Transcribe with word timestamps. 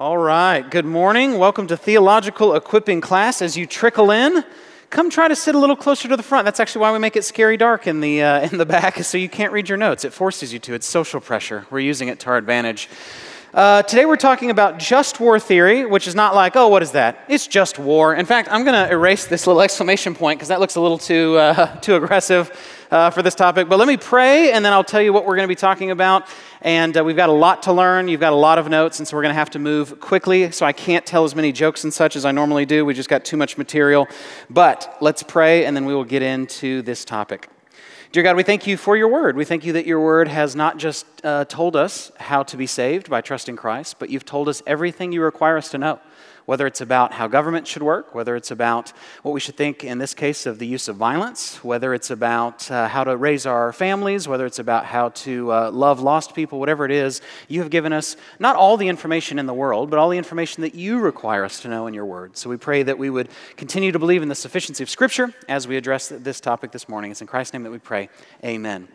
All 0.00 0.16
right, 0.16 0.62
good 0.62 0.86
morning. 0.86 1.36
Welcome 1.36 1.66
to 1.66 1.76
Theological 1.76 2.54
Equipping 2.54 3.02
Class. 3.02 3.42
As 3.42 3.54
you 3.54 3.66
trickle 3.66 4.10
in, 4.10 4.46
come 4.88 5.10
try 5.10 5.28
to 5.28 5.36
sit 5.36 5.54
a 5.54 5.58
little 5.58 5.76
closer 5.76 6.08
to 6.08 6.16
the 6.16 6.22
front. 6.22 6.46
That's 6.46 6.58
actually 6.58 6.80
why 6.80 6.92
we 6.92 6.98
make 6.98 7.16
it 7.16 7.22
scary 7.22 7.58
dark 7.58 7.86
in 7.86 8.00
the, 8.00 8.22
uh, 8.22 8.40
in 8.50 8.56
the 8.56 8.64
back, 8.64 9.04
so 9.04 9.18
you 9.18 9.28
can't 9.28 9.52
read 9.52 9.68
your 9.68 9.76
notes. 9.76 10.06
It 10.06 10.14
forces 10.14 10.54
you 10.54 10.58
to. 10.60 10.72
It's 10.72 10.86
social 10.86 11.20
pressure. 11.20 11.66
We're 11.68 11.80
using 11.80 12.08
it 12.08 12.18
to 12.20 12.30
our 12.30 12.38
advantage. 12.38 12.88
Uh, 13.52 13.82
today 13.82 14.06
we're 14.06 14.16
talking 14.16 14.48
about 14.50 14.78
just 14.78 15.20
war 15.20 15.38
theory, 15.38 15.84
which 15.84 16.08
is 16.08 16.14
not 16.14 16.34
like, 16.34 16.56
oh, 16.56 16.68
what 16.68 16.82
is 16.82 16.92
that? 16.92 17.22
It's 17.28 17.46
just 17.46 17.78
war. 17.78 18.14
In 18.14 18.24
fact, 18.24 18.48
I'm 18.50 18.64
going 18.64 18.82
to 18.82 18.90
erase 18.90 19.26
this 19.26 19.46
little 19.46 19.60
exclamation 19.68 20.14
point 20.14 20.38
because 20.38 20.48
that 20.48 20.60
looks 20.60 20.76
a 20.76 20.80
little 20.80 20.96
too, 20.96 21.36
uh, 21.36 21.76
too 21.80 21.96
aggressive 21.96 22.50
uh, 22.90 23.10
for 23.10 23.22
this 23.22 23.34
topic. 23.34 23.68
But 23.68 23.78
let 23.78 23.88
me 23.88 23.96
pray, 23.96 24.52
and 24.52 24.64
then 24.64 24.72
I'll 24.72 24.84
tell 24.84 25.00
you 25.00 25.12
what 25.12 25.24
we're 25.24 25.36
going 25.36 25.46
to 25.46 25.52
be 25.52 25.54
talking 25.54 25.90
about. 25.90 26.26
And 26.60 26.96
uh, 26.96 27.04
we've 27.04 27.16
got 27.16 27.28
a 27.28 27.32
lot 27.32 27.62
to 27.64 27.72
learn. 27.72 28.08
You've 28.08 28.20
got 28.20 28.32
a 28.32 28.36
lot 28.36 28.58
of 28.58 28.68
notes, 28.68 28.98
and 28.98 29.08
so 29.08 29.16
we're 29.16 29.22
going 29.22 29.34
to 29.34 29.38
have 29.38 29.50
to 29.50 29.58
move 29.58 30.00
quickly. 30.00 30.50
So 30.50 30.66
I 30.66 30.72
can't 30.72 31.06
tell 31.06 31.24
as 31.24 31.34
many 31.34 31.52
jokes 31.52 31.84
and 31.84 31.92
such 31.92 32.16
as 32.16 32.24
I 32.24 32.32
normally 32.32 32.66
do. 32.66 32.84
We 32.84 32.94
just 32.94 33.08
got 33.08 33.24
too 33.24 33.36
much 33.36 33.56
material. 33.56 34.08
But 34.48 34.96
let's 35.00 35.22
pray, 35.22 35.64
and 35.64 35.76
then 35.76 35.84
we 35.84 35.94
will 35.94 36.04
get 36.04 36.22
into 36.22 36.82
this 36.82 37.04
topic. 37.04 37.48
Dear 38.12 38.24
God, 38.24 38.34
we 38.34 38.42
thank 38.42 38.66
you 38.66 38.76
for 38.76 38.96
your 38.96 39.06
word. 39.06 39.36
We 39.36 39.44
thank 39.44 39.64
you 39.64 39.72
that 39.74 39.86
your 39.86 40.00
word 40.00 40.26
has 40.26 40.56
not 40.56 40.78
just 40.78 41.06
uh, 41.24 41.44
told 41.44 41.76
us 41.76 42.10
how 42.18 42.42
to 42.42 42.56
be 42.56 42.66
saved 42.66 43.08
by 43.08 43.20
trusting 43.20 43.54
Christ, 43.54 44.00
but 44.00 44.10
you've 44.10 44.24
told 44.24 44.48
us 44.48 44.64
everything 44.66 45.12
you 45.12 45.22
require 45.22 45.56
us 45.56 45.68
to 45.70 45.78
know 45.78 46.00
whether 46.50 46.66
it's 46.66 46.80
about 46.80 47.12
how 47.12 47.28
government 47.28 47.64
should 47.64 47.80
work, 47.80 48.12
whether 48.12 48.34
it's 48.34 48.50
about 48.50 48.92
what 49.22 49.30
we 49.30 49.38
should 49.38 49.56
think 49.56 49.84
in 49.84 49.98
this 49.98 50.14
case 50.14 50.46
of 50.46 50.58
the 50.58 50.66
use 50.66 50.88
of 50.88 50.96
violence, 50.96 51.62
whether 51.62 51.94
it's 51.94 52.10
about 52.10 52.68
uh, 52.72 52.88
how 52.88 53.04
to 53.04 53.16
raise 53.16 53.46
our 53.46 53.72
families, 53.72 54.26
whether 54.26 54.44
it's 54.46 54.58
about 54.58 54.84
how 54.84 55.10
to 55.10 55.52
uh, 55.52 55.70
love 55.70 56.00
lost 56.00 56.34
people, 56.34 56.58
whatever 56.58 56.84
it 56.84 56.90
is, 56.90 57.20
you 57.46 57.60
have 57.60 57.70
given 57.70 57.92
us 57.92 58.16
not 58.40 58.56
all 58.56 58.76
the 58.76 58.88
information 58.88 59.38
in 59.38 59.46
the 59.46 59.54
world, 59.54 59.90
but 59.90 60.00
all 60.00 60.08
the 60.08 60.18
information 60.18 60.62
that 60.62 60.74
you 60.74 60.98
require 60.98 61.44
us 61.44 61.60
to 61.60 61.68
know 61.68 61.86
in 61.86 61.94
your 61.94 62.04
word. 62.04 62.36
So 62.36 62.50
we 62.50 62.56
pray 62.56 62.82
that 62.82 62.98
we 62.98 63.10
would 63.10 63.28
continue 63.56 63.92
to 63.92 64.00
believe 64.00 64.20
in 64.20 64.28
the 64.28 64.34
sufficiency 64.34 64.82
of 64.82 64.90
Scripture 64.90 65.32
as 65.48 65.68
we 65.68 65.76
address 65.76 66.08
this 66.08 66.40
topic 66.40 66.72
this 66.72 66.88
morning. 66.88 67.12
It's 67.12 67.20
in 67.20 67.28
Christ's 67.28 67.52
name 67.52 67.62
that 67.62 67.70
we 67.70 67.78
pray. 67.78 68.08
Amen. 68.44 68.88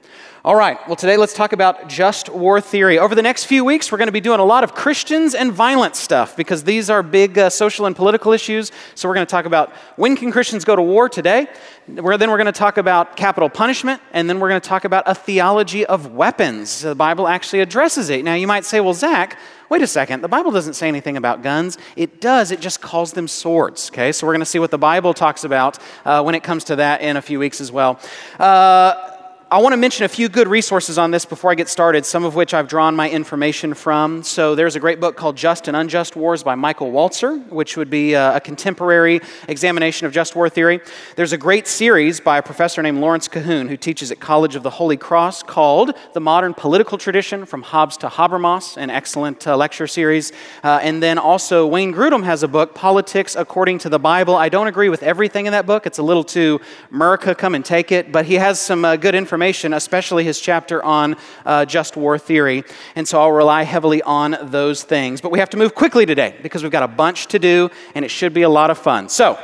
All 0.45 0.55
right, 0.55 0.77
well, 0.85 0.95
today 0.95 1.17
let's 1.17 1.33
talk 1.33 1.53
about 1.53 1.89
just 1.89 2.29
war 2.29 2.61
theory. 2.61 2.99
Over 2.99 3.15
the 3.15 3.23
next 3.23 3.45
few 3.45 3.65
weeks, 3.65 3.91
we're 3.91 3.97
going 3.97 4.09
to 4.09 4.11
be 4.11 4.21
doing 4.21 4.39
a 4.39 4.45
lot 4.45 4.63
of 4.63 4.75
Christians 4.75 5.33
and 5.33 5.51
violence 5.51 5.97
stuff 5.97 6.37
because 6.37 6.63
these 6.63 6.87
are 6.87 7.01
big 7.01 7.39
uh, 7.39 7.49
social 7.49 7.87
and 7.87 7.95
political 7.95 8.31
issues. 8.31 8.71
So 8.93 9.09
we're 9.09 9.15
going 9.15 9.25
to 9.25 9.31
talk 9.31 9.45
about 9.45 9.73
when 9.95 10.15
can 10.15 10.31
Christians 10.31 10.63
go 10.63 10.75
to 10.75 10.83
war 10.83 11.09
today. 11.09 11.47
We're, 11.87 12.19
then 12.19 12.29
we're 12.29 12.37
going 12.37 12.45
to 12.45 12.51
talk 12.51 12.77
about 12.77 13.17
capital 13.17 13.49
punishment, 13.49 14.03
and 14.13 14.29
then 14.29 14.39
we're 14.39 14.49
going 14.49 14.61
to 14.61 14.69
talk 14.69 14.85
about 14.85 15.05
a 15.07 15.15
theology 15.15 15.83
of 15.83 16.13
weapons. 16.13 16.81
The 16.81 16.93
Bible 16.93 17.27
actually 17.27 17.61
addresses 17.61 18.11
it. 18.11 18.23
Now, 18.23 18.35
you 18.35 18.45
might 18.45 18.65
say, 18.65 18.79
well, 18.81 18.93
Zach, 18.93 19.39
wait 19.69 19.81
a 19.81 19.87
second. 19.87 20.21
The 20.21 20.27
Bible 20.27 20.51
doesn't 20.51 20.75
say 20.75 20.87
anything 20.87 21.17
about 21.17 21.41
guns. 21.41 21.79
It 21.95 22.21
does, 22.21 22.51
it 22.51 22.59
just 22.59 22.81
calls 22.81 23.13
them 23.13 23.27
swords. 23.27 23.89
Okay, 23.89 24.11
so 24.11 24.27
we're 24.27 24.33
going 24.33 24.41
to 24.41 24.45
see 24.45 24.59
what 24.59 24.69
the 24.69 24.77
Bible 24.77 25.15
talks 25.15 25.43
about 25.43 25.79
uh, 26.05 26.21
when 26.21 26.35
it 26.35 26.43
comes 26.43 26.65
to 26.65 26.75
that 26.75 27.01
in 27.01 27.17
a 27.17 27.21
few 27.23 27.39
weeks 27.39 27.59
as 27.59 27.71
well. 27.71 27.99
Uh, 28.37 29.13
I 29.55 29.59
want 29.59 29.71
to 29.71 29.77
mention 29.77 30.03
a 30.03 30.09
few 30.09 30.27
good 30.27 30.49
resources 30.49 30.97
on 30.97 31.11
this 31.11 31.23
before 31.23 31.49
I 31.49 31.55
get 31.55 31.69
started, 31.69 32.05
some 32.05 32.25
of 32.25 32.35
which 32.35 32.53
I've 32.53 32.67
drawn 32.67 32.93
my 32.93 33.09
information 33.09 33.73
from. 33.73 34.21
So, 34.21 34.53
there's 34.53 34.75
a 34.75 34.81
great 34.81 34.99
book 34.99 35.15
called 35.15 35.37
Just 35.37 35.69
and 35.69 35.77
Unjust 35.77 36.17
Wars 36.17 36.43
by 36.43 36.55
Michael 36.55 36.91
Walzer, 36.91 37.41
which 37.47 37.77
would 37.77 37.89
be 37.89 38.15
a, 38.15 38.41
contemporary 38.41 39.21
examination 39.47 40.07
of 40.07 40.11
just 40.11 40.35
war 40.35 40.49
theory. 40.49 40.81
There's 41.15 41.31
a 41.31 41.37
great 41.37 41.67
series 41.67 42.19
by 42.19 42.39
a 42.39 42.43
professor 42.43 42.81
named 42.81 42.99
Lawrence 42.99 43.29
Cahoone, 43.29 43.69
who 43.69 43.77
teaches 43.77 44.11
at 44.11 44.19
College 44.19 44.57
of 44.57 44.63
the 44.63 44.71
Holy 44.71 44.97
Cross, 44.97 45.43
called 45.43 45.93
The 46.11 46.19
Modern 46.19 46.53
Political 46.53 46.97
Tradition 46.97 47.45
from 47.45 47.61
Hobbes 47.61 47.95
to 47.99 48.09
Habermas, 48.09 48.75
an 48.75 48.89
excellent 48.89 49.47
uh, 49.47 49.55
lecture 49.55 49.87
series. 49.87 50.33
Uh, 50.65 50.79
and 50.81 51.01
then 51.01 51.17
also, 51.17 51.65
Wayne 51.65 51.93
Grudem 51.93 52.25
has 52.25 52.43
a 52.43 52.49
book, 52.49 52.75
Politics 52.75 53.37
According 53.37 53.77
to 53.77 53.89
the 53.89 53.99
Bible. 53.99 54.35
I 54.35 54.49
don't 54.49 54.67
agree 54.67 54.89
with 54.89 55.01
everything 55.01 55.45
in 55.45 55.53
that 55.53 55.65
book, 55.65 55.87
it's 55.87 55.97
a 55.97 56.03
little 56.03 56.25
too 56.25 56.59
America, 56.91 57.33
come 57.33 57.55
and 57.55 57.63
take 57.63 57.93
it, 57.93 58.11
but 58.11 58.25
he 58.25 58.33
has 58.33 58.59
some 58.59 58.83
uh, 58.83 58.97
good 58.97 59.15
information 59.15 59.44
information, 59.45 59.73
especially 59.73 60.23
his 60.23 60.39
chapter 60.39 60.83
on 60.83 61.15
uh, 61.45 61.65
just 61.65 61.95
war 61.95 62.17
theory. 62.17 62.63
And 62.95 63.07
so 63.07 63.21
I'll 63.21 63.31
rely 63.31 63.61
heavily 63.61 64.01
on 64.01 64.35
those 64.41 64.81
things. 64.81 65.21
But 65.21 65.31
we 65.31 65.37
have 65.37 65.51
to 65.51 65.57
move 65.57 65.75
quickly 65.75 66.07
today 66.07 66.35
because 66.41 66.63
we've 66.63 66.71
got 66.71 66.81
a 66.81 66.87
bunch 66.87 67.27
to 67.27 67.37
do 67.37 67.69
and 67.93 68.03
it 68.03 68.09
should 68.09 68.33
be 68.33 68.41
a 68.41 68.49
lot 68.49 68.71
of 68.71 68.79
fun. 68.79 69.07
So 69.07 69.37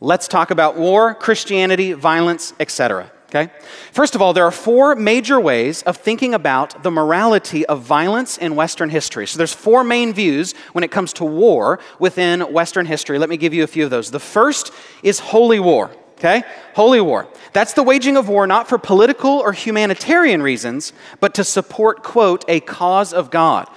let's 0.00 0.28
talk 0.28 0.52
about 0.52 0.76
war, 0.76 1.14
Christianity, 1.14 1.94
violence, 1.94 2.54
etc. 2.60 3.10
Okay? 3.28 3.52
First 3.90 4.14
of 4.14 4.22
all, 4.22 4.32
there 4.32 4.44
are 4.44 4.52
four 4.52 4.94
major 4.94 5.40
ways 5.40 5.82
of 5.82 5.96
thinking 5.96 6.32
about 6.32 6.84
the 6.84 6.90
morality 6.92 7.66
of 7.66 7.82
violence 7.82 8.38
in 8.38 8.54
Western 8.54 8.88
history. 8.88 9.26
So 9.26 9.36
there's 9.36 9.54
four 9.54 9.82
main 9.82 10.12
views 10.12 10.54
when 10.74 10.84
it 10.84 10.92
comes 10.92 11.12
to 11.14 11.24
war 11.24 11.80
within 11.98 12.40
Western 12.52 12.86
history. 12.86 13.18
Let 13.18 13.30
me 13.30 13.36
give 13.36 13.52
you 13.52 13.64
a 13.64 13.66
few 13.66 13.82
of 13.82 13.90
those. 13.90 14.12
The 14.12 14.20
first 14.20 14.70
is 15.02 15.18
holy 15.18 15.58
war. 15.58 15.90
Okay? 16.22 16.44
Holy 16.76 17.00
war. 17.00 17.26
That's 17.52 17.72
the 17.72 17.82
waging 17.82 18.16
of 18.16 18.28
war 18.28 18.46
not 18.46 18.68
for 18.68 18.78
political 18.78 19.30
or 19.30 19.52
humanitarian 19.52 20.40
reasons, 20.40 20.92
but 21.18 21.34
to 21.34 21.42
support, 21.42 22.04
quote, 22.04 22.44
a 22.46 22.60
cause 22.60 23.12
of 23.12 23.32
God. 23.32 23.68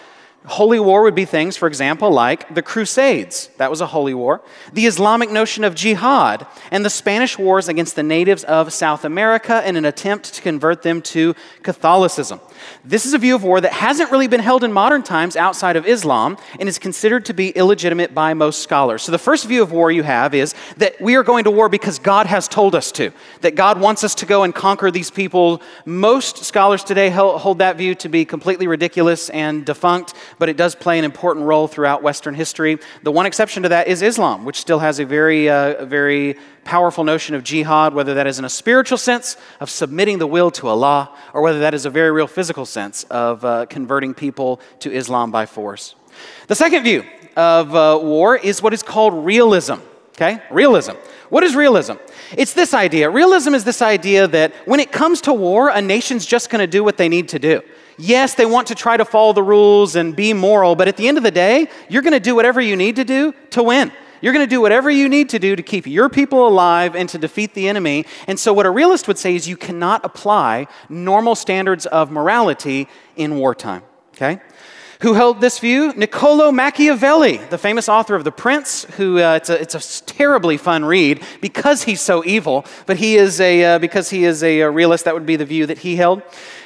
Holy 0.46 0.80
war 0.80 1.02
would 1.02 1.16
be 1.16 1.26
things, 1.26 1.58
for 1.58 1.68
example, 1.68 2.12
like 2.12 2.54
the 2.54 2.62
Crusades. 2.62 3.50
That 3.58 3.72
was 3.72 3.82
a 3.82 3.88
holy 3.88 4.14
war. 4.14 4.44
The 4.74 4.86
Islamic 4.86 5.32
notion 5.32 5.64
of 5.64 5.74
jihad 5.74 6.46
and 6.70 6.86
the 6.86 6.90
Spanish 6.92 7.40
wars 7.40 7.68
against 7.68 7.96
the 7.96 8.04
natives 8.04 8.44
of 8.44 8.72
South 8.72 9.06
America 9.06 9.68
in 9.68 9.76
an 9.76 9.86
attempt 9.86 10.36
to 10.36 10.42
convert 10.44 10.84
them 10.84 11.02
to 11.02 11.34
Catholicism. 11.64 12.40
This 12.84 13.06
is 13.06 13.14
a 13.14 13.18
view 13.18 13.36
of 13.36 13.44
war 13.44 13.62
that 13.62 13.74
hasn't 13.74 14.12
really 14.12 14.28
been 14.28 14.40
held 14.40 14.64
in 14.64 14.72
modern 14.72 15.03
times 15.03 15.36
outside 15.36 15.76
of 15.76 15.86
Islam 15.86 16.38
and 16.59 16.70
is 16.70 16.80
considered 16.80 17.26
to 17.26 17.34
be 17.34 17.50
illegitimate 17.50 18.14
by 18.14 18.34
most 18.34 18.62
scholars. 18.62 19.03
So, 19.03 19.12
the 19.12 19.18
first 19.18 19.46
view 19.46 19.62
of 19.62 19.72
war 19.72 19.92
you 19.92 20.03
have 20.03 20.34
is 20.34 20.53
that 20.78 21.00
we 21.02 21.16
are 21.16 21.24
going 21.24 21.46
to 21.46 21.52
war 21.52 21.70
because 21.70 22.00
God 22.00 22.26
has 22.28 22.48
told 22.48 22.76
us 22.76 22.92
to, 22.94 23.12
that 23.42 23.56
God 23.56 23.80
wants 23.80 24.03
us 24.03 24.16
to 24.16 24.26
go 24.26 24.44
and 24.44 24.53
conquer 24.53 24.92
these 24.92 25.12
people. 25.12 25.62
Most 25.86 26.44
scholars 26.44 26.84
today 26.84 27.09
hold 27.09 27.59
that 27.59 27.78
view 27.78 27.96
to 27.96 28.09
be 28.09 28.26
completely 28.26 28.68
ridiculous 28.68 29.30
and 29.30 29.66
defunct, 29.66 30.14
but 30.40 30.50
it 30.50 30.58
does 30.58 30.76
play 30.76 31.00
an 31.00 31.06
important 31.06 31.46
role 31.46 31.68
throughout 31.68 32.03
Western 32.03 32.36
history. 32.36 32.78
The 33.03 33.12
one 33.12 33.26
exception 33.26 33.64
to 33.64 33.70
that 33.70 33.88
is 33.88 34.02
Islam, 34.02 34.46
which 34.46 34.58
still 34.58 34.80
has 34.80 35.00
a 35.00 35.06
very, 35.06 35.50
uh, 35.50 35.86
very 35.86 36.38
powerful 36.66 37.06
notion 37.06 37.36
of 37.36 37.44
jihad, 37.44 37.94
whether 37.94 38.16
that 38.16 38.28
is 38.28 38.40
in 38.40 38.44
a 38.44 38.50
spiritual 38.50 38.98
sense 38.98 39.38
of 39.62 39.70
submitting 39.70 40.18
the 40.18 40.28
will 40.28 40.52
to 40.52 40.68
Allah, 40.68 41.16
or 41.34 41.42
whether 41.42 41.59
that 41.59 41.74
is 41.74 41.86
a 41.86 41.90
very 41.90 42.12
real 42.12 42.28
physical 42.28 42.66
sense 42.66 43.03
of 43.06 43.46
uh, 43.46 43.66
converting 43.68 44.14
people 44.14 44.59
to 44.80 44.92
Islam 44.92 45.31
by 45.31 45.46
force. 45.46 45.96
The 46.48 46.56
second 46.56 46.84
view 46.84 47.06
of 47.38 47.74
uh, 47.74 48.00
war 48.02 48.36
is 48.36 48.62
what 48.62 48.74
is 48.74 48.84
called 48.84 49.26
realism. 49.26 49.76
Okay? 50.16 50.42
Realism. 50.50 50.94
What 51.30 51.44
is 51.44 51.56
realism? 51.56 51.94
It's 52.38 52.53
this 52.53 52.74
idea. 52.74 53.09
Realism 53.09 53.53
is 53.53 53.64
this 53.64 53.82
idea 53.82 54.28
that 54.28 54.53
when 54.66 54.80
it 54.80 54.92
comes 54.92 55.22
to 55.22 55.34
war, 55.34 55.70
a 55.70 55.82
nation's 55.82 56.26
just 56.26 56.50
going 56.50 56.62
to 56.62 56.68
do 56.68 56.84
what 56.84 56.97
they 56.97 57.09
need 57.09 57.30
to 57.30 57.40
do. 57.40 57.62
Yes, 57.97 58.34
they 58.34 58.46
want 58.46 58.68
to 58.68 58.76
try 58.76 58.97
to 58.97 59.06
follow 59.06 59.34
the 59.34 59.44
rules 59.44 59.96
and 59.96 60.16
be 60.16 60.34
moral, 60.34 60.76
but 60.76 60.88
at 60.88 60.97
the 60.97 61.08
end 61.08 61.18
of 61.18 61.24
the 61.24 61.32
day, 61.32 61.68
you're 61.90 62.02
going 62.02 62.14
to 62.14 62.20
do 62.20 62.36
whatever 62.36 62.59
you 62.62 62.76
need 62.76 62.96
to 62.97 63.03
do 63.03 63.34
to 63.52 63.64
win. 63.64 63.92
You're 64.25 64.34
going 64.34 64.44
to 64.44 64.50
do 64.50 64.59
whatever 64.59 64.90
you 64.90 65.08
need 65.08 65.30
to 65.30 65.38
do 65.38 65.56
to 65.56 65.62
keep 65.62 65.86
your 65.86 66.09
people 66.09 66.47
alive 66.47 66.96
and 66.96 67.08
to 67.09 67.19
defeat 67.19 67.53
the 67.53 67.69
enemy. 67.69 68.08
And 68.25 68.40
so, 68.40 68.53
what 68.53 68.66
a 68.66 68.72
realist 68.72 69.08
would 69.08 69.19
say 69.19 69.36
is 69.36 69.47
you 69.47 69.56
cannot 69.56 70.03
apply 70.03 70.66
normal 70.90 71.36
standards 71.36 71.86
of 71.86 72.09
morality 72.09 72.88
in 73.16 73.35
wartime. 73.35 73.84
Okay? 74.16 74.41
Who 75.02 75.14
held 75.14 75.42
this 75.42 75.60
view? 75.60 75.92
Niccolo 75.94 76.52
Machiavelli, 76.52 77.38
the 77.38 77.58
famous 77.58 77.90
author 77.90 78.16
of 78.16 78.24
The 78.24 78.32
Prince, 78.32 78.86
who 78.96 79.20
uh, 79.20 79.36
it's, 79.36 79.50
a, 79.50 79.62
it's 79.62 79.76
a 79.76 80.04
terribly 80.06 80.56
fun 80.58 80.86
read 80.86 81.22
because 81.42 81.84
he's 81.84 82.00
so 82.00 82.24
evil, 82.24 82.66
but 82.86 82.98
he 82.98 83.18
is 83.18 83.42
a, 83.42 83.64
uh, 83.64 83.80
because 83.80 84.10
he 84.10 84.24
is 84.24 84.42
a, 84.42 84.62
a 84.62 84.72
realist, 84.72 85.06
that 85.06 85.14
would 85.14 85.26
be 85.26 85.36
the 85.36 85.46
view 85.46 85.66
that 85.66 85.80
he 85.80 85.98
held. 85.98 86.22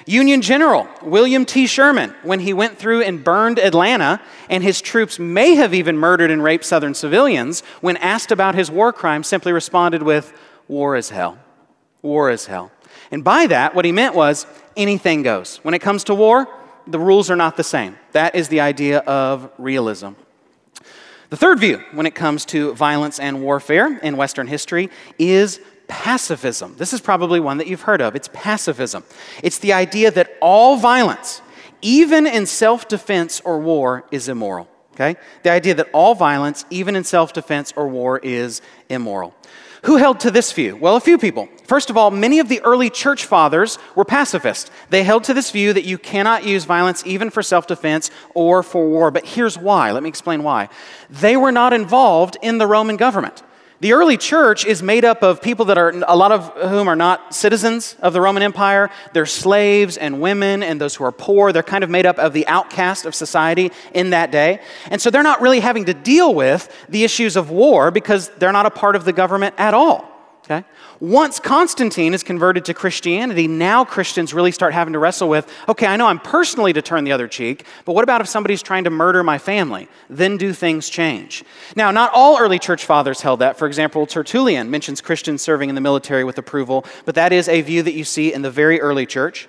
Union 0.05 0.41
General 0.41 0.87
William 1.01 1.43
T. 1.45 1.65
Sherman, 1.65 2.13
when 2.23 2.39
he 2.39 2.53
went 2.53 2.77
through 2.77 3.01
and 3.01 3.23
burned 3.23 3.57
Atlanta, 3.57 4.21
and 4.49 4.63
his 4.63 4.79
troops 4.79 5.17
may 5.17 5.55
have 5.55 5.73
even 5.73 5.97
murdered 5.97 6.29
and 6.29 6.43
raped 6.43 6.65
Southern 6.65 6.93
civilians, 6.93 7.61
when 7.81 7.97
asked 7.97 8.31
about 8.31 8.53
his 8.53 8.69
war 8.69 8.93
crimes, 8.93 9.27
simply 9.27 9.51
responded 9.51 10.03
with, 10.03 10.33
War 10.67 10.95
is 10.95 11.09
hell. 11.09 11.39
War 12.03 12.29
is 12.29 12.45
hell. 12.45 12.71
And 13.11 13.23
by 13.23 13.47
that, 13.47 13.73
what 13.73 13.85
he 13.85 13.91
meant 13.91 14.13
was 14.13 14.45
anything 14.77 15.23
goes. 15.23 15.57
When 15.63 15.73
it 15.73 15.79
comes 15.79 16.03
to 16.05 16.15
war, 16.15 16.47
the 16.89 16.99
rules 16.99 17.29
are 17.29 17.35
not 17.35 17.55
the 17.55 17.63
same. 17.63 17.97
That 18.13 18.35
is 18.35 18.47
the 18.49 18.61
idea 18.61 18.99
of 18.99 19.51
realism. 19.57 20.09
The 21.29 21.37
third 21.37 21.59
view 21.59 21.83
when 21.91 22.05
it 22.05 22.15
comes 22.15 22.43
to 22.45 22.73
violence 22.73 23.19
and 23.19 23.43
warfare 23.43 23.99
in 23.99 24.17
Western 24.17 24.47
history 24.47 24.89
is 25.19 25.61
pacifism. 25.87 26.75
This 26.77 26.91
is 26.91 27.01
probably 27.01 27.39
one 27.39 27.57
that 27.57 27.67
you've 27.67 27.83
heard 27.83 28.01
of. 28.01 28.15
It's 28.15 28.29
pacifism. 28.33 29.03
It's 29.43 29.59
the 29.59 29.73
idea 29.73 30.09
that 30.11 30.35
all 30.41 30.77
violence, 30.77 31.41
even 31.81 32.25
in 32.25 32.45
self 32.45 32.87
defense 32.87 33.41
or 33.45 33.59
war, 33.59 34.05
is 34.11 34.27
immoral. 34.27 34.67
Okay? 34.93 35.19
The 35.43 35.51
idea 35.51 35.75
that 35.75 35.89
all 35.93 36.15
violence, 36.15 36.65
even 36.71 36.95
in 36.95 37.03
self 37.03 37.31
defense 37.31 37.73
or 37.75 37.87
war, 37.87 38.19
is 38.19 38.61
immoral. 38.89 39.35
Who 39.83 39.95
held 39.95 40.19
to 40.21 40.31
this 40.31 40.51
view? 40.51 40.75
Well, 40.75 40.97
a 40.97 41.01
few 41.01 41.17
people. 41.17 41.47
First 41.65 41.89
of 41.89 41.95
all, 41.95 42.11
many 42.11 42.39
of 42.39 42.49
the 42.49 42.61
early 42.61 42.89
church 42.89 43.25
fathers 43.25 43.77
were 43.95 44.03
pacifist. 44.03 44.71
They 44.89 45.03
held 45.03 45.23
to 45.25 45.33
this 45.33 45.51
view 45.51 45.71
that 45.73 45.85
you 45.85 45.97
cannot 45.97 46.45
use 46.45 46.65
violence 46.65 47.03
even 47.05 47.29
for 47.29 47.41
self 47.41 47.67
defense 47.67 48.11
or 48.33 48.61
for 48.61 48.87
war. 48.89 49.09
But 49.11 49.25
here's 49.25 49.57
why. 49.57 49.91
Let 49.91 50.03
me 50.03 50.09
explain 50.09 50.43
why. 50.43 50.69
They 51.09 51.37
were 51.37 51.51
not 51.51 51.71
involved 51.71 52.37
in 52.41 52.57
the 52.57 52.67
Roman 52.67 52.97
government. 52.97 53.41
The 53.81 53.93
early 53.93 54.17
church 54.17 54.65
is 54.65 54.83
made 54.83 55.05
up 55.05 55.23
of 55.23 55.41
people 55.41 55.65
that 55.65 55.77
are, 55.77 55.91
a 56.05 56.15
lot 56.15 56.33
of 56.33 56.53
whom 56.69 56.89
are 56.89 56.97
not 56.97 57.33
citizens 57.33 57.95
of 58.01 58.11
the 58.11 58.19
Roman 58.19 58.43
Empire. 58.43 58.89
They're 59.13 59.25
slaves 59.25 59.95
and 59.95 60.19
women 60.19 60.63
and 60.63 60.81
those 60.81 60.95
who 60.95 61.05
are 61.05 61.13
poor. 61.13 61.53
They're 61.53 61.63
kind 61.63 61.85
of 61.85 61.89
made 61.89 62.05
up 62.05 62.19
of 62.19 62.33
the 62.33 62.45
outcast 62.47 63.05
of 63.05 63.15
society 63.15 63.71
in 63.93 64.09
that 64.09 64.31
day. 64.31 64.59
And 64.91 65.01
so 65.01 65.09
they're 65.09 65.23
not 65.23 65.39
really 65.39 65.61
having 65.61 65.85
to 65.85 65.93
deal 65.93 66.35
with 66.35 66.69
the 66.89 67.05
issues 67.05 67.37
of 67.37 67.51
war 67.51 67.89
because 67.89 68.27
they're 68.37 68.51
not 68.51 68.65
a 68.65 68.69
part 68.69 68.97
of 68.97 69.05
the 69.05 69.13
government 69.13 69.55
at 69.57 69.73
all. 69.73 70.18
Okay? 70.49 70.65
Once 70.99 71.39
Constantine 71.39 72.15
is 72.15 72.23
converted 72.23 72.65
to 72.65 72.73
Christianity, 72.73 73.47
now 73.47 73.85
Christians 73.85 74.33
really 74.33 74.51
start 74.51 74.73
having 74.73 74.93
to 74.93 74.99
wrestle 74.99 75.29
with 75.29 75.47
okay, 75.67 75.85
I 75.85 75.95
know 75.95 76.07
I'm 76.07 76.19
personally 76.19 76.73
to 76.73 76.81
turn 76.81 77.03
the 77.03 77.11
other 77.11 77.27
cheek, 77.27 77.65
but 77.85 77.93
what 77.93 78.03
about 78.03 78.21
if 78.21 78.27
somebody's 78.27 78.63
trying 78.63 78.85
to 78.85 78.89
murder 78.89 79.23
my 79.23 79.37
family? 79.37 79.87
Then 80.09 80.37
do 80.37 80.53
things 80.53 80.89
change? 80.89 81.43
Now, 81.75 81.91
not 81.91 82.11
all 82.15 82.39
early 82.39 82.57
church 82.57 82.83
fathers 82.83 83.21
held 83.21 83.41
that. 83.41 83.59
For 83.59 83.67
example, 83.67 84.07
Tertullian 84.07 84.71
mentions 84.71 85.01
Christians 85.01 85.43
serving 85.43 85.69
in 85.69 85.75
the 85.75 85.81
military 85.81 86.23
with 86.23 86.39
approval, 86.39 86.83
but 87.05 87.13
that 87.13 87.31
is 87.31 87.47
a 87.47 87.61
view 87.61 87.83
that 87.83 87.93
you 87.93 88.03
see 88.03 88.33
in 88.33 88.41
the 88.41 88.51
very 88.51 88.81
early 88.81 89.05
church. 89.05 89.47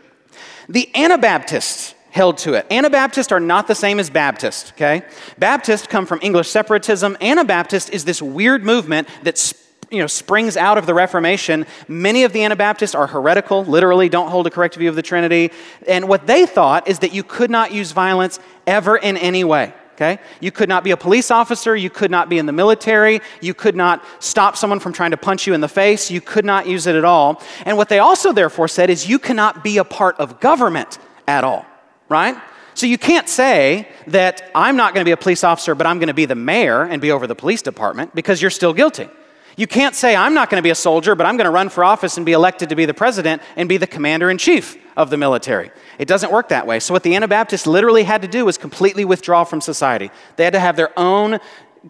The 0.68 0.94
Anabaptists 0.94 1.94
held 2.10 2.36
to 2.38 2.54
it. 2.54 2.66
Anabaptists 2.70 3.32
are 3.32 3.40
not 3.40 3.68
the 3.68 3.74
same 3.74 3.98
as 4.00 4.10
Baptists, 4.10 4.72
okay? 4.72 5.02
Baptists 5.38 5.86
come 5.86 6.04
from 6.04 6.18
English 6.22 6.50
separatism. 6.50 7.16
Anabaptist 7.20 7.88
is 7.90 8.04
this 8.04 8.20
weird 8.20 8.64
movement 8.64 9.08
that's 9.22 9.54
you 9.90 9.98
know, 9.98 10.06
springs 10.06 10.56
out 10.56 10.78
of 10.78 10.86
the 10.86 10.94
Reformation. 10.94 11.66
Many 11.88 12.24
of 12.24 12.32
the 12.32 12.44
Anabaptists 12.44 12.94
are 12.94 13.06
heretical, 13.06 13.64
literally 13.64 14.08
don't 14.08 14.30
hold 14.30 14.46
a 14.46 14.50
correct 14.50 14.76
view 14.76 14.88
of 14.88 14.94
the 14.94 15.02
Trinity. 15.02 15.50
And 15.86 16.08
what 16.08 16.26
they 16.26 16.46
thought 16.46 16.88
is 16.88 17.00
that 17.00 17.12
you 17.12 17.22
could 17.22 17.50
not 17.50 17.72
use 17.72 17.92
violence 17.92 18.38
ever 18.66 18.96
in 18.96 19.16
any 19.16 19.44
way. 19.44 19.74
Okay? 19.94 20.18
You 20.40 20.50
could 20.50 20.70
not 20.70 20.82
be 20.82 20.92
a 20.92 20.96
police 20.96 21.30
officer. 21.30 21.76
You 21.76 21.90
could 21.90 22.10
not 22.10 22.30
be 22.30 22.38
in 22.38 22.46
the 22.46 22.52
military. 22.52 23.20
You 23.42 23.52
could 23.52 23.76
not 23.76 24.02
stop 24.18 24.56
someone 24.56 24.80
from 24.80 24.94
trying 24.94 25.10
to 25.10 25.18
punch 25.18 25.46
you 25.46 25.52
in 25.52 25.60
the 25.60 25.68
face. 25.68 26.10
You 26.10 26.22
could 26.22 26.46
not 26.46 26.66
use 26.66 26.86
it 26.86 26.94
at 26.94 27.04
all. 27.04 27.42
And 27.66 27.76
what 27.76 27.90
they 27.90 27.98
also, 27.98 28.32
therefore, 28.32 28.66
said 28.66 28.88
is 28.88 29.06
you 29.06 29.18
cannot 29.18 29.62
be 29.62 29.76
a 29.76 29.84
part 29.84 30.18
of 30.18 30.40
government 30.40 30.98
at 31.28 31.44
all, 31.44 31.66
right? 32.08 32.34
So 32.72 32.86
you 32.86 32.96
can't 32.96 33.28
say 33.28 33.88
that 34.06 34.50
I'm 34.54 34.76
not 34.76 34.94
going 34.94 35.04
to 35.04 35.08
be 35.08 35.12
a 35.12 35.18
police 35.18 35.44
officer, 35.44 35.74
but 35.74 35.86
I'm 35.86 35.98
going 35.98 36.08
to 36.08 36.14
be 36.14 36.24
the 36.24 36.34
mayor 36.34 36.82
and 36.82 37.02
be 37.02 37.10
over 37.10 37.26
the 37.26 37.34
police 37.34 37.60
department 37.60 38.14
because 38.14 38.40
you're 38.40 38.50
still 38.50 38.72
guilty. 38.72 39.08
You 39.56 39.66
can't 39.66 39.94
say, 39.94 40.14
I'm 40.16 40.34
not 40.34 40.48
going 40.48 40.58
to 40.58 40.62
be 40.62 40.70
a 40.70 40.74
soldier, 40.74 41.14
but 41.14 41.26
I'm 41.26 41.36
going 41.36 41.46
to 41.46 41.50
run 41.50 41.68
for 41.68 41.84
office 41.84 42.16
and 42.16 42.24
be 42.24 42.32
elected 42.32 42.68
to 42.68 42.76
be 42.76 42.86
the 42.86 42.94
president 42.94 43.42
and 43.56 43.68
be 43.68 43.76
the 43.76 43.86
commander 43.86 44.30
in 44.30 44.38
chief 44.38 44.76
of 44.96 45.10
the 45.10 45.16
military. 45.16 45.70
It 45.98 46.08
doesn't 46.08 46.32
work 46.32 46.48
that 46.48 46.66
way. 46.66 46.80
So, 46.80 46.94
what 46.94 47.02
the 47.02 47.14
Anabaptists 47.14 47.66
literally 47.66 48.04
had 48.04 48.22
to 48.22 48.28
do 48.28 48.44
was 48.44 48.58
completely 48.58 49.04
withdraw 49.04 49.44
from 49.44 49.60
society. 49.60 50.10
They 50.36 50.44
had 50.44 50.52
to 50.52 50.60
have 50.60 50.76
their 50.76 50.98
own 50.98 51.40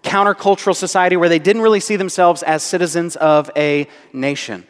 countercultural 0.02 0.76
society 0.76 1.16
where 1.16 1.28
they 1.28 1.38
didn't 1.38 1.62
really 1.62 1.80
see 1.80 1.96
themselves 1.96 2.42
as 2.42 2.62
citizens 2.62 3.16
of 3.16 3.50
a 3.56 3.88
nation. 4.12 4.66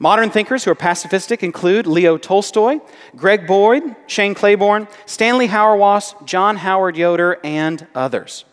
Modern 0.00 0.30
thinkers 0.30 0.64
who 0.64 0.70
are 0.70 0.76
pacifistic 0.76 1.42
include 1.42 1.86
Leo 1.86 2.16
Tolstoy, 2.16 2.78
Greg 3.16 3.46
Boyd, 3.48 3.96
Shane 4.06 4.32
Claiborne, 4.32 4.86
Stanley 5.06 5.48
Hauerwas, 5.48 6.24
John 6.24 6.56
Howard 6.56 6.96
Yoder, 6.96 7.40
and 7.42 7.86
others. 7.96 8.44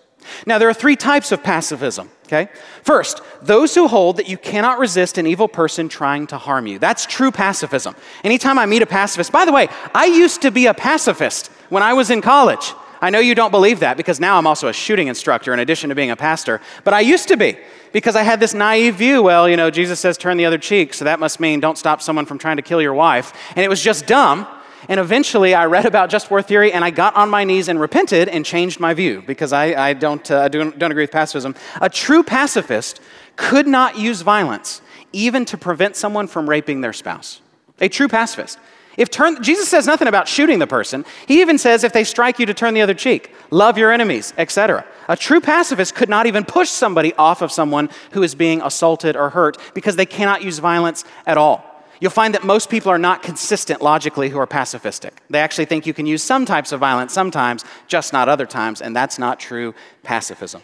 Now, 0.46 0.58
there 0.58 0.70
are 0.70 0.74
three 0.74 0.96
types 0.96 1.32
of 1.32 1.44
pacifism, 1.44 2.10
okay? 2.26 2.50
First, 2.84 3.22
those 3.42 3.76
who 3.76 3.88
hold 3.88 4.18
that 4.18 4.30
you 4.30 4.38
cannot 4.38 4.80
resist 4.80 5.18
an 5.18 5.28
evil 5.28 5.48
person 5.48 5.90
trying 5.90 6.28
to 6.28 6.38
harm 6.38 6.68
you. 6.68 6.80
That's 6.80 7.06
true 7.06 7.32
pacifism. 7.32 7.96
Anytime 8.24 8.60
I 8.60 8.66
meet 8.66 8.82
a 8.82 8.86
pacifist, 8.86 9.32
by 9.32 9.46
the 9.46 9.52
way, 9.52 9.68
I 9.94 10.06
used 10.06 10.42
to 10.44 10.52
be 10.52 10.68
a 10.68 10.74
pacifist 10.74 11.48
when 11.70 11.84
I 11.84 11.94
was 11.94 12.10
in 12.10 12.22
college. 12.22 12.74
I 13.02 13.10
know 13.10 13.20
you 13.20 13.36
don't 13.36 13.52
believe 13.52 13.82
that 13.82 13.98
because 13.98 14.20
now 14.20 14.38
I'm 14.38 14.48
also 14.48 14.68
a 14.68 14.74
shooting 14.74 15.08
instructor 15.08 15.54
in 15.54 15.60
addition 15.60 15.90
to 15.90 15.96
being 15.96 16.12
a 16.12 16.16
pastor, 16.16 16.62
but 16.84 16.94
I 16.94 17.02
used 17.02 17.28
to 17.28 17.38
be 17.38 17.58
because 17.94 18.16
I 18.16 18.24
had 18.24 18.40
this 18.40 18.54
naive 18.54 18.96
view. 18.96 19.22
Well, 19.22 19.48
you 19.48 19.58
know, 19.58 19.70
Jesus 19.70 20.00
says 20.00 20.18
turn 20.18 20.38
the 20.38 20.46
other 20.46 20.58
cheek, 20.58 20.94
so 20.94 21.06
that 21.06 21.20
must 21.20 21.40
mean 21.40 21.60
don't 21.60 21.78
stop 21.78 22.02
someone 22.02 22.26
from 22.26 22.38
trying 22.38 22.58
to 22.58 22.62
kill 22.62 22.82
your 22.82 22.94
wife. 22.94 23.34
And 23.56 23.64
it 23.64 23.70
was 23.70 23.82
just 23.82 24.08
dumb. 24.08 24.48
And 24.88 25.00
eventually, 25.00 25.54
I 25.54 25.66
read 25.66 25.86
about 25.86 26.10
just 26.10 26.30
war 26.30 26.42
theory 26.42 26.72
and 26.72 26.84
I 26.84 26.90
got 26.90 27.16
on 27.16 27.30
my 27.30 27.44
knees 27.44 27.68
and 27.68 27.80
repented 27.80 28.30
and 28.30 28.46
changed 28.46 28.80
my 28.80 28.94
view 28.94 29.24
because 29.26 29.54
I, 29.54 29.90
I 29.90 29.94
don't, 29.94 30.30
uh, 30.30 30.48
don't, 30.48 30.78
don't 30.78 30.92
agree 30.92 31.04
with 31.04 31.12
pacifism. 31.12 31.56
A 31.82 31.90
true 31.90 32.24
pacifist 32.24 33.00
could 33.36 33.68
not 33.68 33.98
use 33.98 34.22
violence 34.22 34.82
even 35.12 35.46
to 35.46 35.58
prevent 35.58 35.96
someone 35.96 36.28
from 36.28 36.50
raping 36.50 36.82
their 36.82 36.94
spouse. 36.94 37.42
A 37.80 37.90
true 37.90 38.08
pacifist. 38.08 38.60
If 38.98 39.10
turn, 39.12 39.44
Jesus 39.44 39.68
says 39.68 39.86
nothing 39.86 40.08
about 40.08 40.28
shooting 40.28 40.60
the 40.60 40.68
person. 40.68 41.06
He 41.28 41.42
even 41.42 41.58
says 41.58 41.84
if 41.84 41.92
they 41.92 42.04
strike 42.04 42.40
you 42.40 42.46
to 42.46 42.54
turn 42.54 42.74
the 42.74 42.82
other 42.82 42.94
cheek, 42.94 43.34
love 43.52 43.78
your 43.78 43.92
enemies, 43.92 44.34
etc. 44.38 44.86
A 45.10 45.18
true 45.18 45.42
pacifist 45.42 45.96
could 45.96 46.10
not 46.10 46.28
even 46.28 46.46
push 46.46 46.70
somebody 46.70 47.14
off 47.16 47.42
of 47.42 47.52
someone 47.52 47.90
who 48.12 48.24
is 48.24 48.36
being 48.36 48.62
assaulted 48.62 49.18
or 49.18 49.30
hurt 49.30 49.58
because 49.74 49.98
they 49.98 50.06
cannot 50.06 50.44
use 50.44 50.60
violence 50.60 51.04
at 51.26 51.38
all. 51.38 51.75
You'll 52.00 52.12
find 52.12 52.34
that 52.34 52.44
most 52.44 52.70
people 52.70 52.92
are 52.92 52.98
not 52.98 53.24
consistent 53.24 53.82
logically 53.82 54.30
who 54.30 54.40
are 54.40 54.48
pacifistic. 54.48 55.12
They 55.30 55.40
actually 55.40 55.66
think 55.66 55.86
you 55.86 55.94
can 55.94 56.06
use 56.06 56.24
some 56.24 56.46
types 56.46 56.72
of 56.72 56.80
violence 56.80 57.14
sometimes, 57.14 57.64
just 57.88 58.14
not 58.14 58.28
other 58.30 58.46
times, 58.46 58.82
and 58.82 58.96
that's 58.96 59.18
not 59.18 59.40
true 59.40 59.74
pacifism. 60.04 60.62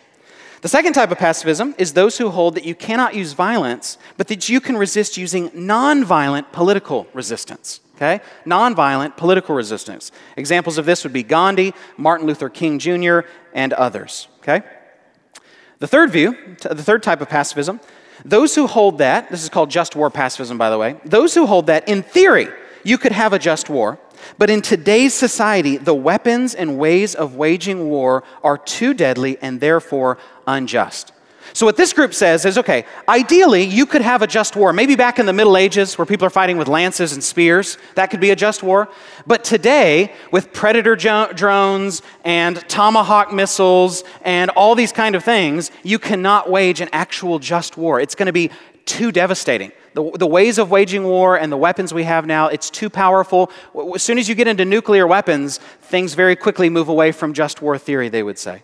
The 0.62 0.68
second 0.68 0.94
type 0.94 1.10
of 1.10 1.18
pacifism 1.18 1.74
is 1.78 1.94
those 1.94 2.18
who 2.20 2.30
hold 2.30 2.56
that 2.56 2.66
you 2.66 2.76
cannot 2.76 3.16
use 3.16 3.34
violence, 3.34 3.98
but 4.18 4.28
that 4.28 4.48
you 4.48 4.62
can 4.62 4.78
resist 4.78 5.18
using 5.18 5.50
nonviolent 5.52 6.52
political 6.52 7.08
resistance. 7.14 7.80
Okay? 7.96 8.22
Nonviolent 8.46 9.18
political 9.18 9.56
resistance. 9.56 10.12
Examples 10.36 10.78
of 10.78 10.86
this 10.86 11.04
would 11.04 11.14
be 11.14 11.24
Gandhi, 11.24 11.74
Martin 11.98 12.28
Luther 12.28 12.50
King 12.50 12.78
Jr., 12.78 13.22
and 13.54 13.74
others. 13.74 14.28
Okay? 14.40 14.62
The 15.80 15.88
third 15.88 16.12
view, 16.12 16.38
the 16.62 16.84
third 16.84 17.02
type 17.02 17.22
of 17.22 17.30
pacifism, 17.30 17.80
those 18.24 18.56
who 18.56 18.68
hold 18.68 19.00
that, 19.00 19.30
this 19.30 19.44
is 19.44 19.50
called 19.50 19.70
just 19.70 19.96
war 19.96 20.10
pacifism, 20.10 20.58
by 20.58 20.70
the 20.70 20.78
way, 20.78 21.00
those 21.06 21.34
who 21.34 21.46
hold 21.46 21.68
that, 21.68 21.88
in 21.88 22.04
theory, 22.04 22.48
you 22.84 22.98
could 22.98 23.12
have 23.12 23.34
a 23.34 23.40
just 23.40 23.70
war. 23.70 24.00
But 24.38 24.50
in 24.50 24.62
today's 24.62 25.14
society, 25.14 25.78
the 25.78 25.94
weapons 25.94 26.54
and 26.54 26.78
ways 26.78 27.16
of 27.16 27.36
waging 27.36 27.90
war 27.90 28.24
are 28.44 28.58
too 28.58 28.94
deadly 28.94 29.38
and 29.42 29.60
therefore 29.60 30.18
unjust. 30.46 31.12
So, 31.54 31.66
what 31.66 31.76
this 31.76 31.92
group 31.92 32.14
says 32.14 32.46
is 32.46 32.58
okay, 32.58 32.86
ideally, 33.10 33.64
you 33.64 33.86
could 33.86 34.02
have 34.02 34.22
a 34.22 34.28
just 34.28 34.56
war. 34.56 34.72
Maybe 34.72 34.96
back 34.96 35.20
in 35.20 35.26
the 35.26 35.34
Middle 35.34 35.58
Ages, 35.58 35.98
where 35.98 36.06
people 36.06 36.26
are 36.26 36.32
fighting 36.32 36.58
with 36.58 36.68
lances 36.68 37.14
and 37.14 37.24
spears, 37.24 37.78
that 37.96 38.08
could 38.08 38.22
be 38.22 38.32
a 38.32 38.36
just 38.36 38.64
war. 38.64 38.88
But 39.28 39.44
today, 39.44 40.14
with 40.32 40.54
predator 40.54 40.96
jo- 40.96 41.32
drones 41.34 42.02
and 42.24 42.58
tomahawk 42.70 43.34
missiles 43.34 44.04
and 44.22 44.50
all 44.52 44.76
these 44.76 44.92
kind 44.92 45.16
of 45.16 45.24
things, 45.24 45.72
you 45.84 46.00
cannot 46.00 46.50
wage 46.50 46.80
an 46.80 46.90
actual 46.94 47.40
just 47.40 47.76
war. 47.76 48.00
It's 48.00 48.16
going 48.16 48.28
to 48.28 48.34
be 48.34 48.50
too 48.86 49.12
devastating. 49.12 49.72
The, 49.94 50.10
the 50.12 50.28
ways 50.28 50.58
of 50.58 50.72
waging 50.72 51.04
war 51.04 51.38
and 51.38 51.52
the 51.52 51.58
weapons 51.58 51.94
we 51.94 52.04
have 52.04 52.26
now, 52.26 52.48
it's 52.48 52.70
too 52.70 52.90
powerful. 52.90 53.52
As 53.94 54.02
soon 54.02 54.18
as 54.18 54.30
you 54.30 54.36
get 54.36 54.48
into 54.48 54.64
nuclear 54.64 55.06
weapons, 55.06 55.58
things 55.82 56.14
very 56.14 56.36
quickly 56.36 56.70
move 56.70 56.88
away 56.88 57.12
from 57.12 57.34
just 57.34 57.62
war 57.62 57.78
theory, 57.78 58.08
they 58.08 58.24
would 58.24 58.40
say. 58.40 58.64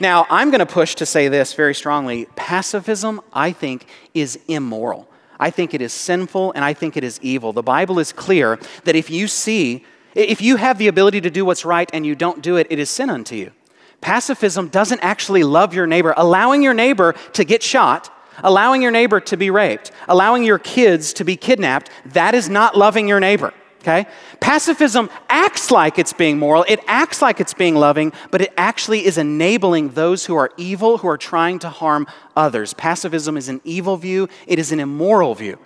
Now, 0.00 0.26
I'm 0.30 0.50
going 0.50 0.60
to 0.60 0.66
push 0.66 0.94
to 0.96 1.06
say 1.06 1.28
this 1.28 1.54
very 1.54 1.74
strongly 1.74 2.26
pacifism, 2.36 3.20
I 3.32 3.50
think, 3.52 3.86
is 4.14 4.38
immoral. 4.46 5.08
I 5.40 5.50
think 5.50 5.74
it 5.74 5.82
is 5.82 5.92
sinful 5.92 6.52
and 6.52 6.64
I 6.64 6.72
think 6.72 6.96
it 6.96 7.04
is 7.04 7.18
evil. 7.22 7.52
The 7.52 7.62
Bible 7.62 7.98
is 7.98 8.12
clear 8.12 8.58
that 8.84 8.94
if 8.94 9.10
you 9.10 9.26
see, 9.26 9.84
if 10.14 10.40
you 10.40 10.56
have 10.56 10.78
the 10.78 10.88
ability 10.88 11.20
to 11.22 11.30
do 11.30 11.44
what's 11.44 11.64
right 11.64 11.90
and 11.92 12.06
you 12.06 12.14
don't 12.14 12.42
do 12.42 12.56
it, 12.56 12.66
it 12.70 12.78
is 12.78 12.90
sin 12.90 13.10
unto 13.10 13.34
you. 13.34 13.52
Pacifism 14.00 14.68
doesn't 14.68 15.00
actually 15.00 15.42
love 15.42 15.74
your 15.74 15.86
neighbor. 15.86 16.14
Allowing 16.16 16.62
your 16.62 16.74
neighbor 16.74 17.14
to 17.32 17.44
get 17.44 17.62
shot, 17.62 18.12
allowing 18.44 18.82
your 18.82 18.92
neighbor 18.92 19.20
to 19.20 19.36
be 19.36 19.50
raped, 19.50 19.90
allowing 20.08 20.44
your 20.44 20.60
kids 20.60 21.12
to 21.14 21.24
be 21.24 21.36
kidnapped, 21.36 21.90
that 22.06 22.34
is 22.34 22.48
not 22.48 22.76
loving 22.76 23.08
your 23.08 23.18
neighbor 23.18 23.52
okay? 23.80 24.06
Pacifism 24.40 25.10
acts 25.28 25.70
like 25.70 25.98
it's 25.98 26.12
being 26.12 26.38
moral, 26.38 26.64
it 26.68 26.80
acts 26.86 27.22
like 27.22 27.40
it's 27.40 27.54
being 27.54 27.74
loving, 27.74 28.12
but 28.30 28.40
it 28.40 28.52
actually 28.56 29.04
is 29.04 29.18
enabling 29.18 29.90
those 29.90 30.26
who 30.26 30.34
are 30.34 30.50
evil, 30.56 30.98
who 30.98 31.08
are 31.08 31.18
trying 31.18 31.58
to 31.60 31.68
harm 31.68 32.06
others. 32.36 32.74
Pacifism 32.74 33.36
is 33.36 33.48
an 33.48 33.60
evil 33.64 33.96
view, 33.96 34.28
it 34.46 34.58
is 34.58 34.72
an 34.72 34.80
immoral 34.80 35.34
view. 35.34 35.58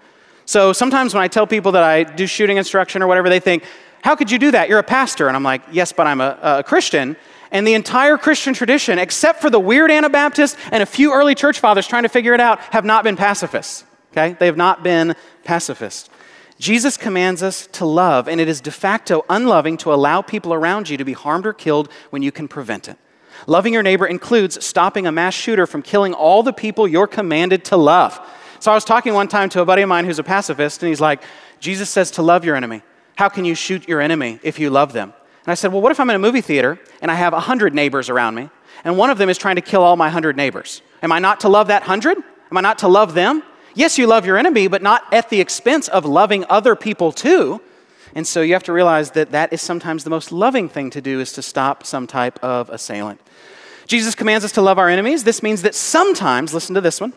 So 0.44 0.72
sometimes 0.72 1.14
when 1.14 1.22
I 1.22 1.28
tell 1.28 1.46
people 1.46 1.72
that 1.72 1.82
I 1.82 2.02
do 2.02 2.26
shooting 2.26 2.56
instruction 2.56 3.02
or 3.02 3.06
whatever, 3.06 3.28
they 3.28 3.40
think, 3.40 3.64
How 4.02 4.16
could 4.16 4.30
you 4.30 4.38
do 4.38 4.50
that? 4.50 4.68
You're 4.68 4.80
a 4.80 4.84
pastor. 4.84 5.28
And 5.28 5.36
I'm 5.36 5.42
like, 5.42 5.62
Yes, 5.70 5.92
but 5.92 6.06
I'm 6.06 6.20
a, 6.20 6.38
a 6.42 6.62
Christian. 6.62 7.16
And 7.50 7.66
the 7.66 7.74
entire 7.74 8.16
Christian 8.16 8.54
tradition, 8.54 8.98
except 8.98 9.42
for 9.42 9.50
the 9.50 9.60
weird 9.60 9.90
Anabaptists 9.90 10.56
and 10.70 10.82
a 10.82 10.86
few 10.86 11.12
early 11.12 11.34
church 11.34 11.60
fathers 11.60 11.86
trying 11.86 12.04
to 12.04 12.08
figure 12.08 12.32
it 12.32 12.40
out, 12.40 12.58
have 12.60 12.84
not 12.84 13.04
been 13.04 13.14
pacifists. 13.14 13.84
Okay? 14.12 14.36
They 14.38 14.46
have 14.46 14.56
not 14.56 14.82
been 14.82 15.14
pacifists. 15.44 16.08
Jesus 16.62 16.96
commands 16.96 17.42
us 17.42 17.66
to 17.72 17.84
love, 17.84 18.28
and 18.28 18.40
it 18.40 18.46
is 18.46 18.60
de 18.60 18.70
facto 18.70 19.24
unloving 19.28 19.76
to 19.78 19.92
allow 19.92 20.22
people 20.22 20.54
around 20.54 20.88
you 20.88 20.96
to 20.96 21.04
be 21.04 21.12
harmed 21.12 21.44
or 21.44 21.52
killed 21.52 21.90
when 22.10 22.22
you 22.22 22.30
can 22.30 22.46
prevent 22.46 22.86
it. 22.86 22.96
Loving 23.48 23.72
your 23.72 23.82
neighbor 23.82 24.06
includes 24.06 24.64
stopping 24.64 25.04
a 25.04 25.10
mass 25.10 25.34
shooter 25.34 25.66
from 25.66 25.82
killing 25.82 26.14
all 26.14 26.44
the 26.44 26.52
people 26.52 26.86
you're 26.86 27.08
commanded 27.08 27.64
to 27.64 27.76
love. 27.76 28.16
So 28.60 28.70
I 28.70 28.76
was 28.76 28.84
talking 28.84 29.12
one 29.12 29.26
time 29.26 29.48
to 29.48 29.60
a 29.60 29.64
buddy 29.64 29.82
of 29.82 29.88
mine 29.88 30.04
who's 30.04 30.20
a 30.20 30.22
pacifist, 30.22 30.84
and 30.84 30.88
he's 30.88 31.00
like, 31.00 31.24
Jesus 31.58 31.90
says 31.90 32.12
to 32.12 32.22
love 32.22 32.44
your 32.44 32.54
enemy. 32.54 32.82
How 33.16 33.28
can 33.28 33.44
you 33.44 33.56
shoot 33.56 33.88
your 33.88 34.00
enemy 34.00 34.38
if 34.44 34.60
you 34.60 34.70
love 34.70 34.92
them? 34.92 35.12
And 35.44 35.50
I 35.50 35.54
said, 35.54 35.72
Well, 35.72 35.82
what 35.82 35.90
if 35.90 35.98
I'm 35.98 36.10
in 36.10 36.14
a 36.14 36.20
movie 36.20 36.42
theater 36.42 36.78
and 37.00 37.10
I 37.10 37.16
have 37.16 37.32
100 37.32 37.74
neighbors 37.74 38.08
around 38.08 38.36
me, 38.36 38.50
and 38.84 38.96
one 38.96 39.10
of 39.10 39.18
them 39.18 39.28
is 39.28 39.36
trying 39.36 39.56
to 39.56 39.62
kill 39.62 39.82
all 39.82 39.96
my 39.96 40.06
100 40.06 40.36
neighbors? 40.36 40.80
Am 41.02 41.10
I 41.10 41.18
not 41.18 41.40
to 41.40 41.48
love 41.48 41.66
that 41.66 41.82
100? 41.82 42.18
Am 42.18 42.56
I 42.56 42.60
not 42.60 42.78
to 42.78 42.86
love 42.86 43.14
them? 43.14 43.42
Yes, 43.74 43.98
you 43.98 44.06
love 44.06 44.26
your 44.26 44.36
enemy, 44.36 44.68
but 44.68 44.82
not 44.82 45.12
at 45.12 45.30
the 45.30 45.40
expense 45.40 45.88
of 45.88 46.04
loving 46.04 46.44
other 46.48 46.76
people 46.76 47.12
too. 47.12 47.60
And 48.14 48.26
so 48.26 48.42
you 48.42 48.52
have 48.52 48.64
to 48.64 48.72
realize 48.72 49.12
that 49.12 49.30
that 49.30 49.52
is 49.52 49.62
sometimes 49.62 50.04
the 50.04 50.10
most 50.10 50.32
loving 50.32 50.68
thing 50.68 50.90
to 50.90 51.00
do 51.00 51.20
is 51.20 51.32
to 51.32 51.42
stop 51.42 51.86
some 51.86 52.06
type 52.06 52.38
of 52.44 52.68
assailant. 52.68 53.20
Jesus 53.86 54.14
commands 54.14 54.44
us 54.44 54.52
to 54.52 54.62
love 54.62 54.78
our 54.78 54.88
enemies. 54.88 55.24
This 55.24 55.42
means 55.42 55.62
that 55.62 55.74
sometimes, 55.74 56.52
listen 56.52 56.74
to 56.74 56.80
this 56.80 57.00
one, 57.00 57.14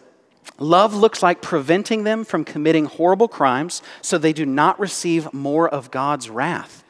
love 0.58 0.96
looks 0.96 1.22
like 1.22 1.42
preventing 1.42 2.06
them 2.06 2.24
from 2.24 2.46
committing 2.46 2.86
horrible 2.86 3.28
crimes 3.28 3.82
so 4.02 4.18
they 4.18 4.34
do 4.34 4.46
not 4.46 4.80
receive 4.80 5.34
more 5.34 5.68
of 5.68 5.92
God's 5.92 6.30
wrath. 6.30 6.84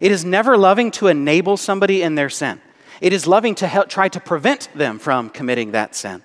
It 0.00 0.10
is 0.10 0.24
never 0.24 0.56
loving 0.56 0.90
to 0.92 1.06
enable 1.06 1.56
somebody 1.56 2.02
in 2.02 2.16
their 2.16 2.30
sin. 2.30 2.60
It 3.00 3.12
is 3.12 3.26
loving 3.26 3.54
to 3.56 3.68
help, 3.68 3.88
try 3.88 4.08
to 4.08 4.20
prevent 4.20 4.68
them 4.74 4.98
from 4.98 5.30
committing 5.30 5.72
that 5.72 5.94
sin. 5.94 6.22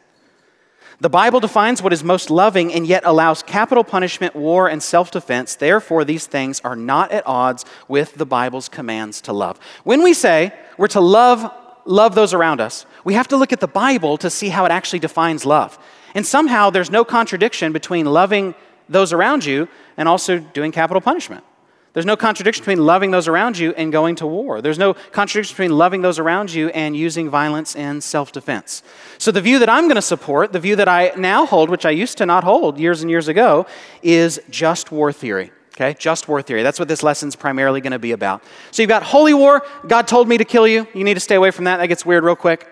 The 1.01 1.09
Bible 1.09 1.39
defines 1.39 1.81
what 1.81 1.93
is 1.93 2.03
most 2.03 2.29
loving 2.29 2.73
and 2.73 2.85
yet 2.85 3.03
allows 3.05 3.41
capital 3.41 3.85
punishment, 3.85 4.35
war, 4.35 4.67
and 4.67 4.83
self 4.83 5.11
defense. 5.11 5.55
Therefore, 5.55 6.03
these 6.03 6.25
things 6.25 6.59
are 6.61 6.75
not 6.75 7.11
at 7.11 7.25
odds 7.25 7.63
with 7.87 8.15
the 8.15 8.25
Bible's 8.25 8.67
commands 8.67 9.21
to 9.21 9.31
love. 9.31 9.59
When 9.85 10.03
we 10.03 10.13
say 10.13 10.53
we're 10.77 10.89
to 10.89 10.99
love, 10.99 11.49
love 11.85 12.15
those 12.15 12.33
around 12.33 12.59
us, 12.59 12.85
we 13.05 13.13
have 13.13 13.29
to 13.29 13.37
look 13.37 13.53
at 13.53 13.61
the 13.61 13.67
Bible 13.67 14.17
to 14.17 14.29
see 14.29 14.49
how 14.49 14.65
it 14.65 14.71
actually 14.71 14.99
defines 14.99 15.45
love. 15.45 15.79
And 16.15 16.27
somehow 16.27 16.69
there's 16.69 16.91
no 16.91 17.05
contradiction 17.05 17.71
between 17.71 18.05
loving 18.05 18.53
those 18.89 19.13
around 19.13 19.45
you 19.45 19.69
and 19.95 20.09
also 20.09 20.39
doing 20.39 20.73
capital 20.73 20.99
punishment. 20.99 21.45
There's 21.93 22.05
no 22.05 22.15
contradiction 22.15 22.61
between 22.61 22.85
loving 22.85 23.11
those 23.11 23.27
around 23.27 23.57
you 23.57 23.73
and 23.73 23.91
going 23.91 24.15
to 24.17 24.27
war. 24.27 24.61
There's 24.61 24.77
no 24.77 24.93
contradiction 24.93 25.53
between 25.53 25.75
loving 25.75 26.01
those 26.01 26.19
around 26.19 26.53
you 26.53 26.69
and 26.69 26.95
using 26.95 27.29
violence 27.29 27.75
in 27.75 28.01
self 28.01 28.31
defense. 28.31 28.83
So, 29.17 29.31
the 29.31 29.41
view 29.41 29.59
that 29.59 29.69
I'm 29.69 29.85
going 29.85 29.95
to 29.95 30.01
support, 30.01 30.53
the 30.53 30.59
view 30.59 30.75
that 30.75 30.87
I 30.87 31.13
now 31.17 31.45
hold, 31.45 31.69
which 31.69 31.85
I 31.85 31.89
used 31.89 32.17
to 32.19 32.25
not 32.25 32.43
hold 32.43 32.77
years 32.77 33.01
and 33.01 33.09
years 33.09 33.27
ago, 33.27 33.65
is 34.03 34.39
just 34.49 34.91
war 34.91 35.11
theory. 35.11 35.51
Okay? 35.75 35.95
Just 35.97 36.27
war 36.27 36.41
theory. 36.43 36.61
That's 36.61 36.77
what 36.77 36.87
this 36.87 37.01
lesson's 37.01 37.35
primarily 37.35 37.81
going 37.81 37.91
to 37.91 37.99
be 37.99 38.11
about. 38.11 38.43
So, 38.69 38.83
you've 38.83 38.89
got 38.89 39.01
holy 39.01 39.33
war. 39.33 39.65
God 39.87 40.07
told 40.07 40.27
me 40.27 40.37
to 40.37 40.45
kill 40.45 40.67
you. 40.67 40.87
You 40.93 41.03
need 41.03 41.15
to 41.15 41.19
stay 41.19 41.35
away 41.35 41.49
from 41.49 41.65
that. 41.65 41.77
That 41.77 41.87
gets 41.87 42.05
weird 42.05 42.23
real 42.23 42.35
quick. 42.35 42.67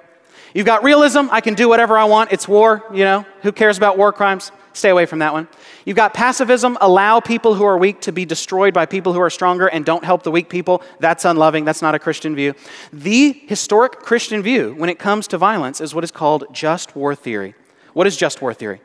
You've 0.53 0.65
got 0.67 0.83
realism. 0.83 1.27
I 1.31 1.41
can 1.41 1.55
do 1.55 1.67
whatever 1.67 1.97
I 1.97 2.05
want. 2.05 2.31
It's 2.31 2.47
war, 2.47 2.83
you 2.93 3.03
know. 3.03 3.25
Who 3.41 3.51
cares 3.51 3.77
about 3.77 3.97
war 3.97 4.13
crimes? 4.13 4.51
Stay 4.77 4.89
away 4.89 5.07
from 5.07 5.19
that 5.19 5.33
one. 5.33 5.47
You've 5.85 5.97
got 5.97 6.13
pacifism, 6.13 6.77
allow 6.81 7.19
people 7.19 7.55
who 7.55 7.65
are 7.65 7.79
weak 7.79 7.99
to 8.01 8.11
be 8.11 8.25
destroyed 8.25 8.75
by 8.75 8.85
people 8.85 9.11
who 9.11 9.19
are 9.19 9.29
stronger 9.31 9.65
and 9.65 9.83
don't 9.83 10.03
help 10.03 10.21
the 10.21 10.29
weak 10.29 10.49
people. 10.49 10.83
That's 10.99 11.25
unloving. 11.25 11.65
That's 11.65 11.81
not 11.81 11.95
a 11.95 11.99
Christian 11.99 12.35
view. 12.35 12.53
The 12.93 13.33
historic 13.47 13.93
Christian 13.93 14.43
view 14.43 14.75
when 14.77 14.89
it 14.89 14.99
comes 14.99 15.27
to 15.29 15.37
violence 15.39 15.81
is 15.81 15.95
what 15.95 16.03
is 16.03 16.11
called 16.11 16.45
just 16.51 16.95
war 16.95 17.15
theory. 17.15 17.55
What 17.93 18.05
is 18.05 18.15
just 18.15 18.39
war 18.39 18.53
theory? 18.53 18.79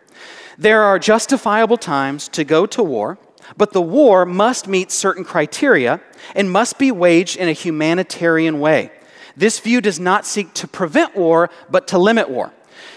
There 0.56 0.80
are 0.80 0.99
justifiable 0.99 1.76
times 1.76 2.26
to 2.28 2.42
go 2.42 2.64
to 2.64 2.82
war, 2.82 3.18
but 3.58 3.75
the 3.75 3.82
war 3.82 4.25
must 4.25 4.66
meet 4.66 4.90
certain 4.90 5.25
criteria 5.25 6.00
and 6.34 6.50
must 6.50 6.78
be 6.78 6.90
waged 6.90 7.37
in 7.37 7.50
a 7.50 7.52
humanitarian 7.52 8.61
way. 8.61 8.92
This 9.37 9.61
view 9.61 9.82
does 9.82 10.00
not 10.00 10.25
seek 10.25 10.54
to 10.54 10.66
prevent 10.66 11.14
war, 11.14 11.50
but 11.68 11.87
to 11.88 11.99
limit 11.99 12.30
war. 12.30 12.50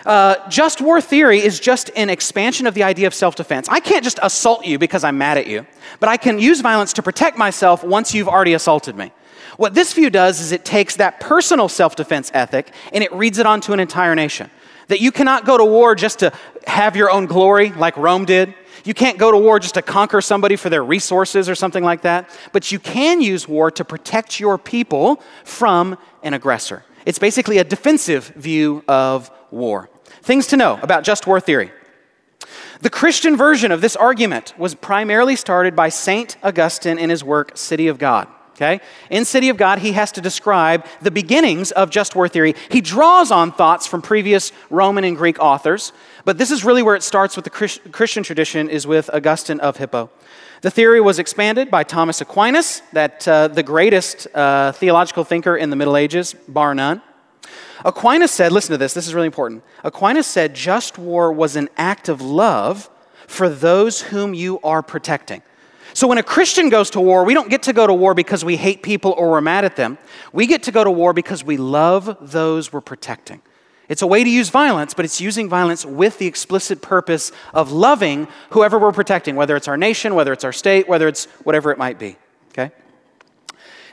Uh, 0.05 0.47
just 0.49 0.81
war 0.81 1.01
theory 1.01 1.39
is 1.39 1.59
just 1.59 1.89
an 1.95 2.09
expansion 2.09 2.67
of 2.67 2.75
the 2.75 2.83
idea 2.83 3.07
of 3.07 3.13
self 3.13 3.35
defense. 3.35 3.67
I 3.69 3.79
can't 3.79 4.03
just 4.03 4.19
assault 4.21 4.65
you 4.65 4.77
because 4.77 5.03
I'm 5.03 5.17
mad 5.17 5.37
at 5.37 5.47
you, 5.47 5.65
but 5.99 6.09
I 6.09 6.17
can 6.17 6.37
use 6.37 6.61
violence 6.61 6.93
to 6.93 7.03
protect 7.03 7.37
myself 7.37 7.83
once 7.83 8.13
you've 8.13 8.27
already 8.27 8.53
assaulted 8.53 8.95
me. 8.95 9.11
What 9.57 9.73
this 9.73 9.93
view 9.93 10.09
does 10.09 10.41
is 10.41 10.51
it 10.51 10.65
takes 10.65 10.97
that 10.97 11.19
personal 11.19 11.69
self 11.69 11.95
defense 11.95 12.29
ethic 12.33 12.71
and 12.93 13.03
it 13.03 13.11
reads 13.13 13.39
it 13.39 13.45
onto 13.45 13.73
an 13.73 13.79
entire 13.79 14.15
nation. 14.15 14.51
That 14.89 15.01
you 15.01 15.11
cannot 15.11 15.45
go 15.45 15.57
to 15.57 15.65
war 15.65 15.95
just 15.95 16.19
to 16.19 16.31
have 16.67 16.95
your 16.95 17.09
own 17.09 17.25
glory 17.25 17.71
like 17.71 17.97
Rome 17.97 18.25
did. 18.25 18.53
You 18.83 18.93
can't 18.93 19.17
go 19.17 19.31
to 19.31 19.37
war 19.37 19.59
just 19.59 19.73
to 19.73 19.81
conquer 19.81 20.21
somebody 20.21 20.55
for 20.55 20.69
their 20.69 20.83
resources 20.83 21.49
or 21.49 21.55
something 21.55 21.83
like 21.83 22.03
that. 22.03 22.29
But 22.51 22.71
you 22.71 22.77
can 22.77 23.21
use 23.21 23.47
war 23.47 23.71
to 23.71 23.83
protect 23.83 24.39
your 24.39 24.59
people 24.59 25.23
from 25.43 25.97
an 26.21 26.35
aggressor. 26.35 26.83
It's 27.05 27.17
basically 27.17 27.57
a 27.57 27.63
defensive 27.63 28.27
view 28.35 28.83
of 28.87 29.31
war. 29.49 29.89
Things 30.05 30.47
to 30.47 30.57
know 30.57 30.79
about 30.81 31.03
just 31.03 31.27
war 31.27 31.39
theory. 31.39 31.71
The 32.81 32.89
Christian 32.89 33.37
version 33.37 33.71
of 33.71 33.81
this 33.81 33.95
argument 33.95 34.53
was 34.57 34.75
primarily 34.75 35.35
started 35.35 35.75
by 35.75 35.89
St. 35.89 36.37
Augustine 36.43 36.97
in 36.97 37.09
his 37.09 37.23
work, 37.23 37.51
City 37.55 37.87
of 37.87 37.97
God. 37.97 38.27
Okay? 38.55 38.79
In 39.09 39.25
City 39.25 39.49
of 39.49 39.57
God, 39.57 39.79
he 39.79 39.91
has 39.93 40.13
to 40.13 40.21
describe 40.21 40.85
the 41.01 41.11
beginnings 41.11 41.71
of 41.71 41.89
just 41.89 42.15
war 42.15 42.29
theory. 42.29 42.55
He 42.69 42.79
draws 42.79 43.29
on 43.29 43.51
thoughts 43.51 43.85
from 43.85 44.01
previous 44.01 44.53
Roman 44.69 45.03
and 45.03 45.17
Greek 45.17 45.39
authors, 45.39 45.91
but 46.23 46.37
this 46.37 46.51
is 46.51 46.63
really 46.63 46.81
where 46.81 46.95
it 46.95 47.03
starts 47.03 47.35
with 47.35 47.43
the 47.43 47.49
Christian 47.49 48.23
tradition, 48.23 48.69
is 48.69 48.87
with 48.87 49.09
Augustine 49.13 49.59
of 49.59 49.75
Hippo. 49.75 50.09
The 50.61 50.71
theory 50.71 51.01
was 51.01 51.19
expanded 51.19 51.69
by 51.69 51.83
Thomas 51.83 52.21
Aquinas, 52.21 52.81
that 52.93 53.27
uh, 53.27 53.49
the 53.49 53.61
greatest 53.61 54.27
uh, 54.33 54.71
theological 54.71 55.25
thinker 55.25 55.57
in 55.57 55.69
the 55.69 55.75
Middle 55.75 55.97
Ages, 55.97 56.33
bar 56.47 56.73
none. 56.73 57.01
Aquinas 57.83 58.31
said, 58.31 58.51
listen 58.51 58.71
to 58.71 58.77
this, 58.77 58.93
this 58.93 59.07
is 59.07 59.13
really 59.13 59.27
important. 59.27 59.63
Aquinas 59.83 60.27
said, 60.27 60.55
just 60.55 60.97
war 60.97 61.31
was 61.31 61.55
an 61.55 61.69
act 61.77 62.07
of 62.09 62.21
love 62.21 62.89
for 63.27 63.49
those 63.49 64.01
whom 64.01 64.33
you 64.33 64.59
are 64.61 64.81
protecting. 64.81 65.41
So 65.93 66.07
when 66.07 66.17
a 66.17 66.23
Christian 66.23 66.69
goes 66.69 66.89
to 66.91 67.01
war, 67.01 67.23
we 67.23 67.33
don't 67.33 67.49
get 67.49 67.63
to 67.63 67.73
go 67.73 67.87
to 67.87 67.93
war 67.93 68.13
because 68.13 68.43
we 68.43 68.57
hate 68.57 68.83
people 68.83 69.13
or 69.17 69.31
we're 69.31 69.41
mad 69.41 69.65
at 69.65 69.75
them. 69.75 69.97
We 70.33 70.45
get 70.45 70.63
to 70.63 70.71
go 70.71 70.83
to 70.83 70.91
war 70.91 71.13
because 71.13 71.43
we 71.43 71.57
love 71.57 72.17
those 72.19 72.73
we're 72.73 72.81
protecting. 72.81 73.41
It's 73.87 74.01
a 74.01 74.07
way 74.07 74.23
to 74.23 74.29
use 74.29 74.49
violence, 74.49 74.93
but 74.93 75.05
it's 75.05 75.21
using 75.21 75.47
violence 75.47 75.85
with 75.85 76.17
the 76.17 76.25
explicit 76.27 76.81
purpose 76.81 77.31
of 77.53 77.71
loving 77.71 78.27
whoever 78.49 78.79
we're 78.79 78.91
protecting, 78.91 79.35
whether 79.35 79.55
it's 79.55 79.67
our 79.67 79.77
nation, 79.77 80.15
whether 80.15 80.33
it's 80.33 80.43
our 80.43 80.51
state, 80.51 80.89
whether 80.89 81.07
it's 81.07 81.25
whatever 81.43 81.71
it 81.71 81.77
might 81.77 81.99
be. 81.99 82.17
Okay? 82.49 82.71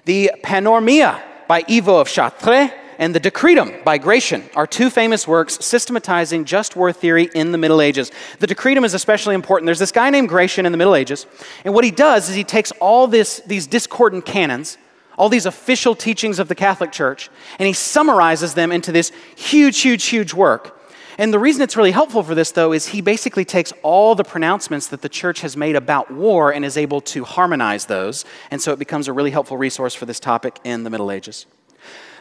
The 0.05 0.33
Panormia 0.43 1.23
by 1.47 1.65
Ivo 1.69 2.01
of 2.01 2.09
Chartres 2.09 2.71
and 2.99 3.15
the 3.15 3.21
Decretum 3.21 3.85
by 3.85 3.99
Gratian 3.99 4.45
are 4.55 4.67
two 4.67 4.91
famous 4.91 5.27
works 5.27 5.59
systematizing 5.65 6.45
just 6.45 6.77
war 6.77 6.93
theory 6.93 7.31
in 7.35 7.53
the 7.53 7.59
Middle 7.59 7.81
Ages. 7.81 8.11
The 8.39 8.47
Decretum 8.47 8.85
is 8.85 8.95
especially 8.95 9.35
important. 9.35 9.67
There's 9.67 9.79
this 9.79 9.93
guy 9.93 10.11
named 10.11 10.29
Gratian 10.29 10.67
in 10.67 10.73
the 10.73 10.79
Middle 10.79 10.95
Ages, 10.95 11.27
and 11.65 11.75
what 11.75 11.85
he 11.85 11.91
does 11.91 12.29
is 12.29 12.35
he 12.35 12.45
takes 12.45 12.71
all 12.73 13.07
this, 13.07 13.41
these 13.47 13.67
discordant 13.67 14.27
canons, 14.27 14.79
all 15.17 15.29
these 15.29 15.47
official 15.47 15.95
teachings 15.95 16.39
of 16.39 16.49
the 16.49 16.55
Catholic 16.55 16.93
Church, 16.93 17.31
and 17.59 17.67
he 17.67 17.73
summarizes 17.73 18.55
them 18.55 18.73
into 18.73 18.93
this 18.93 19.13
huge, 19.37 19.81
huge, 19.81 20.05
huge 20.05 20.35
work. 20.35 20.79
And 21.19 21.33
the 21.33 21.39
reason 21.39 21.63
it's 21.63 21.77
really 21.77 21.91
helpful 21.91 22.23
for 22.23 22.35
this, 22.35 22.53
though, 22.53 22.73
is 22.73 22.89
he 22.89 23.01
basically 23.01 23.45
takes 23.45 23.73
all 23.83 24.15
the 24.15 24.25
pronouncements 24.25 24.87
that 24.89 25.03
the 25.03 25.09
church 25.09 25.43
has 25.43 25.57
made 25.57 25.77
about 25.77 26.11
war 26.11 26.53
and 26.53 26.65
is 26.65 26.77
able 26.77 27.01
to 27.03 27.25
harmonize 27.25 27.87
those. 27.87 28.25
And 28.51 28.63
so 28.63 28.73
it 28.73 28.79
becomes 28.79 29.09
a 29.09 29.13
really 29.13 29.31
helpful 29.31 29.57
resource 29.57 29.95
for 29.95 30.07
this 30.07 30.19
topic 30.19 30.59
in 30.65 30.85
the 30.85 30.91
Middle 30.91 31.11
Ages. 31.11 31.47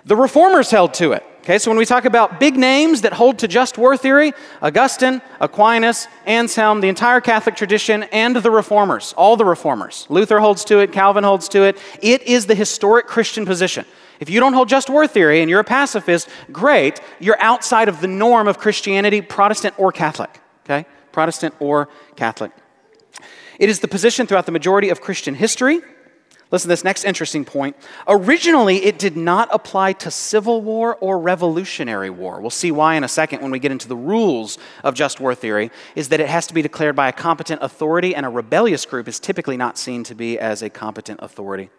The 0.05 0.15
reformers 0.15 0.71
held 0.71 0.93
to 0.95 1.11
it. 1.13 1.23
Okay, 1.41 1.57
so 1.57 1.71
when 1.71 1.77
we 1.77 1.85
talk 1.85 2.05
about 2.05 2.39
big 2.39 2.55
names 2.55 3.01
that 3.01 3.13
hold 3.13 3.39
to 3.39 3.47
just 3.47 3.75
war 3.75 3.97
theory, 3.97 4.31
Augustine, 4.61 5.23
Aquinas, 5.39 6.07
Anselm, 6.27 6.81
the 6.81 6.87
entire 6.87 7.19
Catholic 7.19 7.55
tradition, 7.55 8.03
and 8.11 8.35
the 8.35 8.51
reformers, 8.51 9.13
all 9.17 9.35
the 9.37 9.45
reformers. 9.45 10.05
Luther 10.07 10.39
holds 10.39 10.63
to 10.65 10.79
it, 10.79 10.91
Calvin 10.91 11.23
holds 11.23 11.49
to 11.49 11.63
it. 11.63 11.79
It 11.99 12.21
is 12.23 12.45
the 12.45 12.53
historic 12.53 13.07
Christian 13.07 13.43
position. 13.43 13.85
If 14.19 14.29
you 14.29 14.39
don't 14.39 14.53
hold 14.53 14.69
just 14.69 14.87
war 14.87 15.07
theory 15.07 15.41
and 15.41 15.49
you're 15.49 15.59
a 15.59 15.63
pacifist, 15.63 16.29
great. 16.51 17.01
You're 17.19 17.41
outside 17.41 17.89
of 17.89 18.01
the 18.01 18.07
norm 18.07 18.47
of 18.47 18.59
Christianity, 18.59 19.19
Protestant 19.21 19.73
or 19.79 19.91
Catholic. 19.91 20.39
Okay? 20.65 20.85
Protestant 21.11 21.55
or 21.59 21.89
Catholic. 22.15 22.51
It 23.57 23.67
is 23.67 23.79
the 23.79 23.87
position 23.87 24.27
throughout 24.27 24.45
the 24.45 24.51
majority 24.51 24.89
of 24.89 25.01
Christian 25.01 25.33
history 25.33 25.81
Listen 26.51 26.67
to 26.67 26.73
this 26.73 26.83
next 26.83 27.05
interesting 27.05 27.45
point. 27.45 27.77
Originally, 28.07 28.83
it 28.83 28.99
did 28.99 29.15
not 29.15 29.47
apply 29.53 29.93
to 29.93 30.11
civil 30.11 30.61
war 30.61 30.97
or 30.97 31.17
revolutionary 31.17 32.09
war. 32.09 32.41
We'll 32.41 32.49
see 32.49 32.71
why 32.71 32.95
in 32.95 33.05
a 33.05 33.07
second 33.07 33.41
when 33.41 33.51
we 33.51 33.59
get 33.59 33.71
into 33.71 33.87
the 33.87 33.95
rules 33.95 34.57
of 34.83 34.93
just 34.93 35.21
war 35.21 35.33
theory, 35.33 35.71
is 35.95 36.09
that 36.09 36.19
it 36.19 36.27
has 36.27 36.47
to 36.47 36.53
be 36.53 36.61
declared 36.61 36.95
by 36.95 37.07
a 37.07 37.13
competent 37.13 37.63
authority, 37.63 38.13
and 38.13 38.25
a 38.25 38.29
rebellious 38.29 38.85
group 38.85 39.07
is 39.07 39.17
typically 39.19 39.55
not 39.55 39.77
seen 39.77 40.03
to 40.03 40.13
be 40.13 40.37
as 40.37 40.61
a 40.61 40.69
competent 40.69 41.21
authority. 41.23 41.69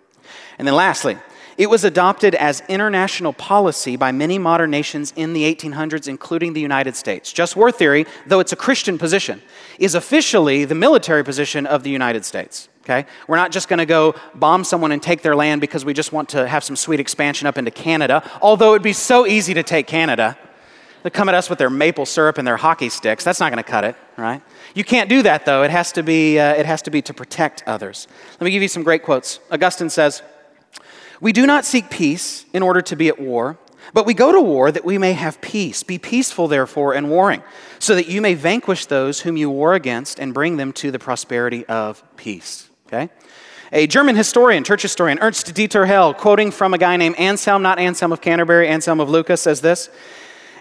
And 0.59 0.67
then 0.67 0.75
lastly, 0.75 1.19
it 1.59 1.69
was 1.69 1.85
adopted 1.85 2.35
as 2.35 2.63
international 2.69 3.33
policy 3.33 3.97
by 3.97 4.13
many 4.13 4.39
modern 4.39 4.71
nations 4.71 5.13
in 5.17 5.33
the 5.33 5.43
1800s, 5.55 6.09
including 6.09 6.53
the 6.53 6.61
United 6.61 6.97
States. 6.97 7.33
Just 7.33 7.57
war 7.57 7.71
theory, 7.71 8.07
though 8.27 8.41
it's 8.41 8.53
a 8.53 8.57
Christian 8.57 8.99
position, 8.99 9.43
is 9.79 9.95
officially 9.95 10.65
the 10.65 10.75
military 10.75 11.25
position 11.25 11.67
of 11.67 11.83
the 11.83 11.91
United 11.91 12.25
States. 12.25 12.69
Okay? 12.83 13.07
We're 13.29 13.37
not 13.37 13.53
just 13.53 13.69
going 13.69 13.79
to 13.79 13.87
go 13.87 14.15
bomb 14.35 14.65
someone 14.65 14.93
and 14.93 15.03
take 15.03 15.23
their 15.23 15.37
land 15.37 15.61
because 15.61 15.85
we 15.85 15.95
just 15.95 16.13
want 16.13 16.31
to 16.31 16.49
have 16.49 16.65
some 16.65 16.75
sweet 16.75 17.01
expansion 17.01 17.47
up 17.47 17.57
into 17.57 17.71
Canada, 17.71 18.29
although 18.41 18.73
it'd 18.73 18.83
be 18.83 18.93
so 18.93 19.27
easy 19.27 19.55
to 19.55 19.63
take 19.63 19.87
Canada. 19.87 20.37
They 21.03 21.11
come 21.11 21.29
at 21.29 21.35
us 21.35 21.51
with 21.51 21.59
their 21.59 21.71
maple 21.71 22.07
syrup 22.07 22.39
and 22.39 22.47
their 22.47 22.57
hockey 22.57 22.89
sticks. 22.89 23.25
That's 23.25 23.41
not 23.41 23.51
going 23.51 23.63
to 23.63 23.69
cut 23.69 23.85
it, 23.85 23.97
right? 24.17 24.41
You 24.75 24.85
can't 24.85 25.09
do 25.09 25.23
that, 25.23 25.45
though. 25.45 25.63
It 25.63 25.71
has, 25.71 25.93
to 25.93 26.03
be, 26.03 26.39
uh, 26.39 26.55
it 26.55 26.65
has 26.67 26.83
to 26.83 26.91
be 26.91 27.03
to 27.03 27.15
protect 27.15 27.65
others. 27.67 28.07
Let 28.33 28.45
me 28.45 28.51
give 28.51 28.63
you 28.63 28.69
some 28.69 28.83
great 28.83 29.03
quotes. 29.03 29.41
Augustine 29.51 29.91
says, 29.91 30.23
We 31.23 31.33
do 31.33 31.47
not 31.47 31.65
seek 31.65 31.89
peace 31.89 32.47
in 32.53 32.65
order 32.65 32.83
to 32.83 32.97
be 32.97 33.07
at 33.07 33.21
war, 33.21 33.57
but 33.95 34.07
we 34.07 34.13
go 34.13 34.33
to 34.33 34.41
war 34.41 34.73
that 34.73 34.85
we 34.85 34.99
may 34.99 35.13
have 35.13 35.41
peace. 35.41 35.85
Be 35.85 35.97
peaceful, 35.97 36.49
therefore, 36.49 36.95
in 36.95 37.09
warring, 37.09 37.45
so 37.79 37.95
that 37.95 38.09
you 38.09 38.21
may 38.21 38.35
vanquish 38.35 38.87
those 38.87 39.21
whom 39.21 39.37
you 39.37 39.49
war 39.49 39.75
against 39.75 40.19
and 40.19 40.35
bring 40.35 40.57
them 40.57 40.73
to 40.73 40.91
the 40.91 40.99
prosperity 40.99 41.65
of 41.67 42.03
peace. 42.17 42.69
Okay? 42.89 43.09
A 43.71 43.87
German 43.87 44.17
historian, 44.17 44.65
church 44.65 44.83
historian, 44.83 45.21
Ernst 45.21 45.47
Dieter 45.55 45.87
Hehl, 45.87 46.13
quoting 46.17 46.51
from 46.51 46.75
a 46.75 46.79
guy 46.79 46.97
named 46.97 47.15
Anselm, 47.15 47.63
not 47.63 47.79
Anselm 47.79 48.11
of 48.11 48.21
Canterbury, 48.21 48.67
Anselm 48.67 48.99
of 48.99 49.09
Lucca, 49.09 49.37
says 49.37 49.61
this 49.61 49.91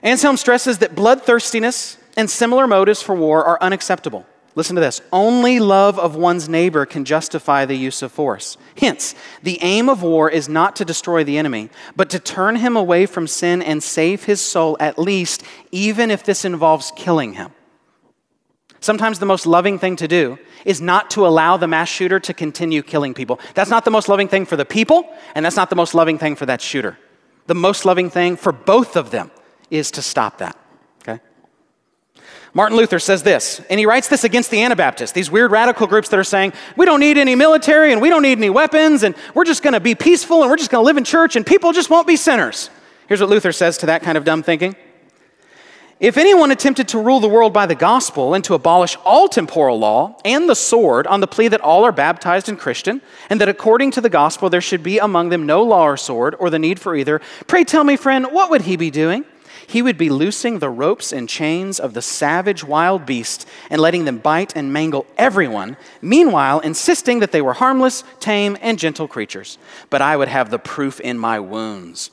Anselm 0.04 0.38
stresses 0.38 0.78
that 0.78 0.94
bloodthirstiness 0.94 1.98
and 2.16 2.30
similar 2.30 2.68
motives 2.68 3.02
for 3.02 3.16
war 3.16 3.44
are 3.44 3.58
unacceptable. 3.62 4.28
Listen 4.54 4.76
to 4.76 4.82
this. 4.82 5.02
Only 5.14 5.60
love 5.60 5.98
of 5.98 6.16
one's 6.16 6.50
neighbor 6.50 6.86
can 6.86 7.06
justify 7.06 7.66
the 7.66 7.76
use 7.76 8.02
of 8.02 8.12
force. 8.12 8.58
Hence, 8.78 9.16
the 9.42 9.58
aim 9.62 9.88
of 9.88 10.04
war 10.04 10.30
is 10.30 10.50
not 10.50 10.76
to 10.76 10.86
destroy 10.86 11.24
the 11.24 11.38
enemy, 11.38 11.70
but 11.96 12.10
to 12.10 12.20
turn 12.20 12.58
him 12.58 12.76
away 12.76 13.06
from 13.06 13.28
sin 13.28 13.62
and 13.62 13.82
save 13.82 14.26
his 14.26 14.42
soul 14.42 14.76
at 14.80 15.00
least, 15.00 15.44
even 15.72 16.12
if 16.12 16.24
this 16.24 16.44
involves 16.44 16.92
killing 16.98 17.34
him. 17.34 17.52
Sometimes 18.82 19.20
the 19.20 19.26
most 19.26 19.46
loving 19.46 19.80
thing 19.80 19.96
to 19.98 20.08
do 20.08 20.38
is 20.66 20.82
not 20.82 21.12
to 21.12 21.26
allow 21.26 21.56
the 21.56 21.68
mass 21.68 21.88
shooter 21.88 22.20
to 22.20 22.34
continue 22.34 22.82
killing 22.82 23.14
people. 23.14 23.40
That's 23.54 23.70
not 23.70 23.86
the 23.86 23.92
most 23.92 24.10
loving 24.10 24.28
thing 24.28 24.46
for 24.46 24.58
the 24.58 24.66
people, 24.66 25.08
and 25.34 25.46
that's 25.46 25.56
not 25.56 25.70
the 25.70 25.76
most 25.76 25.94
loving 25.94 26.18
thing 26.18 26.36
for 26.36 26.48
that 26.48 26.62
shooter. 26.62 26.98
The 27.48 27.56
most 27.56 27.86
loving 27.86 28.10
thing 28.10 28.36
for 28.36 28.52
both 28.52 28.98
of 28.98 29.12
them 29.12 29.32
is 29.70 29.92
to 29.92 30.02
stop 30.02 30.40
that. 30.40 30.58
Martin 32.54 32.78
Luther 32.78 33.00
says 33.00 33.24
this, 33.24 33.62
and 33.70 33.80
he 33.80 33.86
writes 33.86 34.10
this 34.10 34.24
against 34.26 34.52
the 34.52 34.62
Anabaptists, 34.62 35.14
these 35.14 35.32
weird 35.32 35.52
radical 35.52 35.88
groups 35.88 36.10
that 36.10 36.20
are 36.20 36.24
saying, 36.24 36.52
we 36.76 36.86
don't 36.86 37.00
need 37.00 37.18
any 37.18 37.34
military 37.34 37.94
and 37.94 38.02
we 38.02 38.10
don't 38.10 38.24
need 38.24 38.38
any 38.38 38.50
weapons 38.50 39.04
and 39.04 39.16
we're 39.34 39.46
just 39.46 39.64
going 39.64 39.74
to 39.74 39.80
be 39.80 39.96
peaceful 39.96 40.42
and 40.42 40.50
we're 40.50 40.58
just 40.58 40.70
going 40.70 40.84
to 40.84 40.86
live 40.86 40.98
in 40.98 41.06
church 41.06 41.38
and 41.38 41.46
people 41.46 41.72
just 41.72 41.90
won't 41.90 42.08
be 42.08 42.18
sinners. 42.18 42.70
Here's 43.08 43.22
what 43.22 43.30
Luther 43.30 43.52
says 43.54 43.78
to 43.80 43.86
that 43.88 44.04
kind 44.04 44.18
of 44.18 44.26
dumb 44.26 44.44
thinking. 44.44 44.76
If 46.02 46.18
anyone 46.18 46.50
attempted 46.50 46.88
to 46.90 46.98
rule 46.98 47.20
the 47.20 47.30
world 47.30 47.54
by 47.54 47.68
the 47.68 47.76
gospel 47.76 48.34
and 48.34 48.44
to 48.46 48.56
abolish 48.56 48.98
all 49.06 49.30
temporal 49.30 49.78
law 49.78 50.18
and 50.26 50.50
the 50.50 50.56
sword 50.56 51.06
on 51.06 51.20
the 51.20 51.28
plea 51.28 51.48
that 51.50 51.62
all 51.62 51.84
are 51.84 51.92
baptized 51.92 52.50
and 52.50 52.58
Christian, 52.58 53.02
and 53.30 53.40
that 53.40 53.48
according 53.48 53.92
to 53.92 54.02
the 54.02 54.10
gospel 54.10 54.50
there 54.50 54.62
should 54.62 54.82
be 54.82 54.98
among 54.98 55.30
them 55.30 55.46
no 55.46 55.62
law 55.62 55.84
or 55.84 55.98
sword 55.98 56.36
or 56.40 56.50
the 56.50 56.58
need 56.58 56.80
for 56.80 56.96
either, 56.96 57.22
pray 57.46 57.64
tell 57.64 57.84
me, 57.84 57.98
friend, 57.98 58.30
what 58.32 58.50
would 58.50 58.64
he 58.64 58.78
be 58.78 58.90
doing? 58.90 59.26
He 59.72 59.82
would 59.82 59.98
be 59.98 60.10
loosing 60.10 60.60
the 60.60 60.70
ropes 60.70 61.14
and 61.14 61.30
chains 61.30 61.80
of 61.80 61.94
the 61.94 62.02
savage 62.02 62.62
wild 62.62 63.06
beast 63.06 63.48
and 63.70 63.80
letting 63.80 64.04
them 64.04 64.18
bite 64.18 64.54
and 64.54 64.74
mangle 64.74 65.06
everyone, 65.18 65.78
meanwhile 66.02 66.60
insisting 66.60 67.20
that 67.20 67.32
they 67.32 67.42
were 67.42 67.54
harmless, 67.54 68.04
tame, 68.20 68.58
and 68.60 68.78
gentle 68.78 69.08
creatures. 69.08 69.58
But 69.90 70.02
I 70.02 70.18
would 70.18 70.28
have 70.28 70.50
the 70.50 70.60
proof 70.60 71.00
in 71.00 71.18
my 71.18 71.40
wounds. 71.40 72.12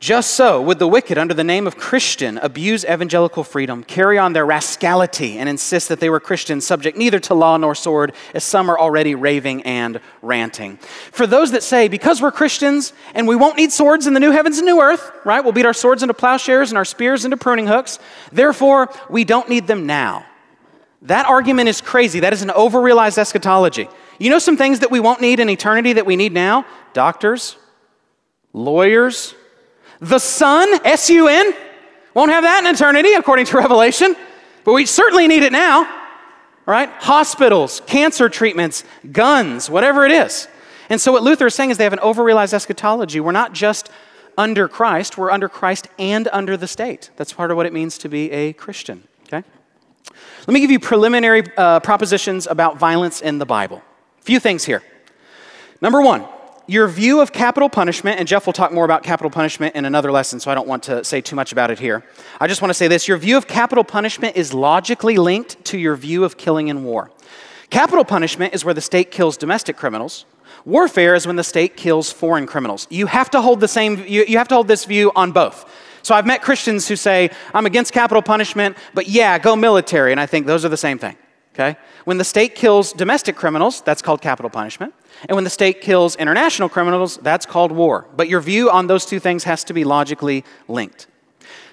Just 0.00 0.30
so 0.30 0.62
would 0.62 0.78
the 0.78 0.88
wicked, 0.88 1.18
under 1.18 1.34
the 1.34 1.44
name 1.44 1.66
of 1.66 1.76
Christian, 1.76 2.38
abuse 2.38 2.86
evangelical 2.86 3.44
freedom, 3.44 3.84
carry 3.84 4.16
on 4.16 4.32
their 4.32 4.46
rascality, 4.46 5.36
and 5.36 5.46
insist 5.46 5.90
that 5.90 6.00
they 6.00 6.08
were 6.08 6.18
Christians, 6.18 6.66
subject 6.66 6.96
neither 6.96 7.20
to 7.20 7.34
law 7.34 7.58
nor 7.58 7.74
sword, 7.74 8.14
as 8.32 8.42
some 8.42 8.70
are 8.70 8.78
already 8.78 9.14
raving 9.14 9.62
and 9.64 10.00
ranting. 10.22 10.78
For 11.12 11.26
those 11.26 11.52
that 11.52 11.62
say, 11.62 11.86
because 11.86 12.22
we're 12.22 12.32
Christians 12.32 12.94
and 13.14 13.28
we 13.28 13.36
won't 13.36 13.58
need 13.58 13.72
swords 13.72 14.06
in 14.06 14.14
the 14.14 14.20
new 14.20 14.30
heavens 14.30 14.56
and 14.56 14.64
new 14.64 14.80
earth, 14.80 15.12
right? 15.26 15.44
We'll 15.44 15.52
beat 15.52 15.66
our 15.66 15.74
swords 15.74 16.02
into 16.02 16.14
plowshares 16.14 16.70
and 16.70 16.78
our 16.78 16.86
spears 16.86 17.26
into 17.26 17.36
pruning 17.36 17.66
hooks, 17.66 17.98
therefore 18.32 18.90
we 19.10 19.24
don't 19.24 19.50
need 19.50 19.66
them 19.66 19.84
now. 19.84 20.24
That 21.02 21.26
argument 21.26 21.68
is 21.68 21.82
crazy. 21.82 22.20
That 22.20 22.32
is 22.32 22.40
an 22.40 22.48
overrealized 22.48 23.18
eschatology. 23.18 23.86
You 24.18 24.30
know 24.30 24.38
some 24.38 24.56
things 24.56 24.78
that 24.78 24.90
we 24.90 24.98
won't 25.00 25.20
need 25.20 25.40
in 25.40 25.50
eternity 25.50 25.92
that 25.92 26.06
we 26.06 26.16
need 26.16 26.32
now? 26.32 26.64
Doctors, 26.94 27.58
lawyers, 28.54 29.34
the 30.00 30.18
Sun, 30.18 30.84
S 30.84 31.10
U 31.10 31.28
N, 31.28 31.52
won't 32.14 32.30
have 32.30 32.42
that 32.42 32.64
in 32.64 32.74
eternity, 32.74 33.12
according 33.12 33.46
to 33.46 33.56
Revelation, 33.58 34.16
but 34.64 34.72
we 34.72 34.86
certainly 34.86 35.28
need 35.28 35.42
it 35.42 35.52
now, 35.52 35.88
right? 36.66 36.88
Hospitals, 36.88 37.82
cancer 37.86 38.28
treatments, 38.28 38.84
guns, 39.12 39.70
whatever 39.70 40.04
it 40.04 40.12
is. 40.12 40.48
And 40.88 41.00
so, 41.00 41.12
what 41.12 41.22
Luther 41.22 41.46
is 41.46 41.54
saying 41.54 41.70
is 41.70 41.78
they 41.78 41.84
have 41.84 41.92
an 41.92 42.00
overrealized 42.00 42.52
eschatology. 42.52 43.20
We're 43.20 43.32
not 43.32 43.52
just 43.52 43.90
under 44.36 44.68
Christ, 44.68 45.18
we're 45.18 45.30
under 45.30 45.48
Christ 45.48 45.88
and 45.98 46.28
under 46.32 46.56
the 46.56 46.66
state. 46.66 47.10
That's 47.16 47.32
part 47.32 47.50
of 47.50 47.56
what 47.56 47.66
it 47.66 47.72
means 47.72 47.98
to 47.98 48.08
be 48.08 48.30
a 48.30 48.52
Christian, 48.54 49.06
okay? 49.24 49.46
Let 50.46 50.54
me 50.54 50.60
give 50.60 50.70
you 50.70 50.80
preliminary 50.80 51.44
uh, 51.56 51.80
propositions 51.80 52.46
about 52.46 52.78
violence 52.78 53.20
in 53.20 53.38
the 53.38 53.46
Bible. 53.46 53.82
A 54.18 54.22
few 54.22 54.40
things 54.40 54.64
here. 54.64 54.82
Number 55.82 56.00
one, 56.00 56.26
your 56.70 56.86
view 56.86 57.20
of 57.20 57.32
capital 57.32 57.68
punishment, 57.68 58.20
and 58.20 58.28
Jeff 58.28 58.46
will 58.46 58.52
talk 58.52 58.72
more 58.72 58.84
about 58.84 59.02
capital 59.02 59.28
punishment 59.28 59.74
in 59.74 59.84
another 59.84 60.12
lesson, 60.12 60.38
so 60.38 60.52
I 60.52 60.54
don't 60.54 60.68
want 60.68 60.84
to 60.84 61.02
say 61.02 61.20
too 61.20 61.34
much 61.34 61.50
about 61.50 61.72
it 61.72 61.80
here. 61.80 62.04
I 62.40 62.46
just 62.46 62.62
want 62.62 62.70
to 62.70 62.74
say 62.74 62.86
this 62.86 63.08
your 63.08 63.16
view 63.16 63.36
of 63.36 63.48
capital 63.48 63.82
punishment 63.82 64.36
is 64.36 64.54
logically 64.54 65.16
linked 65.16 65.64
to 65.64 65.78
your 65.78 65.96
view 65.96 66.22
of 66.22 66.36
killing 66.36 66.68
in 66.68 66.84
war. 66.84 67.10
Capital 67.70 68.04
punishment 68.04 68.54
is 68.54 68.64
where 68.64 68.72
the 68.72 68.80
state 68.80 69.10
kills 69.10 69.36
domestic 69.36 69.76
criminals. 69.76 70.26
Warfare 70.64 71.16
is 71.16 71.26
when 71.26 71.34
the 71.34 71.42
state 71.42 71.76
kills 71.76 72.12
foreign 72.12 72.46
criminals. 72.46 72.86
You 72.88 73.06
have 73.06 73.30
to 73.30 73.40
hold 73.40 73.58
the 73.58 73.68
same 73.68 74.04
you, 74.06 74.24
you 74.28 74.38
have 74.38 74.48
to 74.48 74.54
hold 74.54 74.68
this 74.68 74.84
view 74.84 75.10
on 75.16 75.32
both. 75.32 75.68
So 76.02 76.14
I've 76.14 76.26
met 76.26 76.40
Christians 76.40 76.86
who 76.86 76.94
say, 76.94 77.30
I'm 77.52 77.66
against 77.66 77.92
capital 77.92 78.22
punishment, 78.22 78.76
but 78.94 79.08
yeah, 79.08 79.40
go 79.40 79.56
military. 79.56 80.12
And 80.12 80.20
I 80.20 80.26
think 80.26 80.46
those 80.46 80.64
are 80.64 80.68
the 80.68 80.76
same 80.76 80.98
thing. 80.98 81.16
Okay? 81.54 81.76
When 82.04 82.18
the 82.18 82.24
state 82.24 82.54
kills 82.54 82.92
domestic 82.92 83.36
criminals, 83.36 83.80
that's 83.82 84.02
called 84.02 84.20
capital 84.20 84.50
punishment. 84.50 84.94
And 85.28 85.34
when 85.34 85.44
the 85.44 85.50
state 85.50 85.80
kills 85.80 86.16
international 86.16 86.68
criminals, 86.68 87.18
that's 87.18 87.44
called 87.44 87.72
war. 87.72 88.06
But 88.16 88.28
your 88.28 88.40
view 88.40 88.70
on 88.70 88.86
those 88.86 89.04
two 89.04 89.18
things 89.18 89.44
has 89.44 89.64
to 89.64 89.74
be 89.74 89.84
logically 89.84 90.44
linked. 90.68 91.06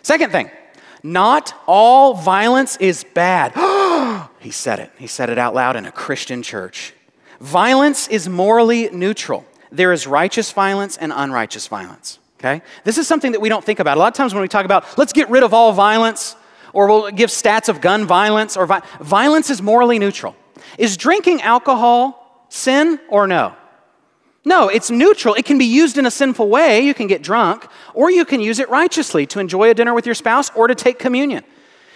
Second 0.01 0.31
thing, 0.31 0.49
not 1.03 1.53
all 1.67 2.13
violence 2.15 2.77
is 2.77 3.03
bad. 3.13 3.53
he 4.39 4.51
said 4.51 4.79
it. 4.79 4.91
He 4.97 5.07
said 5.07 5.29
it 5.29 5.37
out 5.37 5.53
loud 5.53 5.75
in 5.75 5.85
a 5.85 5.91
Christian 5.91 6.41
church. 6.41 6.93
Violence 7.39 8.07
is 8.07 8.27
morally 8.27 8.89
neutral. 8.89 9.45
There 9.71 9.93
is 9.93 10.07
righteous 10.07 10.51
violence 10.51 10.97
and 10.97 11.13
unrighteous 11.15 11.67
violence. 11.67 12.19
Okay? 12.39 12.61
This 12.83 12.97
is 12.97 13.07
something 13.07 13.31
that 13.31 13.41
we 13.41 13.49
don't 13.49 13.63
think 13.63 13.79
about. 13.79 13.97
A 13.97 13.99
lot 13.99 14.07
of 14.07 14.13
times 14.13 14.33
when 14.33 14.41
we 14.41 14.47
talk 14.47 14.65
about 14.65 14.97
let's 14.97 15.13
get 15.13 15.29
rid 15.29 15.43
of 15.43 15.53
all 15.53 15.71
violence, 15.73 16.35
or 16.77 16.85
we'll 16.85 17.09
give 17.09 17.31
stats 17.31 17.69
of 17.69 17.81
gun 17.81 18.05
violence, 18.05 18.55
or 18.55 18.67
vi- 18.67 18.83
violence 19.01 19.49
is 19.49 19.63
morally 19.63 19.97
neutral. 19.97 20.35
Is 20.77 20.95
drinking 20.95 21.41
alcohol 21.41 22.45
sin 22.49 22.99
or 23.09 23.25
no? 23.25 23.55
No, 24.45 24.67
it's 24.67 24.91
neutral. 24.91 25.33
It 25.33 25.43
can 25.43 25.57
be 25.57 25.65
used 25.65 25.97
in 25.97 26.05
a 26.05 26.11
sinful 26.11 26.47
way. 26.49 26.81
You 26.81 26.93
can 26.93 27.07
get 27.07 27.23
drunk, 27.23 27.65
or 27.95 28.11
you 28.11 28.25
can 28.25 28.41
use 28.41 28.59
it 28.59 28.69
righteously 28.69 29.25
to 29.25 29.39
enjoy 29.39 29.71
a 29.71 29.73
dinner 29.73 29.95
with 29.95 30.05
your 30.05 30.13
spouse 30.13 30.51
or 30.53 30.67
to 30.67 30.75
take 30.75 30.99
communion. 30.99 31.43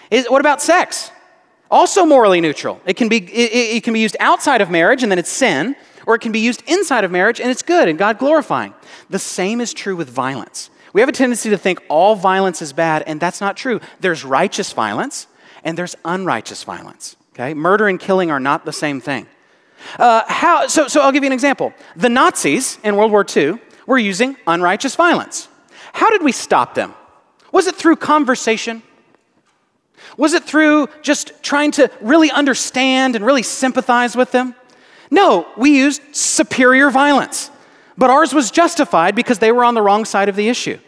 Is, 0.10 0.26
what 0.28 0.42
about 0.42 0.64
sex? 0.64 1.12
Also 1.70 2.04
morally 2.04 2.42
neutral. 2.42 2.82
It 2.88 2.96
can, 2.96 3.08
be, 3.08 3.18
it, 3.18 3.76
it 3.78 3.84
can 3.84 3.94
be 3.94 4.00
used 4.00 4.18
outside 4.20 4.62
of 4.62 4.72
marriage 4.72 5.04
and 5.04 5.12
then 5.12 5.20
it's 5.20 5.30
sin, 5.30 5.76
or 6.08 6.16
it 6.16 6.22
can 6.22 6.32
be 6.32 6.40
used 6.40 6.64
inside 6.66 7.04
of 7.04 7.12
marriage 7.12 7.40
and 7.40 7.52
it's 7.52 7.62
good 7.62 7.88
and 7.88 8.00
God 8.00 8.18
glorifying. 8.18 8.74
The 9.12 9.20
same 9.20 9.62
is 9.62 9.76
true 9.76 9.96
with 9.96 10.10
violence. 10.10 10.71
We 10.94 11.02
have 11.02 11.10
a 11.10 11.14
tendency 11.14 11.50
to 11.52 11.58
think 11.58 11.82
all 11.88 12.16
violence 12.16 12.62
is 12.62 12.74
bad, 12.74 13.04
and 13.08 13.20
that's 13.20 13.42
not 13.42 13.56
true. 13.58 13.80
There's 14.00 14.26
righteous 14.26 14.74
violence 14.74 15.28
and 15.64 15.78
there's 15.78 15.96
unrighteous 16.04 16.64
violence. 16.64 17.16
Okay? 17.34 17.54
Murder 17.54 17.88
and 17.88 18.00
killing 18.00 18.32
are 18.32 18.40
not 18.40 18.66
the 18.66 18.74
same 18.74 19.00
thing. 19.00 19.28
Uh, 19.98 20.24
how, 20.28 20.68
so, 20.68 20.88
so 20.88 21.02
I'll 21.02 21.12
give 21.12 21.24
you 21.24 21.28
an 21.28 21.34
example. 21.34 21.74
The 21.96 22.10
Nazis 22.10 22.78
in 22.84 22.96
World 22.96 23.12
War 23.12 23.26
II 23.36 23.60
were 23.88 23.98
using 23.98 24.38
unrighteous 24.48 24.96
violence. 24.96 25.48
How 25.94 26.10
did 26.10 26.24
we 26.24 26.32
stop 26.32 26.76
them? 26.76 26.94
Was 27.52 27.68
it 27.68 27.76
through 27.76 27.98
conversation? 27.98 28.84
Was 30.18 30.34
it 30.34 30.44
through 30.44 30.88
just 31.02 31.42
trying 31.42 31.72
to 31.72 31.90
really 32.02 32.32
understand 32.32 33.16
and 33.16 33.26
really 33.26 33.44
sympathize 33.44 34.16
with 34.16 34.32
them? 34.32 34.56
No, 35.10 35.48
we 35.58 35.78
used 35.78 36.02
superior 36.16 36.90
violence. 36.90 37.50
But 37.98 38.10
ours 38.10 38.34
was 38.34 38.52
justified 38.52 39.16
because 39.16 39.40
they 39.40 39.52
were 39.52 39.64
on 39.64 39.74
the 39.74 39.82
wrong 39.82 40.06
side 40.06 40.30
of 40.30 40.36
the 40.36 40.50
issue. 40.50 40.80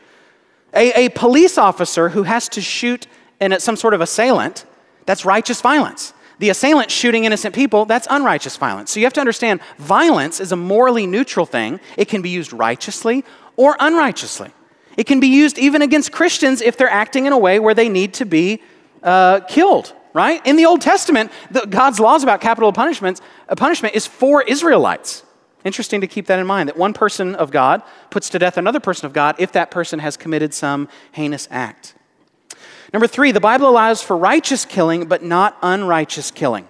A, 0.73 1.05
a 1.05 1.09
police 1.09 1.57
officer 1.57 2.09
who 2.09 2.23
has 2.23 2.49
to 2.49 2.61
shoot 2.61 3.07
in 3.39 3.59
some 3.59 3.75
sort 3.75 3.93
of 3.93 4.01
assailant, 4.01 4.65
that's 5.05 5.25
righteous 5.25 5.61
violence. 5.61 6.13
The 6.39 6.49
assailant 6.49 6.89
shooting 6.89 7.25
innocent 7.25 7.53
people, 7.53 7.85
that's 7.85 8.07
unrighteous 8.09 8.57
violence. 8.57 8.91
So 8.91 8.99
you 8.99 9.05
have 9.05 9.13
to 9.13 9.19
understand 9.19 9.61
violence 9.77 10.39
is 10.39 10.51
a 10.51 10.55
morally 10.55 11.05
neutral 11.05 11.45
thing. 11.45 11.79
It 11.97 12.07
can 12.07 12.21
be 12.21 12.29
used 12.29 12.51
righteously 12.53 13.23
or 13.55 13.75
unrighteously. 13.79 14.51
It 14.97 15.05
can 15.05 15.19
be 15.19 15.27
used 15.27 15.57
even 15.57 15.81
against 15.81 16.11
Christians 16.11 16.61
if 16.61 16.77
they're 16.77 16.89
acting 16.89 17.25
in 17.25 17.33
a 17.33 17.37
way 17.37 17.59
where 17.59 17.73
they 17.73 17.89
need 17.89 18.13
to 18.15 18.25
be 18.25 18.61
uh, 19.01 19.41
killed, 19.41 19.93
right? 20.13 20.45
In 20.45 20.55
the 20.55 20.65
Old 20.65 20.81
Testament, 20.81 21.31
the, 21.51 21.61
God's 21.61 21.99
laws 21.99 22.23
about 22.23 22.41
capital 22.41 22.71
punishment, 22.71 23.21
uh, 23.49 23.55
punishment 23.55 23.95
is 23.95 24.07
for 24.07 24.41
Israelites. 24.43 25.23
Interesting 25.63 26.01
to 26.01 26.07
keep 26.07 26.25
that 26.27 26.39
in 26.39 26.47
mind 26.47 26.69
that 26.69 26.77
one 26.77 26.93
person 26.93 27.35
of 27.35 27.51
God 27.51 27.81
puts 28.09 28.29
to 28.29 28.39
death 28.39 28.57
another 28.57 28.79
person 28.79 29.05
of 29.05 29.13
God 29.13 29.35
if 29.39 29.51
that 29.53 29.71
person 29.71 29.99
has 29.99 30.17
committed 30.17 30.53
some 30.53 30.89
heinous 31.13 31.47
act. 31.49 31.95
Number 32.91 33.07
three, 33.07 33.31
the 33.31 33.39
Bible 33.39 33.69
allows 33.69 34.01
for 34.01 34.15
righteous 34.15 34.65
killing, 34.65 35.05
but 35.05 35.23
not 35.23 35.57
unrighteous 35.61 36.31
killing. 36.31 36.67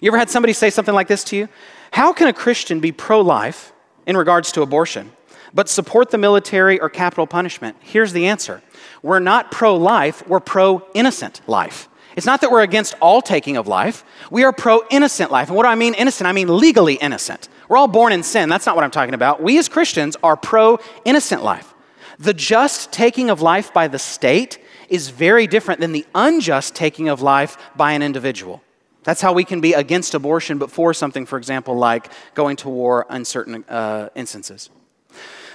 You 0.00 0.08
ever 0.08 0.18
had 0.18 0.30
somebody 0.30 0.52
say 0.52 0.70
something 0.70 0.94
like 0.94 1.08
this 1.08 1.24
to 1.24 1.36
you? 1.36 1.48
How 1.92 2.12
can 2.12 2.28
a 2.28 2.32
Christian 2.32 2.80
be 2.80 2.92
pro 2.92 3.20
life 3.20 3.72
in 4.06 4.16
regards 4.16 4.52
to 4.52 4.62
abortion, 4.62 5.12
but 5.52 5.68
support 5.68 6.10
the 6.10 6.18
military 6.18 6.80
or 6.80 6.88
capital 6.88 7.26
punishment? 7.26 7.76
Here's 7.80 8.12
the 8.12 8.26
answer 8.26 8.62
we're 9.02 9.20
not 9.20 9.50
pro 9.50 9.76
life, 9.76 10.26
we're 10.28 10.40
pro 10.40 10.86
innocent 10.94 11.40
life. 11.46 11.88
It's 12.16 12.26
not 12.26 12.42
that 12.42 12.50
we're 12.50 12.62
against 12.62 12.94
all 13.00 13.22
taking 13.22 13.56
of 13.56 13.66
life. 13.66 14.04
We 14.30 14.44
are 14.44 14.52
pro 14.52 14.82
innocent 14.90 15.30
life. 15.30 15.48
And 15.48 15.56
what 15.56 15.62
do 15.64 15.70
I 15.70 15.74
mean 15.74 15.94
innocent? 15.94 16.26
I 16.28 16.32
mean 16.32 16.56
legally 16.56 16.94
innocent. 16.94 17.48
We're 17.72 17.78
all 17.78 17.88
born 17.88 18.12
in 18.12 18.22
sin. 18.22 18.50
That's 18.50 18.66
not 18.66 18.76
what 18.76 18.84
I'm 18.84 18.90
talking 18.90 19.14
about. 19.14 19.42
We 19.42 19.56
as 19.56 19.66
Christians 19.70 20.14
are 20.22 20.36
pro 20.36 20.78
innocent 21.06 21.42
life. 21.42 21.72
The 22.18 22.34
just 22.34 22.92
taking 22.92 23.30
of 23.30 23.40
life 23.40 23.72
by 23.72 23.88
the 23.88 23.98
state 23.98 24.58
is 24.90 25.08
very 25.08 25.46
different 25.46 25.80
than 25.80 25.92
the 25.92 26.04
unjust 26.14 26.74
taking 26.74 27.08
of 27.08 27.22
life 27.22 27.56
by 27.74 27.92
an 27.92 28.02
individual. 28.02 28.62
That's 29.04 29.22
how 29.22 29.32
we 29.32 29.44
can 29.44 29.62
be 29.62 29.72
against 29.72 30.12
abortion, 30.12 30.58
but 30.58 30.70
for 30.70 30.92
something, 30.92 31.24
for 31.24 31.38
example, 31.38 31.74
like 31.74 32.12
going 32.34 32.56
to 32.56 32.68
war 32.68 33.06
in 33.08 33.24
certain 33.24 33.64
uh, 33.70 34.10
instances. 34.14 34.68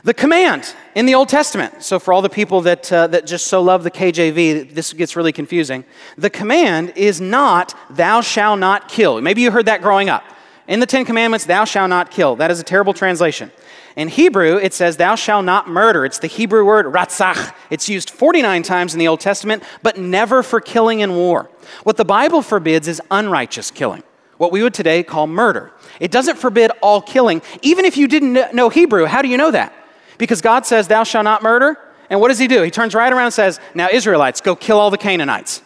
The 0.04 0.16
command 0.16 0.74
in 0.96 1.06
the 1.06 1.14
Old 1.14 1.30
Testament, 1.30 1.84
so 1.84 2.00
for 2.00 2.16
all 2.16 2.24
the 2.24 2.30
people 2.30 2.62
that, 2.62 2.92
uh, 2.92 3.06
that 3.06 3.28
just 3.28 3.46
so 3.46 3.62
love 3.62 3.84
the 3.84 3.92
KJV, 3.92 4.74
this 4.74 4.92
gets 4.92 5.16
really 5.16 5.34
confusing. 5.34 5.86
The 6.18 6.32
command 6.32 6.94
is 6.96 7.22
not, 7.22 7.76
thou 7.96 8.22
shalt 8.22 8.58
not 8.58 8.90
kill. 8.90 9.22
Maybe 9.22 9.42
you 9.42 9.52
heard 9.52 9.68
that 9.68 9.84
growing 9.84 10.10
up. 10.10 10.24
In 10.68 10.80
the 10.82 10.86
Ten 10.86 11.06
Commandments, 11.06 11.46
thou 11.46 11.64
shalt 11.64 11.90
not 11.90 12.12
kill. 12.12 12.36
That 12.36 12.52
is 12.52 12.60
a 12.60 12.64
terrible 12.64 12.94
translation. 12.94 13.52
In 13.96 14.10
Hebrew, 14.10 14.58
it 14.58 14.74
says, 14.74 14.98
Thou 14.98 15.16
shalt 15.16 15.46
not 15.46 15.68
murder. 15.68 16.06
It's 16.06 16.20
the 16.20 16.28
Hebrew 16.28 16.66
word 16.66 16.86
ratzach. 16.86 17.54
It's 17.70 17.90
used 17.90 18.10
49 18.10 18.64
times 18.64 18.94
in 18.94 19.00
the 19.00 19.08
Old 19.08 19.20
Testament, 19.20 19.64
but 19.82 19.98
never 19.98 20.44
for 20.44 20.60
killing 20.62 21.00
in 21.00 21.16
war. 21.16 21.50
What 21.84 21.98
the 21.98 22.06
Bible 22.06 22.42
forbids 22.42 22.88
is 22.88 23.02
unrighteous 23.10 23.72
killing, 23.72 24.04
what 24.38 24.52
we 24.52 24.62
would 24.62 24.74
today 24.74 25.04
call 25.04 25.26
murder. 25.26 25.72
It 26.00 26.12
doesn't 26.12 26.38
forbid 26.38 26.72
all 26.82 27.02
killing. 27.02 27.42
Even 27.62 27.86
if 27.86 27.98
you 27.98 28.08
didn't 28.08 28.54
know 28.54 28.70
Hebrew, 28.70 29.06
how 29.06 29.22
do 29.22 29.30
you 29.30 29.38
know 29.38 29.52
that? 29.52 29.74
Because 30.18 30.42
God 30.42 30.66
says, 30.66 30.88
Thou 30.88 31.04
shalt 31.04 31.24
not 31.24 31.42
murder. 31.42 31.78
And 32.10 32.22
what 32.22 32.28
does 32.28 32.40
he 32.40 32.48
do? 32.48 32.62
He 32.62 32.72
turns 32.72 32.94
right 32.94 33.12
around 33.12 33.26
and 33.26 33.34
says, 33.34 33.60
Now, 33.74 33.88
Israelites, 33.92 34.42
go 34.42 34.56
kill 34.56 34.80
all 34.80 34.92
the 34.92 34.98
Canaanites. 34.98 35.62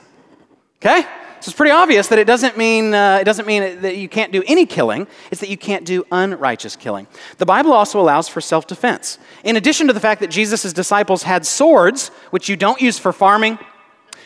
Okay? 0.78 1.06
So 1.42 1.50
it's 1.50 1.58
pretty 1.58 1.72
obvious 1.72 2.08
that 2.10 2.20
it 2.20 2.28
doesn't 2.28 2.56
mean 2.56 2.94
uh, 2.94 3.18
it 3.20 3.24
doesn't 3.24 3.48
mean 3.48 3.82
that 3.82 3.98
you 3.98 4.08
can't 4.08 4.32
do 4.32 4.44
any 4.46 4.68
killing. 4.68 5.08
It's 5.32 5.42
that 5.42 5.50
you 5.50 5.58
can't 5.58 5.84
do 5.84 6.06
unrighteous 6.12 6.76
killing. 6.76 7.08
The 7.40 7.48
Bible 7.48 7.74
also 7.74 8.00
allows 8.00 8.28
for 8.28 8.42
self-defense. 8.42 9.18
In 9.44 9.56
addition 9.56 9.88
to 9.88 9.94
the 9.94 10.00
fact 10.00 10.22
that 10.22 10.30
Jesus' 10.30 10.72
disciples 10.72 11.24
had 11.24 11.48
swords, 11.48 12.10
which 12.30 12.48
you 12.48 12.56
don't 12.56 12.80
use 12.80 13.00
for 13.00 13.12
farming, 13.12 13.58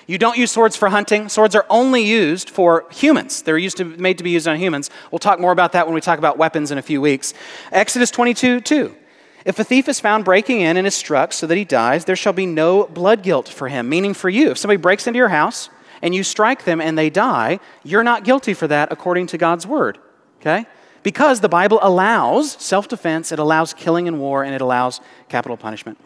you 0.07 0.17
don't 0.17 0.37
use 0.37 0.51
swords 0.51 0.75
for 0.75 0.89
hunting. 0.89 1.29
Swords 1.29 1.55
are 1.55 1.65
only 1.69 2.03
used 2.03 2.49
for 2.49 2.85
humans. 2.91 3.43
They're 3.43 3.57
used 3.57 3.77
to, 3.77 3.85
made 3.85 4.17
to 4.17 4.23
be 4.25 4.31
used 4.31 4.45
on 4.45 4.57
humans. 4.57 4.89
We'll 5.09 5.19
talk 5.19 5.39
more 5.39 5.53
about 5.53 5.71
that 5.71 5.87
when 5.87 5.95
we 5.95 6.01
talk 6.01 6.19
about 6.19 6.37
weapons 6.37 6.69
in 6.69 6.77
a 6.77 6.81
few 6.81 6.99
weeks. 6.99 7.33
Exodus 7.71 8.11
22, 8.11 8.59
2. 8.59 8.95
If 9.45 9.57
a 9.57 9.63
thief 9.63 9.87
is 9.87 10.01
found 10.01 10.25
breaking 10.25 10.59
in 10.59 10.75
and 10.75 10.85
is 10.85 10.95
struck 10.95 11.31
so 11.31 11.47
that 11.47 11.55
he 11.55 11.63
dies, 11.63 12.03
there 12.03 12.17
shall 12.17 12.33
be 12.33 12.45
no 12.45 12.87
blood 12.87 13.23
guilt 13.23 13.47
for 13.47 13.69
him, 13.69 13.87
meaning 13.87 14.13
for 14.13 14.29
you. 14.29 14.51
If 14.51 14.57
somebody 14.57 14.77
breaks 14.77 15.07
into 15.07 15.17
your 15.17 15.29
house 15.29 15.69
and 16.05 16.13
you 16.13 16.23
strike 16.23 16.65
them 16.65 16.79
and 16.79 16.95
they 16.95 17.09
die, 17.09 17.59
you're 17.83 18.03
not 18.03 18.23
guilty 18.23 18.53
for 18.53 18.67
that 18.67 18.91
according 18.91 19.25
to 19.25 19.39
God's 19.39 19.65
word. 19.65 19.97
Okay? 20.39 20.67
Because 21.01 21.41
the 21.41 21.49
Bible 21.49 21.79
allows 21.81 22.51
self 22.61 22.87
defense, 22.87 23.31
it 23.31 23.39
allows 23.39 23.73
killing 23.73 24.05
in 24.05 24.19
war, 24.19 24.43
and 24.43 24.53
it 24.53 24.61
allows 24.61 25.01
capital 25.29 25.57
punishment. 25.57 25.97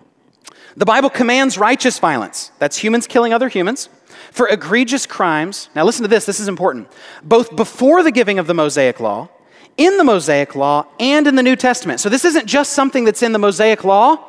The 0.78 0.86
Bible 0.86 1.10
commands 1.10 1.58
righteous 1.58 2.00
violence. 2.00 2.54
That's 2.60 2.78
humans 2.78 3.08
killing 3.08 3.34
other 3.34 3.50
humans 3.50 3.90
for 4.32 4.48
egregious 4.48 5.06
crimes. 5.06 5.70
Now, 5.76 5.84
listen 5.84 6.04
to 6.04 6.08
this, 6.08 6.26
this 6.26 6.40
is 6.40 6.48
important. 6.48 6.88
Both 7.22 7.58
before 7.58 8.02
the 8.02 8.12
giving 8.12 8.40
of 8.40 8.48
the 8.48 8.54
Mosaic 8.54 9.02
Law, 9.02 9.28
in 9.76 9.98
the 9.98 10.06
Mosaic 10.06 10.56
Law, 10.56 10.86
and 11.00 11.28
in 11.28 11.36
the 11.36 11.44
New 11.44 11.58
Testament. 11.58 12.00
So, 12.00 12.08
this 12.08 12.24
isn't 12.24 12.46
just 12.46 12.72
something 12.72 13.04
that's 13.04 13.22
in 13.22 13.34
the 13.34 13.40
Mosaic 13.40 13.84
Law, 13.84 14.29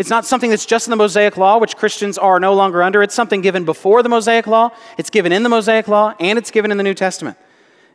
it's 0.00 0.08
not 0.08 0.24
something 0.24 0.48
that's 0.48 0.64
just 0.64 0.86
in 0.86 0.90
the 0.90 0.96
Mosaic 0.96 1.36
Law, 1.36 1.58
which 1.58 1.76
Christians 1.76 2.16
are 2.16 2.40
no 2.40 2.54
longer 2.54 2.82
under. 2.82 3.02
It's 3.02 3.14
something 3.14 3.42
given 3.42 3.66
before 3.66 4.02
the 4.02 4.08
Mosaic 4.08 4.46
Law, 4.46 4.70
it's 4.96 5.10
given 5.10 5.30
in 5.30 5.42
the 5.42 5.50
Mosaic 5.50 5.88
Law, 5.88 6.14
and 6.18 6.38
it's 6.38 6.50
given 6.50 6.70
in 6.70 6.78
the 6.78 6.82
New 6.82 6.94
Testament. 6.94 7.36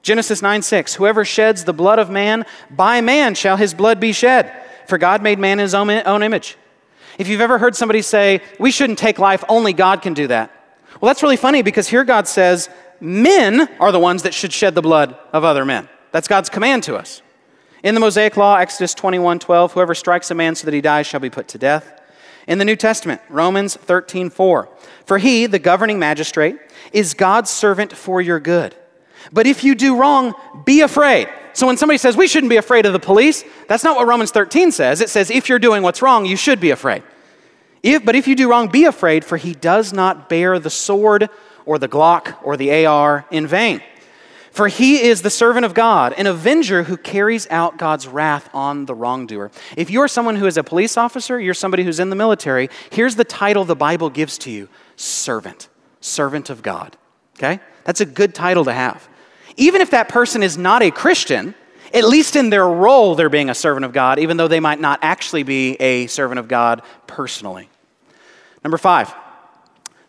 Genesis 0.03 0.43
9 0.43 0.61
6 0.61 0.93
Whoever 0.93 1.25
sheds 1.25 1.63
the 1.63 1.73
blood 1.73 1.97
of 1.97 2.11
man, 2.11 2.45
by 2.69 3.01
man 3.01 3.33
shall 3.33 3.57
his 3.57 3.73
blood 3.73 3.99
be 3.99 4.13
shed, 4.13 4.53
for 4.87 4.99
God 4.99 5.23
made 5.23 5.39
man 5.39 5.53
in 5.53 5.63
his 5.63 5.73
own, 5.73 5.89
own 5.89 6.21
image. 6.21 6.57
If 7.17 7.27
you've 7.27 7.41
ever 7.41 7.57
heard 7.57 7.75
somebody 7.75 8.03
say, 8.03 8.41
we 8.59 8.69
shouldn't 8.69 8.99
take 8.99 9.17
life, 9.17 9.43
only 9.49 9.73
God 9.73 10.03
can 10.03 10.13
do 10.13 10.27
that. 10.27 10.51
Well, 11.01 11.09
that's 11.09 11.23
really 11.23 11.37
funny 11.37 11.63
because 11.63 11.87
here 11.87 12.03
God 12.03 12.27
says, 12.27 12.69
men 12.99 13.67
are 13.79 13.91
the 13.91 13.99
ones 13.99 14.21
that 14.21 14.35
should 14.35 14.53
shed 14.53 14.75
the 14.75 14.81
blood 14.83 15.17
of 15.33 15.43
other 15.43 15.65
men. 15.65 15.89
That's 16.11 16.27
God's 16.27 16.49
command 16.49 16.83
to 16.83 16.97
us. 16.97 17.23
In 17.81 17.95
the 17.95 18.01
Mosaic 18.01 18.37
Law, 18.37 18.57
Exodus 18.57 18.93
21 18.93 19.39
12, 19.39 19.73
whoever 19.73 19.95
strikes 19.95 20.29
a 20.29 20.35
man 20.35 20.53
so 20.53 20.65
that 20.65 20.73
he 20.73 20.81
dies 20.81 21.07
shall 21.07 21.19
be 21.19 21.31
put 21.31 21.47
to 21.47 21.57
death. 21.57 21.94
In 22.47 22.59
the 22.59 22.65
New 22.65 22.75
Testament, 22.75 23.21
Romans 23.29 23.75
13 23.75 24.29
4, 24.29 24.69
for 25.05 25.17
he, 25.17 25.45
the 25.47 25.59
governing 25.59 25.99
magistrate, 25.99 26.57
is 26.93 27.13
God's 27.13 27.49
servant 27.49 27.93
for 27.93 28.21
your 28.21 28.39
good. 28.39 28.75
But 29.31 29.47
if 29.47 29.63
you 29.63 29.75
do 29.75 29.97
wrong, 29.97 30.33
be 30.65 30.81
afraid. 30.81 31.27
So 31.53 31.67
when 31.67 31.77
somebody 31.77 31.97
says 31.97 32.17
we 32.17 32.27
shouldn't 32.27 32.49
be 32.49 32.57
afraid 32.57 32.85
of 32.85 32.93
the 32.93 32.99
police, 32.99 33.43
that's 33.67 33.83
not 33.83 33.95
what 33.95 34.07
Romans 34.07 34.31
13 34.31 34.71
says. 34.71 35.01
It 35.01 35.09
says 35.09 35.31
if 35.31 35.49
you're 35.49 35.59
doing 35.59 35.83
what's 35.83 36.01
wrong, 36.01 36.25
you 36.25 36.35
should 36.35 36.59
be 36.59 36.71
afraid. 36.71 37.01
If, 37.81 38.03
but 38.03 38.15
if 38.15 38.27
you 38.27 38.35
do 38.35 38.49
wrong, 38.49 38.67
be 38.67 38.85
afraid, 38.85 39.23
for 39.23 39.37
he 39.37 39.53
does 39.53 39.93
not 39.93 40.27
bear 40.27 40.59
the 40.59 40.69
sword 40.69 41.29
or 41.65 41.79
the 41.79 41.87
Glock 41.87 42.35
or 42.43 42.57
the 42.57 42.85
AR 42.85 43.25
in 43.31 43.47
vain. 43.47 43.81
For 44.55 44.69
he 44.69 45.01
is 45.01 45.21
the 45.21 45.29
servant 45.29 45.65
of 45.65 45.73
God, 45.73 46.13
an 46.13 46.27
avenger 46.27 46.83
who 46.83 46.95
carries 46.95 47.45
out 47.49 47.75
God's 47.75 48.07
wrath 48.07 48.49
on 48.53 48.85
the 48.85 48.95
wrongdoer. 48.95 49.51
If 49.75 49.89
you're 49.89 50.07
someone 50.07 50.37
who 50.37 50.45
is 50.45 50.55
a 50.55 50.63
police 50.63 50.95
officer, 50.95 51.37
you're 51.37 51.53
somebody 51.53 51.83
who's 51.83 51.99
in 51.99 52.09
the 52.09 52.15
military, 52.15 52.69
here's 52.89 53.17
the 53.17 53.25
title 53.25 53.65
the 53.65 53.75
Bible 53.75 54.09
gives 54.09 54.37
to 54.37 54.49
you 54.49 54.69
servant, 54.95 55.67
servant 55.99 56.49
of 56.49 56.63
God. 56.63 56.95
Okay? 57.37 57.59
That's 57.83 57.99
a 57.99 58.05
good 58.05 58.33
title 58.33 58.63
to 58.63 58.71
have. 58.71 59.09
Even 59.57 59.81
if 59.81 59.91
that 59.91 60.07
person 60.07 60.41
is 60.41 60.57
not 60.57 60.81
a 60.81 60.89
Christian, 60.89 61.53
at 61.93 62.05
least 62.05 62.37
in 62.37 62.49
their 62.49 62.65
role, 62.65 63.15
they're 63.15 63.27
being 63.27 63.49
a 63.49 63.55
servant 63.55 63.83
of 63.83 63.91
God, 63.91 64.19
even 64.19 64.37
though 64.37 64.47
they 64.47 64.61
might 64.61 64.79
not 64.79 64.99
actually 65.01 65.43
be 65.43 65.73
a 65.81 66.07
servant 66.07 66.39
of 66.39 66.47
God 66.47 66.81
personally. 67.07 67.67
Number 68.63 68.77
five, 68.77 69.13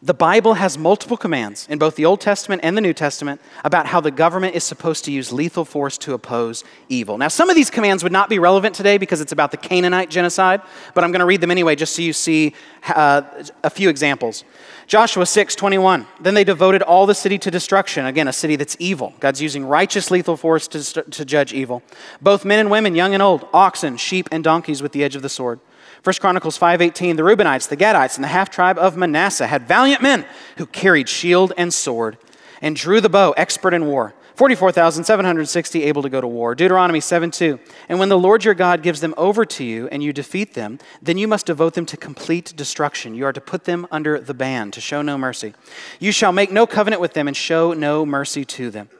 the 0.06 0.14
Bible 0.14 0.54
has 0.54 0.78
multiple 0.78 1.16
commands 1.16 1.66
in 1.68 1.80
both 1.80 1.96
the 1.96 2.04
Old 2.04 2.20
Testament 2.20 2.60
and 2.62 2.76
the 2.76 2.80
New 2.80 2.92
Testament 2.92 3.40
about 3.64 3.86
how 3.86 4.00
the 4.00 4.12
government 4.12 4.54
is 4.54 4.62
supposed 4.62 5.04
to 5.06 5.10
use 5.10 5.32
lethal 5.32 5.64
force 5.64 5.98
to 5.98 6.14
oppose 6.14 6.62
evil. 6.88 7.18
Now, 7.18 7.26
some 7.26 7.50
of 7.50 7.56
these 7.56 7.70
commands 7.70 8.04
would 8.04 8.12
not 8.12 8.28
be 8.28 8.38
relevant 8.38 8.76
today 8.76 8.98
because 8.98 9.20
it's 9.20 9.32
about 9.32 9.50
the 9.50 9.56
Canaanite 9.56 10.08
genocide, 10.08 10.62
but 10.94 11.02
I'm 11.02 11.10
going 11.10 11.20
to 11.20 11.26
read 11.26 11.40
them 11.40 11.50
anyway 11.50 11.74
just 11.74 11.96
so 11.96 12.02
you 12.02 12.12
see 12.12 12.54
uh, 12.86 13.22
a 13.64 13.70
few 13.70 13.88
examples. 13.88 14.44
Joshua 14.86 15.26
6, 15.26 15.56
21. 15.56 16.06
Then 16.20 16.34
they 16.34 16.44
devoted 16.44 16.82
all 16.82 17.06
the 17.06 17.14
city 17.14 17.36
to 17.38 17.50
destruction. 17.50 18.06
Again, 18.06 18.28
a 18.28 18.32
city 18.32 18.54
that's 18.54 18.76
evil. 18.78 19.12
God's 19.18 19.42
using 19.42 19.64
righteous 19.64 20.12
lethal 20.12 20.36
force 20.36 20.68
to, 20.68 21.02
to 21.02 21.24
judge 21.24 21.52
evil. 21.52 21.82
Both 22.22 22.44
men 22.44 22.60
and 22.60 22.70
women, 22.70 22.94
young 22.94 23.12
and 23.12 23.22
old, 23.22 23.48
oxen, 23.52 23.96
sheep, 23.96 24.28
and 24.30 24.44
donkeys 24.44 24.82
with 24.82 24.92
the 24.92 25.02
edge 25.02 25.16
of 25.16 25.22
the 25.22 25.28
sword. 25.28 25.58
1 26.06 26.20
Chronicles 26.20 26.56
5:18 26.56 27.16
The 27.16 27.24
Reubenites, 27.24 27.66
the 27.66 27.76
Gadites, 27.76 28.14
and 28.14 28.22
the 28.22 28.28
half 28.28 28.48
tribe 28.48 28.78
of 28.78 28.96
Manasseh 28.96 29.48
had 29.48 29.66
valiant 29.66 30.00
men 30.00 30.24
who 30.56 30.64
carried 30.64 31.08
shield 31.08 31.52
and 31.56 31.74
sword 31.74 32.16
and 32.62 32.76
drew 32.76 33.00
the 33.00 33.08
bow, 33.08 33.32
expert 33.32 33.74
in 33.74 33.86
war. 33.86 34.14
44,760 34.36 35.82
able 35.82 36.02
to 36.02 36.08
go 36.08 36.20
to 36.20 36.28
war. 36.28 36.54
Deuteronomy 36.54 37.00
7:2 37.00 37.58
And 37.88 37.98
when 37.98 38.08
the 38.08 38.16
Lord 38.16 38.44
your 38.44 38.54
God 38.54 38.84
gives 38.84 39.00
them 39.00 39.14
over 39.16 39.44
to 39.46 39.64
you 39.64 39.88
and 39.90 40.00
you 40.00 40.12
defeat 40.12 40.54
them, 40.54 40.78
then 41.02 41.18
you 41.18 41.26
must 41.26 41.46
devote 41.46 41.74
them 41.74 41.86
to 41.86 41.96
complete 41.96 42.52
destruction. 42.54 43.16
You 43.16 43.26
are 43.26 43.32
to 43.32 43.40
put 43.40 43.64
them 43.64 43.88
under 43.90 44.20
the 44.20 44.32
ban, 44.32 44.70
to 44.70 44.80
show 44.80 45.02
no 45.02 45.18
mercy. 45.18 45.54
You 45.98 46.12
shall 46.12 46.30
make 46.30 46.52
no 46.52 46.68
covenant 46.68 47.02
with 47.02 47.14
them 47.14 47.26
and 47.26 47.36
show 47.36 47.72
no 47.72 48.06
mercy 48.06 48.44
to 48.44 48.70
them. 48.70 48.90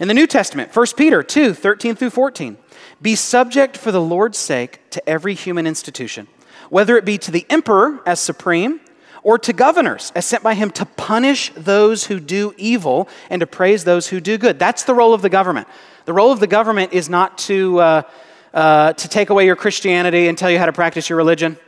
In 0.00 0.08
the 0.08 0.14
New 0.14 0.26
Testament, 0.26 0.74
1 0.74 0.86
Peter 0.96 1.22
2 1.22 1.54
13 1.54 1.94
through 1.94 2.10
14. 2.10 2.58
Be 3.00 3.14
subject 3.14 3.76
for 3.76 3.92
the 3.92 4.00
Lord's 4.00 4.36
sake 4.36 4.80
to 4.90 5.08
every 5.08 5.34
human 5.34 5.64
institution 5.64 6.26
whether 6.70 6.96
it 6.96 7.04
be 7.04 7.18
to 7.18 7.30
the 7.30 7.44
emperor 7.50 8.00
as 8.06 8.18
supreme 8.18 8.80
or 9.22 9.38
to 9.38 9.52
governors 9.52 10.12
as 10.14 10.24
sent 10.24 10.42
by 10.42 10.54
him 10.54 10.70
to 10.70 10.86
punish 10.86 11.52
those 11.54 12.06
who 12.06 12.18
do 12.18 12.54
evil 12.56 13.08
and 13.28 13.40
to 13.40 13.46
praise 13.46 13.84
those 13.84 14.08
who 14.08 14.20
do 14.20 14.38
good. 14.38 14.58
That's 14.58 14.84
the 14.84 14.94
role 14.94 15.12
of 15.12 15.22
the 15.22 15.28
government. 15.28 15.68
The 16.06 16.12
role 16.12 16.32
of 16.32 16.40
the 16.40 16.46
government 16.46 16.92
is 16.92 17.08
not 17.08 17.36
to, 17.38 17.78
uh, 17.80 18.02
uh, 18.54 18.92
to 18.94 19.08
take 19.08 19.30
away 19.30 19.44
your 19.44 19.56
Christianity 19.56 20.28
and 20.28 20.38
tell 20.38 20.50
you 20.50 20.58
how 20.58 20.66
to 20.66 20.72
practice 20.72 21.10
your 21.10 21.18
religion, 21.18 21.58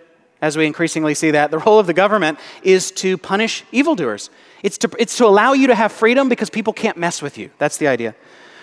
as 0.40 0.56
we 0.56 0.66
increasingly 0.66 1.14
see 1.14 1.32
that. 1.32 1.50
The 1.50 1.58
role 1.58 1.78
of 1.78 1.86
the 1.86 1.94
government 1.94 2.38
is 2.62 2.90
to 2.92 3.18
punish 3.18 3.64
evildoers. 3.70 4.30
It's 4.62 4.78
to, 4.78 4.90
it's 4.98 5.16
to 5.18 5.26
allow 5.26 5.52
you 5.52 5.66
to 5.66 5.74
have 5.74 5.92
freedom 5.92 6.28
because 6.28 6.48
people 6.48 6.72
can't 6.72 6.96
mess 6.96 7.20
with 7.20 7.36
you. 7.38 7.50
That's 7.58 7.76
the 7.76 7.88
idea. 7.88 8.14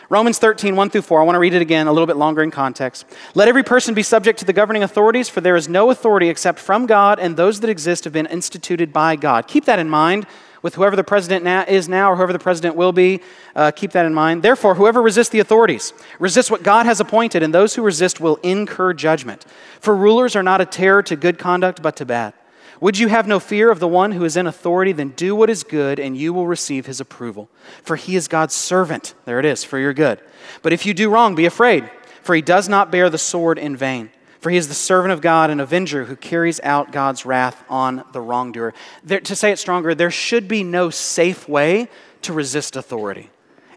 Romans 0.09 0.39
13, 0.39 0.75
1 0.75 0.89
through 0.89 1.03
4. 1.03 1.21
I 1.21 1.23
want 1.23 1.35
to 1.35 1.39
read 1.39 1.53
it 1.53 1.61
again 1.61 1.85
a 1.85 1.91
little 1.93 2.07
bit 2.07 2.17
longer 2.17 2.41
in 2.41 2.49
context. 2.49 3.05
Let 3.35 3.47
every 3.47 3.61
person 3.61 3.93
be 3.93 4.01
subject 4.01 4.39
to 4.39 4.45
the 4.45 4.53
governing 4.53 4.81
authorities, 4.81 5.29
for 5.29 5.39
there 5.39 5.55
is 5.55 5.69
no 5.69 5.91
authority 5.91 6.29
except 6.29 6.57
from 6.57 6.87
God, 6.87 7.19
and 7.19 7.37
those 7.37 7.59
that 7.59 7.69
exist 7.69 8.05
have 8.05 8.13
been 8.13 8.25
instituted 8.25 8.91
by 8.91 9.15
God. 9.15 9.47
Keep 9.47 9.65
that 9.65 9.77
in 9.77 9.87
mind 9.87 10.25
with 10.63 10.75
whoever 10.75 10.95
the 10.95 11.03
president 11.03 11.43
now, 11.43 11.63
is 11.67 11.87
now 11.87 12.11
or 12.11 12.15
whoever 12.15 12.33
the 12.33 12.39
president 12.39 12.75
will 12.75 12.91
be. 12.91 13.21
Uh, 13.55 13.69
keep 13.69 13.91
that 13.91 14.05
in 14.05 14.13
mind. 14.13 14.41
Therefore, 14.41 14.75
whoever 14.75 14.99
resists 15.01 15.29
the 15.29 15.39
authorities 15.39 15.93
resists 16.17 16.49
what 16.49 16.63
God 16.63 16.87
has 16.87 16.99
appointed, 16.99 17.43
and 17.43 17.53
those 17.53 17.75
who 17.75 17.83
resist 17.83 18.19
will 18.19 18.37
incur 18.37 18.93
judgment. 18.93 19.45
For 19.79 19.95
rulers 19.95 20.35
are 20.35 20.43
not 20.43 20.59
a 20.59 20.65
terror 20.65 21.03
to 21.03 21.15
good 21.15 21.37
conduct, 21.37 21.83
but 21.83 21.95
to 21.97 22.05
bad. 22.05 22.33
Would 22.81 22.97
you 22.97 23.09
have 23.09 23.27
no 23.27 23.39
fear 23.39 23.71
of 23.71 23.79
the 23.79 23.87
one 23.87 24.13
who 24.13 24.23
is 24.23 24.37
in 24.37 24.47
authority? 24.47 24.91
Then 24.91 25.09
do 25.09 25.35
what 25.35 25.49
is 25.49 25.63
good, 25.63 25.99
and 25.99 26.15
you 26.15 26.33
will 26.33 26.47
receive 26.47 26.85
his 26.85 27.01
approval. 27.01 27.49
For 27.83 27.95
he 27.95 28.15
is 28.15 28.27
God's 28.27 28.55
servant. 28.55 29.13
There 29.25 29.39
it 29.39 29.45
is, 29.45 29.63
for 29.63 29.77
your 29.77 29.93
good. 29.93 30.21
But 30.61 30.71
if 30.71 30.85
you 30.85 30.93
do 30.93 31.09
wrong, 31.09 31.35
be 31.35 31.45
afraid, 31.45 31.89
for 32.21 32.35
he 32.35 32.41
does 32.41 32.69
not 32.69 32.91
bear 32.91 33.09
the 33.09 33.17
sword 33.17 33.57
in 33.57 33.75
vain. 33.75 34.11
For 34.39 34.49
he 34.49 34.57
is 34.57 34.69
the 34.69 34.73
servant 34.73 35.11
of 35.11 35.19
God, 35.19 35.49
an 35.49 35.59
avenger 35.59 36.05
who 36.05 36.15
carries 36.15 36.61
out 36.61 36.93
God's 36.93 37.25
wrath 37.25 37.61
on 37.69 38.05
the 38.13 38.21
wrongdoer. 38.21 38.73
There, 39.03 39.19
to 39.19 39.35
say 39.35 39.51
it 39.51 39.59
stronger, 39.59 39.93
there 39.93 40.11
should 40.11 40.47
be 40.47 40.63
no 40.63 40.89
safe 40.89 41.49
way 41.49 41.89
to 42.21 42.31
resist 42.31 42.77
authority. 42.77 43.29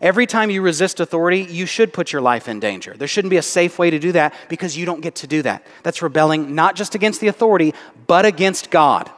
Every 0.03 0.27
time 0.27 0.51
you 0.51 0.63
resist 0.63 0.99
authority, 0.99 1.43
you 1.43 1.65
should 1.65 1.93
put 1.93 2.13
your 2.13 2.21
life 2.21 2.49
in 2.49 2.59
danger. 2.59 2.93
There 2.97 3.07
shouldn't 3.07 3.31
be 3.31 3.37
a 3.37 3.43
safe 3.43 3.79
way 3.79 3.89
to 3.89 4.01
do 4.01 4.11
that 4.13 4.35
because 4.49 4.77
you 4.77 4.85
don't 4.85 5.01
get 5.01 5.15
to 5.17 5.29
do 5.29 5.43
that. 5.43 5.65
That's 5.85 6.03
rebelling 6.03 6.57
not 6.57 6.75
just 6.75 6.97
against 6.97 7.21
the 7.21 7.29
authority, 7.29 7.73
but 8.09 8.27
against 8.27 8.71
God. 8.71 9.09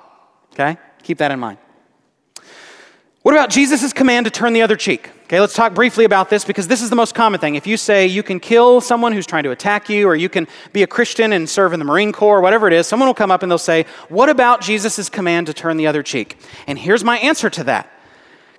Okay? 0.52 0.76
Keep 1.02 1.18
that 1.18 1.30
in 1.30 1.40
mind. 1.40 1.56
What 3.22 3.32
about 3.32 3.48
Jesus' 3.48 3.94
command 3.94 4.26
to 4.26 4.30
turn 4.30 4.52
the 4.52 4.60
other 4.60 4.76
cheek? 4.76 5.08
Okay, 5.24 5.40
let's 5.40 5.54
talk 5.54 5.72
briefly 5.72 6.04
about 6.04 6.28
this 6.28 6.44
because 6.44 6.68
this 6.68 6.82
is 6.82 6.90
the 6.90 6.96
most 6.96 7.14
common 7.14 7.40
thing. 7.40 7.54
If 7.54 7.66
you 7.66 7.78
say 7.78 8.06
you 8.06 8.22
can 8.22 8.38
kill 8.38 8.82
someone 8.82 9.14
who's 9.14 9.26
trying 9.26 9.44
to 9.44 9.50
attack 9.50 9.88
you, 9.88 10.06
or 10.06 10.14
you 10.14 10.28
can 10.28 10.46
be 10.74 10.82
a 10.82 10.86
Christian 10.86 11.32
and 11.32 11.48
serve 11.48 11.72
in 11.72 11.78
the 11.78 11.86
Marine 11.86 12.12
Corps, 12.12 12.36
or 12.36 12.40
whatever 12.42 12.66
it 12.66 12.74
is, 12.74 12.86
someone 12.86 13.08
will 13.08 13.14
come 13.14 13.30
up 13.30 13.42
and 13.42 13.50
they'll 13.50 13.56
say, 13.56 13.86
What 14.10 14.28
about 14.28 14.60
Jesus' 14.60 15.08
command 15.08 15.46
to 15.46 15.54
turn 15.54 15.78
the 15.78 15.86
other 15.86 16.02
cheek? 16.02 16.36
And 16.66 16.78
here's 16.78 17.02
my 17.02 17.16
answer 17.20 17.48
to 17.48 17.64
that 17.64 17.90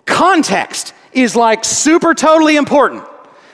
context 0.06 0.96
is 1.16 1.36
like 1.36 1.64
super 1.64 2.14
totally 2.14 2.56
important. 2.56 3.04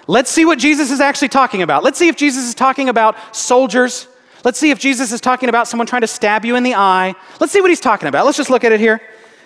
Let's 0.08 0.32
see 0.32 0.46
what 0.46 0.60
Jesus 0.60 0.92
is 0.92 1.00
actually 1.00 1.30
talking 1.30 1.62
about. 1.62 1.84
Let's 1.84 1.98
see 1.98 2.08
if 2.08 2.16
Jesus 2.16 2.46
is 2.46 2.56
talking 2.56 2.90
about 2.90 3.16
soldiers. 3.36 4.08
Let's 4.44 4.60
see 4.60 4.72
if 4.72 4.80
Jesus 4.80 5.12
is 5.12 5.22
talking 5.22 5.48
about 5.48 5.68
someone 5.68 5.88
trying 5.88 6.02
to 6.02 6.08
stab 6.08 6.44
you 6.44 6.56
in 6.56 6.64
the 6.64 6.76
eye. 6.76 7.14
Let's 7.40 7.54
see 7.54 7.62
what 7.62 7.70
he's 7.70 7.80
talking 7.80 8.08
about. 8.08 8.26
Let's 8.26 8.38
just 8.38 8.50
look 8.50 8.64
at 8.64 8.72
it 8.72 8.80
here. 8.80 9.02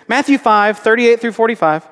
Matthew 0.08 0.38
5, 0.38 0.78
38 0.78 1.20
through 1.20 1.32
45. 1.32 1.86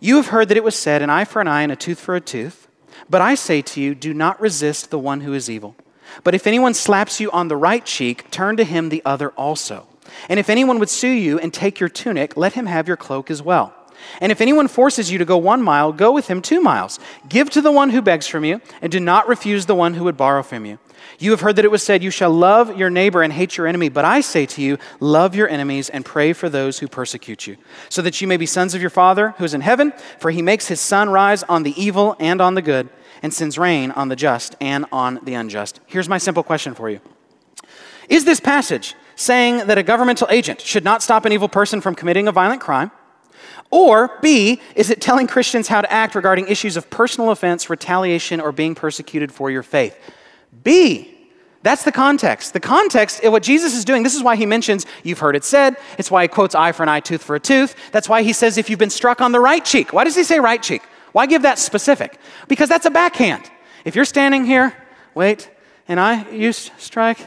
You 0.00 0.16
have 0.16 0.26
heard 0.26 0.48
that 0.48 0.56
it 0.56 0.64
was 0.64 0.74
said, 0.76 1.02
an 1.02 1.10
eye 1.10 1.24
for 1.24 1.40
an 1.40 1.48
eye 1.48 1.62
and 1.62 1.72
a 1.72 1.76
tooth 1.76 2.00
for 2.00 2.16
a 2.16 2.20
tooth. 2.20 2.68
But 3.08 3.20
I 3.20 3.34
say 3.34 3.62
to 3.62 3.80
you, 3.80 3.94
do 3.94 4.12
not 4.12 4.40
resist 4.40 4.90
the 4.90 4.98
one 4.98 5.20
who 5.20 5.32
is 5.32 5.48
evil. 5.48 5.76
But 6.22 6.34
if 6.34 6.46
anyone 6.46 6.74
slaps 6.74 7.20
you 7.20 7.30
on 7.30 7.48
the 7.48 7.56
right 7.56 7.84
cheek, 7.84 8.30
turn 8.30 8.56
to 8.56 8.64
him 8.64 8.88
the 8.88 9.02
other 9.04 9.30
also. 9.30 9.86
And 10.28 10.38
if 10.38 10.50
anyone 10.50 10.78
would 10.78 10.90
sue 10.90 11.08
you 11.08 11.38
and 11.38 11.52
take 11.52 11.80
your 11.80 11.88
tunic, 11.88 12.36
let 12.36 12.54
him 12.54 12.66
have 12.66 12.88
your 12.88 12.96
cloak 12.96 13.30
as 13.30 13.42
well. 13.42 13.74
And 14.20 14.30
if 14.30 14.40
anyone 14.40 14.68
forces 14.68 15.10
you 15.10 15.18
to 15.18 15.24
go 15.24 15.36
one 15.36 15.62
mile, 15.62 15.92
go 15.92 16.12
with 16.12 16.28
him 16.28 16.42
two 16.42 16.60
miles. 16.60 16.98
Give 17.28 17.50
to 17.50 17.60
the 17.60 17.72
one 17.72 17.90
who 17.90 18.02
begs 18.02 18.26
from 18.26 18.44
you, 18.44 18.60
and 18.80 18.90
do 18.90 19.00
not 19.00 19.28
refuse 19.28 19.66
the 19.66 19.74
one 19.74 19.94
who 19.94 20.04
would 20.04 20.16
borrow 20.16 20.42
from 20.42 20.64
you. 20.64 20.78
You 21.18 21.30
have 21.30 21.40
heard 21.40 21.56
that 21.56 21.64
it 21.64 21.70
was 21.70 21.82
said, 21.82 22.02
You 22.02 22.10
shall 22.10 22.30
love 22.30 22.76
your 22.76 22.90
neighbor 22.90 23.22
and 23.22 23.32
hate 23.32 23.56
your 23.56 23.66
enemy. 23.66 23.88
But 23.88 24.04
I 24.04 24.20
say 24.20 24.46
to 24.46 24.62
you, 24.62 24.78
love 25.00 25.34
your 25.34 25.48
enemies 25.48 25.88
and 25.88 26.04
pray 26.04 26.32
for 26.32 26.48
those 26.48 26.78
who 26.78 26.88
persecute 26.88 27.46
you, 27.46 27.56
so 27.88 28.02
that 28.02 28.20
you 28.20 28.26
may 28.26 28.36
be 28.36 28.46
sons 28.46 28.74
of 28.74 28.80
your 28.80 28.90
Father 28.90 29.30
who 29.38 29.44
is 29.44 29.54
in 29.54 29.60
heaven, 29.60 29.92
for 30.18 30.30
he 30.30 30.42
makes 30.42 30.68
his 30.68 30.80
sun 30.80 31.10
rise 31.10 31.42
on 31.44 31.62
the 31.62 31.80
evil 31.80 32.16
and 32.18 32.40
on 32.40 32.54
the 32.54 32.62
good, 32.62 32.88
and 33.22 33.32
sends 33.32 33.58
rain 33.58 33.90
on 33.92 34.08
the 34.08 34.16
just 34.16 34.56
and 34.60 34.86
on 34.92 35.20
the 35.22 35.34
unjust. 35.34 35.80
Here's 35.86 36.08
my 36.08 36.18
simple 36.18 36.42
question 36.42 36.74
for 36.74 36.90
you 36.90 37.00
Is 38.08 38.24
this 38.24 38.40
passage 38.40 38.94
saying 39.16 39.66
that 39.66 39.78
a 39.78 39.82
governmental 39.82 40.28
agent 40.30 40.60
should 40.60 40.84
not 40.84 41.02
stop 41.02 41.24
an 41.24 41.32
evil 41.32 41.48
person 41.48 41.80
from 41.80 41.94
committing 41.94 42.28
a 42.28 42.32
violent 42.32 42.60
crime? 42.60 42.90
Or, 43.74 44.20
B, 44.22 44.60
is 44.76 44.88
it 44.88 45.00
telling 45.00 45.26
Christians 45.26 45.66
how 45.66 45.80
to 45.80 45.92
act 45.92 46.14
regarding 46.14 46.46
issues 46.46 46.76
of 46.76 46.88
personal 46.90 47.30
offense, 47.30 47.68
retaliation, 47.68 48.40
or 48.40 48.52
being 48.52 48.76
persecuted 48.76 49.32
for 49.32 49.50
your 49.50 49.64
faith? 49.64 49.98
B. 50.62 51.10
That's 51.64 51.82
the 51.82 51.90
context. 51.90 52.52
The 52.52 52.60
context, 52.60 53.24
what 53.24 53.42
Jesus 53.42 53.74
is 53.74 53.84
doing, 53.84 54.04
this 54.04 54.14
is 54.14 54.22
why 54.22 54.36
he 54.36 54.46
mentions, 54.46 54.86
you've 55.02 55.18
heard 55.18 55.34
it 55.34 55.42
said. 55.42 55.74
It's 55.98 56.08
why 56.08 56.22
he 56.22 56.28
quotes 56.28 56.54
eye 56.54 56.70
for 56.70 56.84
an 56.84 56.88
eye, 56.88 57.00
tooth 57.00 57.24
for 57.24 57.34
a 57.34 57.40
tooth. 57.40 57.74
That's 57.90 58.08
why 58.08 58.22
he 58.22 58.32
says, 58.32 58.58
if 58.58 58.70
you've 58.70 58.78
been 58.78 58.90
struck 58.90 59.20
on 59.20 59.32
the 59.32 59.40
right 59.40 59.64
cheek. 59.64 59.92
Why 59.92 60.04
does 60.04 60.14
he 60.14 60.22
say 60.22 60.38
right 60.38 60.62
cheek? 60.62 60.82
Why 61.10 61.26
give 61.26 61.42
that 61.42 61.58
specific? 61.58 62.20
Because 62.46 62.68
that's 62.68 62.86
a 62.86 62.90
backhand. 62.90 63.50
If 63.84 63.96
you're 63.96 64.04
standing 64.04 64.44
here, 64.44 64.72
wait, 65.16 65.50
and 65.88 65.98
I 65.98 66.30
use 66.30 66.70
strike, 66.78 67.18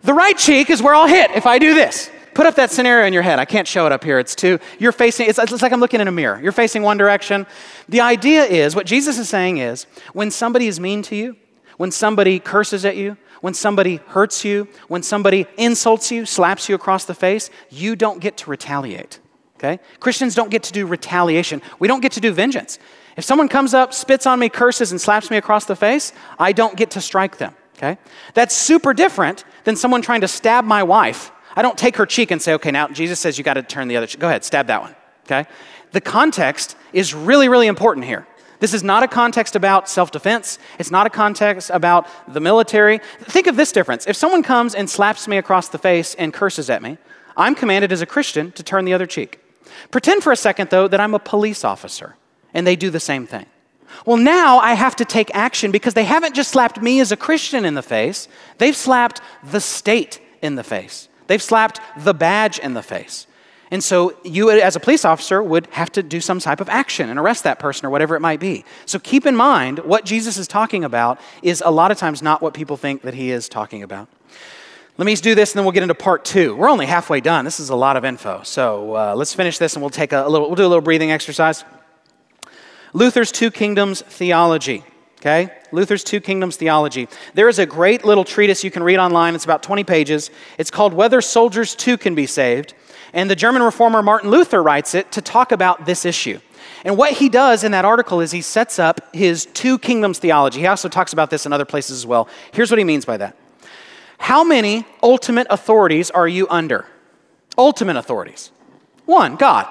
the 0.00 0.14
right 0.14 0.38
cheek 0.38 0.70
is 0.70 0.80
where 0.80 0.94
I'll 0.94 1.06
hit 1.06 1.32
if 1.32 1.44
I 1.44 1.58
do 1.58 1.74
this. 1.74 2.10
Put 2.40 2.46
up 2.46 2.54
that 2.54 2.70
scenario 2.70 3.06
in 3.06 3.12
your 3.12 3.22
head. 3.22 3.38
I 3.38 3.44
can't 3.44 3.68
show 3.68 3.84
it 3.84 3.92
up 3.92 4.02
here. 4.02 4.18
It's 4.18 4.34
too, 4.34 4.58
you're 4.78 4.92
facing, 4.92 5.28
it's, 5.28 5.38
it's 5.38 5.60
like 5.60 5.72
I'm 5.72 5.80
looking 5.80 6.00
in 6.00 6.08
a 6.08 6.10
mirror. 6.10 6.40
You're 6.42 6.52
facing 6.52 6.80
one 6.82 6.96
direction. 6.96 7.46
The 7.90 8.00
idea 8.00 8.44
is, 8.44 8.74
what 8.74 8.86
Jesus 8.86 9.18
is 9.18 9.28
saying 9.28 9.58
is, 9.58 9.84
when 10.14 10.30
somebody 10.30 10.66
is 10.66 10.80
mean 10.80 11.02
to 11.02 11.14
you, 11.14 11.36
when 11.76 11.90
somebody 11.90 12.38
curses 12.38 12.86
at 12.86 12.96
you, 12.96 13.18
when 13.42 13.52
somebody 13.52 13.96
hurts 14.06 14.42
you, 14.42 14.68
when 14.88 15.02
somebody 15.02 15.44
insults 15.58 16.10
you, 16.10 16.24
slaps 16.24 16.66
you 16.66 16.74
across 16.74 17.04
the 17.04 17.12
face, 17.12 17.50
you 17.68 17.94
don't 17.94 18.22
get 18.22 18.38
to 18.38 18.48
retaliate. 18.48 19.20
Okay? 19.58 19.78
Christians 19.98 20.34
don't 20.34 20.50
get 20.50 20.62
to 20.62 20.72
do 20.72 20.86
retaliation. 20.86 21.60
We 21.78 21.88
don't 21.88 22.00
get 22.00 22.12
to 22.12 22.22
do 22.22 22.32
vengeance. 22.32 22.78
If 23.18 23.24
someone 23.24 23.48
comes 23.48 23.74
up, 23.74 23.92
spits 23.92 24.26
on 24.26 24.38
me, 24.38 24.48
curses, 24.48 24.92
and 24.92 24.98
slaps 24.98 25.30
me 25.30 25.36
across 25.36 25.66
the 25.66 25.76
face, 25.76 26.14
I 26.38 26.52
don't 26.52 26.74
get 26.74 26.92
to 26.92 27.02
strike 27.02 27.36
them. 27.36 27.54
Okay? 27.76 27.98
That's 28.32 28.56
super 28.56 28.94
different 28.94 29.44
than 29.64 29.76
someone 29.76 30.00
trying 30.00 30.22
to 30.22 30.28
stab 30.28 30.64
my 30.64 30.82
wife. 30.82 31.32
I 31.56 31.62
don't 31.62 31.76
take 31.76 31.96
her 31.96 32.06
cheek 32.06 32.30
and 32.30 32.40
say, 32.40 32.54
okay, 32.54 32.70
now 32.70 32.88
Jesus 32.88 33.18
says 33.18 33.38
you 33.38 33.44
got 33.44 33.54
to 33.54 33.62
turn 33.62 33.88
the 33.88 33.96
other 33.96 34.06
cheek. 34.06 34.20
Go 34.20 34.28
ahead, 34.28 34.44
stab 34.44 34.68
that 34.68 34.80
one. 34.82 34.94
Okay? 35.24 35.48
The 35.92 36.00
context 36.00 36.76
is 36.92 37.14
really, 37.14 37.48
really 37.48 37.66
important 37.66 38.06
here. 38.06 38.26
This 38.60 38.74
is 38.74 38.84
not 38.84 39.02
a 39.02 39.08
context 39.08 39.56
about 39.56 39.88
self 39.88 40.10
defense. 40.10 40.58
It's 40.78 40.90
not 40.90 41.06
a 41.06 41.10
context 41.10 41.70
about 41.70 42.06
the 42.32 42.40
military. 42.40 43.00
Think 43.22 43.46
of 43.46 43.56
this 43.56 43.72
difference. 43.72 44.06
If 44.06 44.16
someone 44.16 44.42
comes 44.42 44.74
and 44.74 44.88
slaps 44.88 45.26
me 45.26 45.38
across 45.38 45.68
the 45.68 45.78
face 45.78 46.14
and 46.14 46.32
curses 46.32 46.68
at 46.68 46.82
me, 46.82 46.98
I'm 47.36 47.54
commanded 47.54 47.90
as 47.90 48.02
a 48.02 48.06
Christian 48.06 48.52
to 48.52 48.62
turn 48.62 48.84
the 48.84 48.92
other 48.92 49.06
cheek. 49.06 49.40
Pretend 49.90 50.22
for 50.22 50.30
a 50.30 50.36
second, 50.36 50.70
though, 50.70 50.88
that 50.88 51.00
I'm 51.00 51.14
a 51.14 51.18
police 51.18 51.64
officer 51.64 52.16
and 52.52 52.66
they 52.66 52.76
do 52.76 52.90
the 52.90 53.00
same 53.00 53.26
thing. 53.26 53.46
Well, 54.04 54.16
now 54.16 54.58
I 54.58 54.74
have 54.74 54.96
to 54.96 55.04
take 55.04 55.34
action 55.34 55.70
because 55.70 55.94
they 55.94 56.04
haven't 56.04 56.34
just 56.34 56.50
slapped 56.50 56.80
me 56.80 57.00
as 57.00 57.12
a 57.12 57.16
Christian 57.16 57.64
in 57.64 57.74
the 57.74 57.82
face, 57.82 58.28
they've 58.58 58.76
slapped 58.76 59.20
the 59.42 59.60
state 59.60 60.20
in 60.42 60.54
the 60.54 60.64
face. 60.64 61.08
They've 61.30 61.40
slapped 61.40 61.80
the 61.96 62.12
badge 62.12 62.58
in 62.58 62.74
the 62.74 62.82
face. 62.82 63.28
And 63.70 63.84
so 63.84 64.16
you, 64.24 64.50
as 64.50 64.74
a 64.74 64.80
police 64.80 65.04
officer, 65.04 65.40
would 65.40 65.68
have 65.70 65.92
to 65.92 66.02
do 66.02 66.20
some 66.20 66.40
type 66.40 66.60
of 66.60 66.68
action 66.68 67.08
and 67.08 67.20
arrest 67.20 67.44
that 67.44 67.60
person 67.60 67.86
or 67.86 67.90
whatever 67.90 68.16
it 68.16 68.20
might 68.20 68.40
be. 68.40 68.64
So 68.84 68.98
keep 68.98 69.26
in 69.26 69.36
mind 69.36 69.78
what 69.78 70.04
Jesus 70.04 70.36
is 70.36 70.48
talking 70.48 70.82
about 70.82 71.20
is 71.40 71.62
a 71.64 71.70
lot 71.70 71.92
of 71.92 71.98
times 71.98 72.20
not 72.20 72.42
what 72.42 72.52
people 72.52 72.76
think 72.76 73.02
that 73.02 73.14
he 73.14 73.30
is 73.30 73.48
talking 73.48 73.84
about. 73.84 74.08
Let 74.98 75.06
me 75.06 75.14
do 75.14 75.36
this 75.36 75.52
and 75.52 75.58
then 75.58 75.64
we'll 75.64 75.70
get 75.70 75.84
into 75.84 75.94
part 75.94 76.24
two. 76.24 76.56
We're 76.56 76.68
only 76.68 76.86
halfway 76.86 77.20
done. 77.20 77.44
This 77.44 77.60
is 77.60 77.68
a 77.68 77.76
lot 77.76 77.96
of 77.96 78.04
info. 78.04 78.42
So 78.42 78.96
uh, 78.96 79.14
let's 79.14 79.32
finish 79.32 79.56
this 79.56 79.74
and 79.74 79.84
we'll 79.84 79.90
take 79.90 80.12
a, 80.12 80.26
a 80.26 80.28
little, 80.28 80.48
we'll 80.48 80.56
do 80.56 80.66
a 80.66 80.66
little 80.66 80.82
breathing 80.82 81.12
exercise. 81.12 81.64
Luther's 82.92 83.30
Two 83.30 83.52
Kingdoms 83.52 84.02
theology. 84.02 84.82
Okay? 85.20 85.50
Luther's 85.70 86.02
Two 86.02 86.20
Kingdoms 86.20 86.56
Theology. 86.56 87.06
There 87.34 87.48
is 87.48 87.58
a 87.58 87.66
great 87.66 88.06
little 88.06 88.24
treatise 88.24 88.64
you 88.64 88.70
can 88.70 88.82
read 88.82 88.98
online. 88.98 89.34
It's 89.34 89.44
about 89.44 89.62
20 89.62 89.84
pages. 89.84 90.30
It's 90.56 90.70
called 90.70 90.94
Whether 90.94 91.20
Soldiers 91.20 91.74
Too 91.74 91.98
Can 91.98 92.14
Be 92.14 92.26
Saved. 92.26 92.72
And 93.12 93.28
the 93.28 93.36
German 93.36 93.62
reformer 93.62 94.02
Martin 94.02 94.30
Luther 94.30 94.62
writes 94.62 94.94
it 94.94 95.12
to 95.12 95.20
talk 95.20 95.52
about 95.52 95.84
this 95.84 96.06
issue. 96.06 96.40
And 96.84 96.96
what 96.96 97.12
he 97.12 97.28
does 97.28 97.64
in 97.64 97.72
that 97.72 97.84
article 97.84 98.20
is 98.20 98.32
he 98.32 98.40
sets 98.40 98.78
up 98.78 99.14
his 99.14 99.46
two 99.46 99.78
kingdoms 99.78 100.18
theology. 100.18 100.60
He 100.60 100.66
also 100.66 100.88
talks 100.88 101.12
about 101.12 101.28
this 101.28 101.44
in 101.44 101.52
other 101.52 101.66
places 101.66 101.98
as 101.98 102.06
well. 102.06 102.26
Here's 102.52 102.70
what 102.70 102.78
he 102.78 102.84
means 102.84 103.04
by 103.04 103.18
that 103.18 103.36
How 104.18 104.42
many 104.42 104.86
ultimate 105.02 105.48
authorities 105.50 106.10
are 106.10 106.28
you 106.28 106.48
under? 106.48 106.86
Ultimate 107.58 107.96
authorities. 107.96 108.52
One, 109.04 109.36
God. 109.36 109.66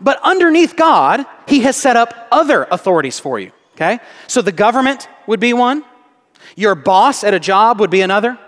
But 0.00 0.18
underneath 0.22 0.76
God, 0.76 1.26
he 1.46 1.60
has 1.60 1.76
set 1.76 1.96
up 1.96 2.26
other 2.32 2.66
authorities 2.70 3.20
for 3.20 3.38
you. 3.38 3.52
Okay? 3.74 3.98
So 4.26 4.42
the 4.42 4.52
government 4.52 5.08
would 5.26 5.40
be 5.40 5.52
one. 5.52 5.84
Your 6.56 6.74
boss 6.74 7.24
at 7.24 7.34
a 7.34 7.40
job 7.40 7.80
would 7.80 7.90
be 7.90 8.00
another. 8.00 8.38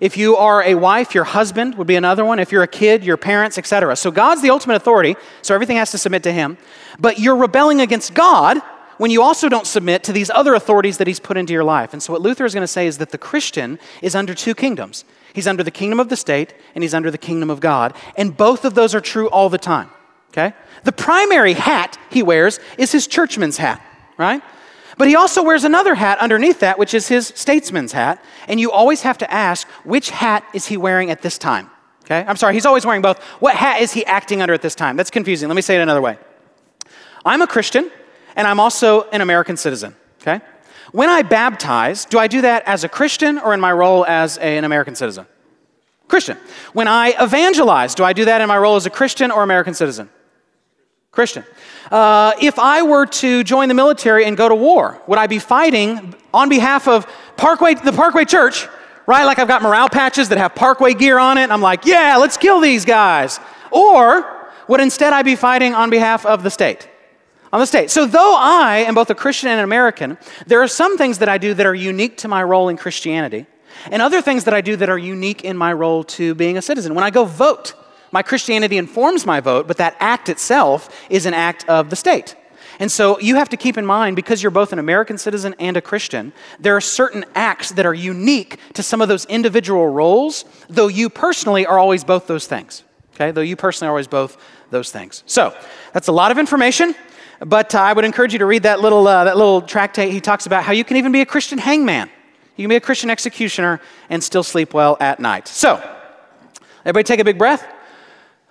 If 0.00 0.16
you 0.16 0.36
are 0.36 0.64
a 0.64 0.74
wife, 0.74 1.14
your 1.14 1.24
husband 1.24 1.76
would 1.76 1.86
be 1.86 1.94
another 1.94 2.24
one. 2.24 2.40
If 2.40 2.50
you're 2.50 2.64
a 2.64 2.68
kid, 2.68 3.04
your 3.04 3.16
parents, 3.16 3.56
etc. 3.56 3.94
So 3.94 4.10
God's 4.10 4.42
the 4.42 4.50
ultimate 4.50 4.74
authority, 4.74 5.14
so 5.42 5.54
everything 5.54 5.76
has 5.76 5.92
to 5.92 5.98
submit 5.98 6.24
to 6.24 6.32
him. 6.32 6.58
But 6.98 7.20
you're 7.20 7.36
rebelling 7.36 7.80
against 7.80 8.12
God 8.12 8.60
when 8.98 9.12
you 9.12 9.22
also 9.22 9.48
don't 9.48 9.66
submit 9.66 10.02
to 10.04 10.12
these 10.12 10.28
other 10.30 10.54
authorities 10.54 10.98
that 10.98 11.06
he's 11.06 11.20
put 11.20 11.36
into 11.36 11.52
your 11.52 11.62
life. 11.62 11.92
And 11.92 12.02
so 12.02 12.12
what 12.12 12.22
Luther 12.22 12.44
is 12.44 12.52
going 12.52 12.62
to 12.62 12.68
say 12.68 12.88
is 12.88 12.98
that 12.98 13.10
the 13.10 13.18
Christian 13.18 13.78
is 14.00 14.16
under 14.16 14.34
two 14.34 14.54
kingdoms. 14.54 15.04
He's 15.32 15.46
under 15.46 15.62
the 15.62 15.70
kingdom 15.70 16.00
of 16.00 16.08
the 16.08 16.16
state 16.16 16.52
and 16.74 16.82
he's 16.82 16.94
under 16.94 17.10
the 17.10 17.18
kingdom 17.18 17.48
of 17.48 17.60
God, 17.60 17.94
and 18.16 18.36
both 18.36 18.64
of 18.64 18.74
those 18.74 18.94
are 18.94 19.00
true 19.00 19.28
all 19.30 19.48
the 19.48 19.58
time. 19.58 19.88
Okay? 20.30 20.54
The 20.84 20.92
primary 20.92 21.52
hat 21.52 21.98
he 22.10 22.22
wears 22.22 22.58
is 22.78 22.90
his 22.90 23.06
churchman's 23.06 23.58
hat, 23.58 23.80
right? 24.16 24.42
But 25.02 25.08
he 25.08 25.16
also 25.16 25.42
wears 25.42 25.64
another 25.64 25.96
hat 25.96 26.18
underneath 26.20 26.60
that, 26.60 26.78
which 26.78 26.94
is 26.94 27.08
his 27.08 27.32
statesman's 27.34 27.90
hat. 27.90 28.24
And 28.46 28.60
you 28.60 28.70
always 28.70 29.02
have 29.02 29.18
to 29.18 29.28
ask, 29.28 29.66
which 29.82 30.10
hat 30.10 30.44
is 30.54 30.66
he 30.66 30.76
wearing 30.76 31.10
at 31.10 31.22
this 31.22 31.38
time? 31.38 31.68
Okay? 32.04 32.24
I'm 32.24 32.36
sorry, 32.36 32.54
he's 32.54 32.66
always 32.66 32.86
wearing 32.86 33.02
both. 33.02 33.20
What 33.40 33.56
hat 33.56 33.82
is 33.82 33.92
he 33.92 34.06
acting 34.06 34.42
under 34.42 34.54
at 34.54 34.62
this 34.62 34.76
time? 34.76 34.96
That's 34.96 35.10
confusing. 35.10 35.48
Let 35.48 35.56
me 35.56 35.62
say 35.62 35.74
it 35.74 35.80
another 35.80 36.00
way. 36.00 36.18
I'm 37.24 37.42
a 37.42 37.48
Christian, 37.48 37.90
and 38.36 38.46
I'm 38.46 38.60
also 38.60 39.02
an 39.10 39.22
American 39.22 39.56
citizen, 39.56 39.96
okay? 40.20 40.40
When 40.92 41.08
I 41.08 41.22
baptize, 41.22 42.04
do 42.04 42.20
I 42.20 42.28
do 42.28 42.42
that 42.42 42.62
as 42.66 42.84
a 42.84 42.88
Christian 42.88 43.40
or 43.40 43.54
in 43.54 43.58
my 43.58 43.72
role 43.72 44.06
as 44.06 44.38
a, 44.38 44.56
an 44.56 44.62
American 44.62 44.94
citizen? 44.94 45.26
Christian. 46.06 46.38
When 46.74 46.86
I 46.86 47.12
evangelize, 47.18 47.96
do 47.96 48.04
I 48.04 48.12
do 48.12 48.26
that 48.26 48.40
in 48.40 48.46
my 48.46 48.56
role 48.56 48.76
as 48.76 48.86
a 48.86 48.90
Christian 48.90 49.32
or 49.32 49.42
American 49.42 49.74
citizen? 49.74 50.10
Christian. 51.12 51.44
Uh, 51.90 52.32
if 52.40 52.58
I 52.58 52.80
were 52.80 53.04
to 53.04 53.44
join 53.44 53.68
the 53.68 53.74
military 53.74 54.24
and 54.24 54.34
go 54.34 54.48
to 54.48 54.54
war, 54.54 54.98
would 55.06 55.18
I 55.18 55.26
be 55.26 55.38
fighting 55.38 56.14
on 56.32 56.48
behalf 56.48 56.88
of 56.88 57.06
Parkway, 57.36 57.74
the 57.74 57.92
Parkway 57.92 58.24
Church, 58.24 58.66
right? 59.06 59.24
Like 59.24 59.38
I've 59.38 59.46
got 59.46 59.60
morale 59.60 59.90
patches 59.90 60.30
that 60.30 60.38
have 60.38 60.54
Parkway 60.54 60.94
gear 60.94 61.18
on 61.18 61.36
it, 61.36 61.42
and 61.42 61.52
I'm 61.52 61.60
like, 61.60 61.84
yeah, 61.84 62.16
let's 62.16 62.38
kill 62.38 62.60
these 62.60 62.86
guys. 62.86 63.40
Or 63.70 64.48
would 64.68 64.80
instead 64.80 65.12
I 65.12 65.22
be 65.22 65.36
fighting 65.36 65.74
on 65.74 65.90
behalf 65.90 66.24
of 66.24 66.42
the 66.42 66.50
state? 66.50 66.88
On 67.52 67.60
the 67.60 67.66
state. 67.66 67.90
So, 67.90 68.06
though 68.06 68.34
I 68.34 68.78
am 68.78 68.94
both 68.94 69.10
a 69.10 69.14
Christian 69.14 69.50
and 69.50 69.58
an 69.58 69.64
American, 69.64 70.16
there 70.46 70.62
are 70.62 70.68
some 70.68 70.96
things 70.96 71.18
that 71.18 71.28
I 71.28 71.36
do 71.36 71.52
that 71.52 71.66
are 71.66 71.74
unique 71.74 72.16
to 72.18 72.28
my 72.28 72.42
role 72.42 72.70
in 72.70 72.78
Christianity, 72.78 73.44
and 73.90 74.00
other 74.00 74.22
things 74.22 74.44
that 74.44 74.54
I 74.54 74.62
do 74.62 74.76
that 74.76 74.88
are 74.88 74.96
unique 74.96 75.44
in 75.44 75.58
my 75.58 75.74
role 75.74 76.04
to 76.04 76.34
being 76.34 76.56
a 76.56 76.62
citizen. 76.62 76.94
When 76.94 77.04
I 77.04 77.10
go 77.10 77.26
vote, 77.26 77.74
my 78.12 78.22
Christianity 78.22 78.78
informs 78.78 79.26
my 79.26 79.40
vote, 79.40 79.66
but 79.66 79.78
that 79.78 79.96
act 79.98 80.28
itself 80.28 80.94
is 81.10 81.26
an 81.26 81.34
act 81.34 81.68
of 81.68 81.90
the 81.90 81.96
state. 81.96 82.36
And 82.78 82.90
so 82.90 83.18
you 83.20 83.36
have 83.36 83.48
to 83.50 83.56
keep 83.56 83.76
in 83.76 83.86
mind, 83.86 84.16
because 84.16 84.42
you're 84.42 84.50
both 84.50 84.72
an 84.72 84.78
American 84.78 85.18
citizen 85.18 85.54
and 85.58 85.76
a 85.76 85.80
Christian, 85.80 86.32
there 86.58 86.76
are 86.76 86.80
certain 86.80 87.24
acts 87.34 87.70
that 87.70 87.86
are 87.86 87.94
unique 87.94 88.58
to 88.74 88.82
some 88.82 89.00
of 89.00 89.08
those 89.08 89.24
individual 89.26 89.88
roles, 89.88 90.44
though 90.68 90.88
you 90.88 91.08
personally 91.08 91.66
are 91.66 91.78
always 91.78 92.04
both 92.04 92.26
those 92.26 92.46
things. 92.46 92.84
Okay? 93.14 93.30
Though 93.30 93.42
you 93.42 93.56
personally 93.56 93.88
are 93.88 93.92
always 93.92 94.08
both 94.08 94.36
those 94.70 94.90
things. 94.90 95.22
So 95.26 95.54
that's 95.92 96.08
a 96.08 96.12
lot 96.12 96.30
of 96.30 96.38
information, 96.38 96.94
but 97.40 97.74
uh, 97.74 97.80
I 97.80 97.92
would 97.92 98.04
encourage 98.04 98.32
you 98.32 98.38
to 98.38 98.46
read 98.46 98.62
that 98.62 98.80
little, 98.80 99.06
uh, 99.06 99.24
that 99.24 99.36
little 99.36 99.62
tractate. 99.62 100.12
He 100.12 100.20
talks 100.20 100.46
about 100.46 100.64
how 100.64 100.72
you 100.72 100.84
can 100.84 100.96
even 100.96 101.12
be 101.12 101.20
a 101.20 101.26
Christian 101.26 101.58
hangman. 101.58 102.10
You 102.56 102.64
can 102.64 102.70
be 102.70 102.76
a 102.76 102.80
Christian 102.80 103.10
executioner 103.10 103.80
and 104.08 104.22
still 104.22 104.42
sleep 104.42 104.74
well 104.74 104.96
at 105.00 105.20
night. 105.20 105.48
So, 105.48 105.76
everybody 106.84 107.04
take 107.04 107.20
a 107.20 107.24
big 107.24 107.38
breath. 107.38 107.66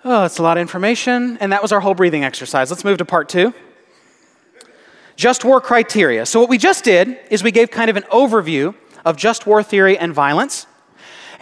Oh, 0.04 0.22
that's 0.22 0.38
a 0.38 0.42
lot 0.42 0.56
of 0.56 0.60
information. 0.60 1.38
And 1.38 1.52
that 1.52 1.62
was 1.62 1.70
our 1.70 1.80
whole 1.80 1.94
breathing 1.94 2.24
exercise. 2.24 2.70
Let's 2.70 2.84
move 2.84 2.98
to 2.98 3.04
part 3.04 3.28
two. 3.28 3.54
Just 5.14 5.44
war 5.44 5.60
criteria. 5.60 6.26
So, 6.26 6.40
what 6.40 6.48
we 6.48 6.58
just 6.58 6.82
did 6.84 7.18
is 7.30 7.44
we 7.44 7.52
gave 7.52 7.70
kind 7.70 7.88
of 7.88 7.96
an 7.96 8.02
overview 8.04 8.74
of 9.04 9.16
just 9.16 9.46
war 9.46 9.62
theory 9.62 9.96
and 9.96 10.12
violence. 10.12 10.66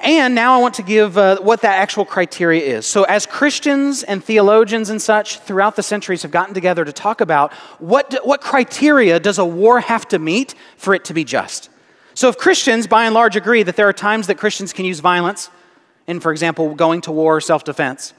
And 0.03 0.35
now 0.35 0.55
I 0.55 0.62
want 0.62 0.75
to 0.75 0.83
give 0.83 1.18
uh, 1.18 1.40
what 1.40 1.61
that 1.61 1.79
actual 1.79 2.05
criteria 2.05 2.62
is. 2.62 2.87
So, 2.87 3.05
as 3.05 3.27
Christians 3.27 4.03
and 4.03 4.23
theologians 4.23 4.90
and 4.90 5.01
such 5.01 5.38
throughout 5.38 5.77
the 5.77 5.83
centuries 5.83 6.23
have 6.23 6.31
gotten 6.31 6.53
together 6.53 6.85
to 6.85 6.92
talk 6.92 7.20
about 7.20 7.53
what, 7.79 8.18
what 8.25 8.40
criteria 8.42 9.20
does 9.20 9.38
a 9.38 9.44
war 9.44 9.81
have 9.81 10.07
to 10.09 10.18
meet 10.18 10.55
for 10.77 10.94
it 10.94 11.05
to 11.07 11.14
be 11.14 11.25
just? 11.25 11.70
So, 12.12 12.29
if 12.29 12.37
Christians 12.37 12.87
by 12.87 13.05
and 13.05 13.14
large 13.14 13.37
agree 13.37 13.62
that 13.62 13.77
there 13.77 13.88
are 13.88 13.94
times 13.94 14.27
that 14.27 14.37
Christians 14.37 14.73
can 14.75 14.85
use 14.85 15.01
violence, 15.01 15.49
in, 16.07 16.20
for 16.20 16.33
example, 16.33 16.75
going 16.75 17.03
to 17.03 17.12
war 17.12 17.37
or 17.37 17.40
self 17.40 17.64
defense, 17.64 18.12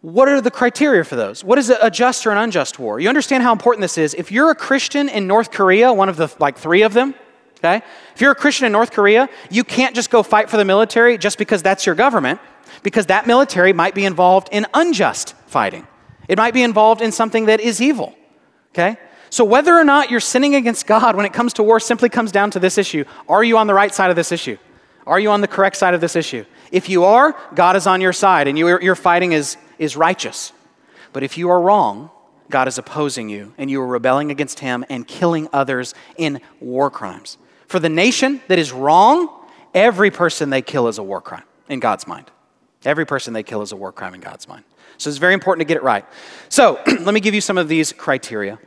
what 0.00 0.28
are 0.28 0.40
the 0.40 0.50
criteria 0.50 1.04
for 1.04 1.16
those? 1.16 1.42
What 1.42 1.58
is 1.58 1.70
a 1.70 1.90
just 1.90 2.26
or 2.26 2.30
an 2.30 2.38
unjust 2.38 2.78
war? 2.78 3.00
You 3.00 3.08
understand 3.08 3.42
how 3.42 3.52
important 3.52 3.82
this 3.82 3.98
is. 3.98 4.14
If 4.14 4.30
you're 4.30 4.50
a 4.50 4.54
Christian 4.54 5.08
in 5.08 5.26
North 5.26 5.50
Korea, 5.50 5.92
one 5.92 6.08
of 6.08 6.16
the 6.16 6.32
like 6.38 6.56
three 6.56 6.82
of 6.82 6.94
them, 6.94 7.14
okay? 7.58 7.82
If 8.14 8.20
you're 8.20 8.30
a 8.30 8.36
Christian 8.36 8.66
in 8.66 8.72
North 8.72 8.92
Korea, 8.92 9.28
you 9.50 9.64
can't 9.64 9.96
just 9.96 10.10
go 10.10 10.22
fight 10.22 10.50
for 10.50 10.56
the 10.56 10.64
military 10.64 11.18
just 11.18 11.36
because 11.36 11.62
that's 11.62 11.84
your 11.84 11.96
government, 11.96 12.40
because 12.84 13.06
that 13.06 13.26
military 13.26 13.72
might 13.72 13.94
be 13.94 14.04
involved 14.04 14.48
in 14.52 14.66
unjust 14.72 15.34
fighting. 15.46 15.86
It 16.28 16.38
might 16.38 16.54
be 16.54 16.62
involved 16.62 17.02
in 17.02 17.10
something 17.10 17.46
that 17.46 17.60
is 17.60 17.80
evil, 17.80 18.14
okay? 18.72 18.98
So 19.30 19.44
whether 19.44 19.74
or 19.74 19.84
not 19.84 20.10
you're 20.10 20.20
sinning 20.20 20.54
against 20.54 20.86
God 20.86 21.16
when 21.16 21.26
it 21.26 21.32
comes 21.32 21.54
to 21.54 21.62
war 21.62 21.80
simply 21.80 22.08
comes 22.08 22.30
down 22.30 22.52
to 22.52 22.60
this 22.60 22.78
issue. 22.78 23.04
Are 23.28 23.42
you 23.42 23.58
on 23.58 23.66
the 23.66 23.74
right 23.74 23.92
side 23.92 24.10
of 24.10 24.16
this 24.16 24.30
issue? 24.30 24.58
Are 25.06 25.18
you 25.18 25.30
on 25.30 25.40
the 25.40 25.48
correct 25.48 25.76
side 25.76 25.94
of 25.94 26.00
this 26.00 26.14
issue? 26.14 26.44
If 26.70 26.88
you 26.88 27.04
are, 27.04 27.36
God 27.54 27.76
is 27.76 27.86
on 27.86 28.00
your 28.00 28.12
side 28.12 28.46
and 28.46 28.58
you, 28.58 28.78
your 28.80 28.94
fighting 28.94 29.32
is 29.32 29.56
is 29.78 29.96
righteous. 29.96 30.52
But 31.12 31.22
if 31.22 31.38
you 31.38 31.50
are 31.50 31.60
wrong, 31.60 32.10
God 32.50 32.68
is 32.68 32.78
opposing 32.78 33.28
you, 33.28 33.52
and 33.58 33.70
you 33.70 33.80
are 33.80 33.86
rebelling 33.86 34.30
against 34.30 34.60
Him 34.60 34.84
and 34.88 35.06
killing 35.06 35.48
others 35.52 35.94
in 36.16 36.40
war 36.60 36.90
crimes. 36.90 37.36
For 37.66 37.78
the 37.78 37.88
nation 37.88 38.40
that 38.48 38.58
is 38.58 38.72
wrong, 38.72 39.28
every 39.74 40.10
person 40.10 40.50
they 40.50 40.62
kill 40.62 40.88
is 40.88 40.98
a 40.98 41.02
war 41.02 41.20
crime 41.20 41.42
in 41.68 41.80
God's 41.80 42.06
mind. 42.06 42.30
Every 42.84 43.04
person 43.04 43.34
they 43.34 43.42
kill 43.42 43.60
is 43.62 43.72
a 43.72 43.76
war 43.76 43.92
crime 43.92 44.14
in 44.14 44.20
God's 44.20 44.48
mind. 44.48 44.64
So 44.96 45.10
it's 45.10 45.18
very 45.18 45.34
important 45.34 45.60
to 45.60 45.66
get 45.66 45.76
it 45.76 45.82
right. 45.82 46.04
So 46.48 46.80
let 46.86 47.12
me 47.12 47.20
give 47.20 47.34
you 47.34 47.40
some 47.40 47.58
of 47.58 47.68
these 47.68 47.92
criteria. 47.92 48.58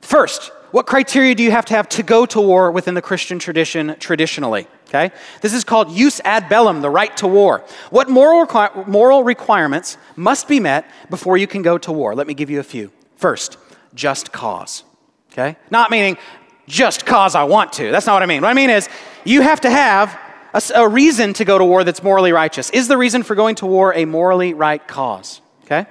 First, 0.00 0.50
what 0.70 0.86
criteria 0.86 1.34
do 1.34 1.42
you 1.42 1.50
have 1.50 1.64
to 1.66 1.74
have 1.74 1.88
to 1.90 2.02
go 2.02 2.26
to 2.26 2.40
war 2.40 2.70
within 2.70 2.94
the 2.94 3.02
Christian 3.02 3.38
tradition 3.38 3.96
traditionally? 3.98 4.66
Okay? 4.88 5.12
This 5.40 5.54
is 5.54 5.64
called 5.64 5.94
jus 5.94 6.20
ad 6.24 6.48
bellum, 6.48 6.80
the 6.80 6.90
right 6.90 7.16
to 7.18 7.26
war. 7.26 7.64
What 7.90 8.08
moral, 8.08 8.46
moral 8.86 9.24
requirements 9.24 9.96
must 10.16 10.48
be 10.48 10.60
met 10.60 10.90
before 11.08 11.36
you 11.36 11.46
can 11.46 11.62
go 11.62 11.78
to 11.78 11.92
war? 11.92 12.14
Let 12.14 12.26
me 12.26 12.34
give 12.34 12.50
you 12.50 12.60
a 12.60 12.64
few. 12.64 12.92
First, 13.16 13.56
just 13.94 14.32
cause. 14.32 14.84
Okay? 15.32 15.56
Not 15.70 15.90
meaning 15.90 16.18
just 16.66 17.04
cause 17.04 17.34
I 17.34 17.44
want 17.44 17.72
to. 17.74 17.90
That's 17.90 18.06
not 18.06 18.14
what 18.14 18.22
I 18.22 18.26
mean. 18.26 18.42
What 18.42 18.50
I 18.50 18.54
mean 18.54 18.70
is 18.70 18.88
you 19.24 19.42
have 19.42 19.60
to 19.62 19.70
have 19.70 20.18
a, 20.54 20.62
a 20.74 20.88
reason 20.88 21.32
to 21.34 21.44
go 21.44 21.58
to 21.58 21.64
war 21.64 21.84
that's 21.84 22.02
morally 22.02 22.32
righteous. 22.32 22.70
Is 22.70 22.88
the 22.88 22.96
reason 22.96 23.22
for 23.22 23.34
going 23.34 23.56
to 23.56 23.66
war 23.66 23.94
a 23.94 24.04
morally 24.04 24.54
right 24.54 24.86
cause? 24.86 25.40
Okay? 25.64 25.86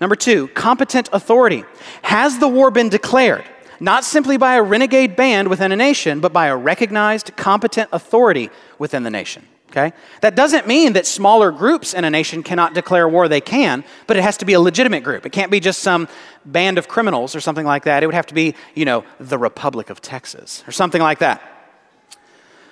Number 0.00 0.16
two, 0.16 0.48
competent 0.48 1.08
authority. 1.12 1.64
Has 2.02 2.38
the 2.38 2.48
war 2.48 2.70
been 2.70 2.88
declared? 2.88 3.44
Not 3.80 4.04
simply 4.04 4.36
by 4.36 4.56
a 4.56 4.62
renegade 4.62 5.16
band 5.16 5.48
within 5.48 5.72
a 5.72 5.76
nation, 5.76 6.20
but 6.20 6.32
by 6.32 6.46
a 6.46 6.56
recognized, 6.56 7.36
competent 7.36 7.88
authority 7.92 8.50
within 8.78 9.02
the 9.02 9.10
nation. 9.10 9.46
Okay? 9.70 9.92
That 10.20 10.36
doesn't 10.36 10.68
mean 10.68 10.92
that 10.92 11.04
smaller 11.04 11.50
groups 11.50 11.94
in 11.94 12.04
a 12.04 12.10
nation 12.10 12.44
cannot 12.44 12.74
declare 12.74 13.08
war. 13.08 13.26
They 13.26 13.40
can, 13.40 13.82
but 14.06 14.16
it 14.16 14.22
has 14.22 14.36
to 14.36 14.44
be 14.44 14.52
a 14.52 14.60
legitimate 14.60 15.02
group. 15.02 15.26
It 15.26 15.32
can't 15.32 15.50
be 15.50 15.58
just 15.58 15.80
some 15.80 16.06
band 16.44 16.78
of 16.78 16.86
criminals 16.86 17.34
or 17.34 17.40
something 17.40 17.66
like 17.66 17.82
that. 17.84 18.04
It 18.04 18.06
would 18.06 18.14
have 18.14 18.26
to 18.26 18.34
be, 18.34 18.54
you 18.76 18.84
know, 18.84 19.04
the 19.18 19.36
Republic 19.36 19.90
of 19.90 20.00
Texas 20.00 20.62
or 20.68 20.70
something 20.70 21.02
like 21.02 21.18
that. 21.18 21.42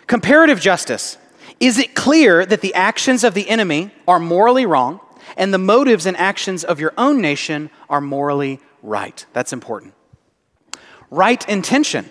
Comparative 0.07 0.61
justice. 0.61 1.19
Is 1.59 1.77
it 1.79 1.97
clear 1.97 2.47
that 2.47 2.61
the 2.61 2.75
actions 2.75 3.25
of 3.25 3.35
the 3.35 3.49
enemy 3.49 3.91
are 4.07 4.21
morally 4.21 4.67
wrong 4.67 5.01
and 5.37 5.53
the 5.53 5.59
motives 5.59 6.07
and 6.07 6.17
actions 6.17 6.63
of 6.63 6.79
your 6.79 6.95
own 6.97 7.21
nation 7.21 7.71
are 7.91 8.01
morally 8.01 8.61
right? 8.81 9.27
That's 9.33 9.53
important 9.53 9.95
right 11.13 11.47
intention? 11.49 12.11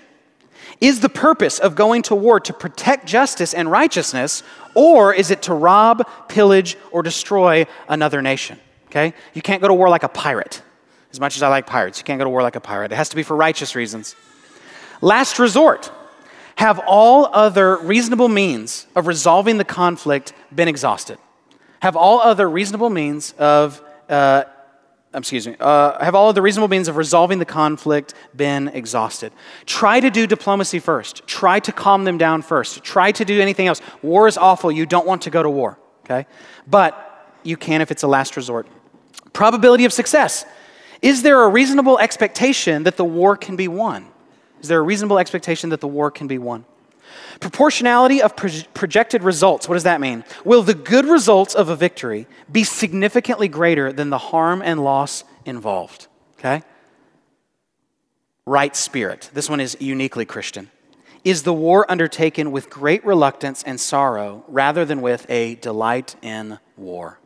Is 0.80 1.00
the 1.00 1.10
purpose 1.10 1.60
of 1.60 1.76
going 1.76 2.04
to 2.04 2.16
war 2.16 2.40
to 2.40 2.54
protect 2.54 3.06
justice 3.06 3.54
and 3.54 3.70
righteousness, 3.70 4.44
or 4.74 5.14
is 5.14 5.30
it 5.30 5.44
to 5.44 5.54
rob, 5.54 6.08
pillage, 6.28 6.78
or 6.92 7.04
destroy 7.04 7.66
another 7.90 8.22
nation? 8.22 8.60
Okay? 8.88 9.14
You 9.34 9.42
can't 9.42 9.62
go 9.62 9.68
to 9.68 9.74
war 9.74 9.90
like 9.90 10.04
a 10.04 10.10
pirate. 10.10 10.62
As 11.12 11.20
much 11.20 11.36
as 11.36 11.44
I 11.44 11.50
like 11.50 11.68
pirates, 11.68 12.00
you 12.00 12.04
can't 12.04 12.20
go 12.20 12.24
to 12.24 12.30
war 12.30 12.42
like 12.42 12.56
a 12.56 12.62
pirate. 12.62 12.92
It 12.92 12.96
has 12.96 13.10
to 13.10 13.16
be 13.16 13.24
for 13.24 13.36
righteous 13.36 13.76
reasons. 13.76 14.16
Last 15.02 15.40
resort. 15.40 15.92
Have 16.56 16.80
all 16.88 17.30
other 17.34 17.78
reasonable 17.78 18.30
means 18.30 18.86
of 18.96 19.08
resolving 19.08 19.58
the 19.58 19.64
conflict 19.64 20.34
been 20.54 20.68
exhausted? 20.68 21.18
Have 21.82 21.96
all 21.96 22.22
other 22.22 22.50
reasonable 22.50 22.90
means 22.90 23.34
of 23.34 23.82
uh, 24.10 24.44
excuse 25.14 25.48
me, 25.48 25.56
uh, 25.60 26.04
have 26.04 26.16
all 26.16 26.30
of 26.30 26.36
the 26.36 26.42
reasonable 26.42 26.68
means 26.68 26.88
of 26.88 26.96
resolving 26.96 27.40
the 27.40 27.46
conflict 27.46 28.14
been 28.36 28.70
exhausted? 28.70 29.34
Try 29.66 30.00
to 30.00 30.10
do 30.10 30.26
diplomacy 30.26 30.80
first. 30.80 31.26
Try 31.28 31.60
to 31.60 31.72
calm 31.72 32.06
them 32.06 32.18
down 32.18 32.42
first. 32.42 32.84
Try 32.84 33.12
to 33.12 33.26
do 33.26 33.42
anything 33.42 33.68
else. 33.68 33.82
War 34.02 34.28
is 34.28 34.38
awful. 34.38 34.72
You 34.72 34.86
don't 34.86 35.06
want 35.06 35.24
to 35.24 35.30
go 35.30 35.44
to 35.44 35.50
war, 35.50 35.78
okay? 36.06 36.28
But 36.68 37.08
you 37.44 37.58
can 37.58 37.82
if 37.82 37.92
it's 37.92 38.04
a 38.04 38.08
last 38.08 38.38
resort. 38.38 38.68
Probability 39.34 39.86
of 39.86 39.94
success. 39.94 40.46
Is 41.02 41.24
there 41.24 41.44
a 41.44 41.50
reasonable 41.50 41.98
expectation 42.00 42.84
that 42.84 42.98
the 42.98 43.06
war 43.06 43.36
can 43.36 43.56
be 43.56 43.68
won? 43.68 44.08
Is 44.62 44.68
there 44.68 44.80
a 44.80 44.84
reasonable 44.84 45.18
expectation 45.18 45.72
that 45.72 45.82
the 45.82 45.88
war 45.88 46.12
can 46.12 46.28
be 46.28 46.38
won? 46.38 46.66
Proportionality 47.40 48.22
of 48.22 48.36
pro- 48.36 48.50
projected 48.74 49.24
results. 49.24 49.68
What 49.68 49.76
does 49.76 49.84
that 49.84 50.02
mean? 50.02 50.24
Will 50.44 50.64
the 50.64 50.74
good 50.74 51.06
results 51.06 51.56
of 51.56 51.70
a 51.70 51.76
victory 51.76 52.28
be 52.52 52.64
significantly 52.64 53.48
greater 53.48 53.92
than 53.92 54.10
the 54.10 54.18
harm 54.18 54.62
and 54.64 54.84
loss 54.84 55.24
involved? 55.46 56.08
Okay? 56.40 56.64
Right 58.46 58.76
spirit. 58.76 59.30
This 59.34 59.50
one 59.50 59.60
is 59.60 59.78
uniquely 59.80 60.26
Christian. 60.26 60.70
Is 61.24 61.44
the 61.44 61.54
war 61.54 61.90
undertaken 61.90 62.52
with 62.52 62.70
great 62.70 63.06
reluctance 63.06 63.62
and 63.64 63.80
sorrow 63.80 64.44
rather 64.48 64.86
than 64.86 65.02
with 65.02 65.30
a 65.30 65.56
delight 65.56 66.16
in 66.24 66.58
war? 66.78 67.20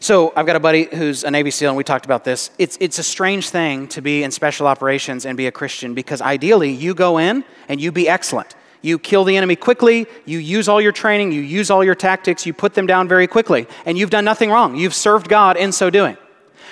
So 0.00 0.34
I've 0.36 0.44
got 0.44 0.56
a 0.56 0.60
buddy 0.60 0.84
who's 0.84 1.24
a 1.24 1.30
Navy 1.30 1.50
SEAL, 1.50 1.70
and 1.70 1.76
we 1.78 1.84
talked 1.84 2.04
about 2.04 2.24
this. 2.24 2.50
It's, 2.58 2.76
it's 2.78 2.98
a 2.98 3.02
strange 3.02 3.48
thing 3.48 3.88
to 3.88 4.02
be 4.02 4.22
in 4.22 4.30
special 4.30 4.66
operations 4.66 5.24
and 5.24 5.34
be 5.34 5.46
a 5.46 5.50
Christian 5.50 5.94
because 5.94 6.20
ideally 6.20 6.70
you 6.70 6.94
go 6.94 7.16
in 7.16 7.42
and 7.70 7.80
you 7.80 7.90
be 7.90 8.06
excellent. 8.06 8.54
You 8.84 8.98
kill 8.98 9.24
the 9.24 9.34
enemy 9.34 9.56
quickly, 9.56 10.06
you 10.26 10.36
use 10.36 10.68
all 10.68 10.78
your 10.78 10.92
training, 10.92 11.32
you 11.32 11.40
use 11.40 11.70
all 11.70 11.82
your 11.82 11.94
tactics, 11.94 12.44
you 12.44 12.52
put 12.52 12.74
them 12.74 12.86
down 12.86 13.08
very 13.08 13.26
quickly, 13.26 13.66
and 13.86 13.96
you've 13.96 14.10
done 14.10 14.26
nothing 14.26 14.50
wrong. 14.50 14.76
You've 14.76 14.92
served 14.92 15.26
God 15.26 15.56
in 15.56 15.72
so 15.72 15.88
doing. 15.88 16.18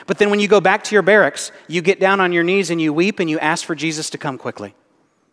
But 0.06 0.18
then 0.18 0.28
when 0.28 0.38
you 0.38 0.46
go 0.46 0.60
back 0.60 0.84
to 0.84 0.94
your 0.94 1.00
barracks, 1.00 1.52
you 1.68 1.80
get 1.80 2.00
down 2.00 2.20
on 2.20 2.34
your 2.34 2.44
knees 2.44 2.68
and 2.68 2.78
you 2.82 2.92
weep 2.92 3.18
and 3.18 3.30
you 3.30 3.38
ask 3.38 3.64
for 3.64 3.74
Jesus 3.74 4.10
to 4.10 4.18
come 4.18 4.36
quickly. 4.36 4.74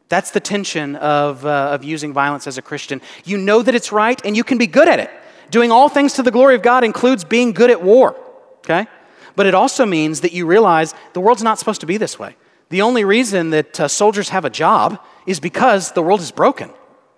That's 0.08 0.32
the 0.32 0.40
tension 0.40 0.96
of, 0.96 1.46
uh, 1.46 1.72
of 1.74 1.84
using 1.84 2.14
violence 2.14 2.48
as 2.48 2.58
a 2.58 2.62
Christian. 2.62 3.02
You 3.26 3.38
know 3.38 3.62
that 3.62 3.76
it's 3.76 3.92
right 3.92 4.22
and 4.24 4.38
you 4.38 4.46
can 4.46 4.58
be 4.58 4.66
good 4.66 4.88
at 4.88 5.00
it. 5.00 5.12
Doing 5.52 5.74
all 5.74 5.90
things 5.90 6.14
to 6.14 6.24
the 6.24 6.32
glory 6.32 6.56
of 6.56 6.62
God 6.62 6.86
includes 6.86 7.26
being 7.26 7.52
good 7.52 7.72
at 7.72 7.84
war, 7.84 8.16
okay? 8.60 8.88
But 9.36 9.48
it 9.48 9.54
also 9.54 9.86
means 9.86 10.22
that 10.22 10.32
you 10.32 10.46
realize 10.46 10.94
the 11.12 11.20
world's 11.20 11.44
not 11.44 11.60
supposed 11.60 11.82
to 11.82 11.88
be 11.88 11.98
this 11.98 12.18
way. 12.18 12.38
The 12.70 12.84
only 12.84 13.04
reason 13.04 13.50
that 13.50 13.80
uh, 13.80 13.88
soldiers 13.90 14.30
have 14.30 14.46
a 14.46 14.50
job 14.50 15.04
is 15.30 15.40
because 15.40 15.92
the 15.92 16.02
world 16.02 16.22
is 16.22 16.32
broken, 16.32 16.72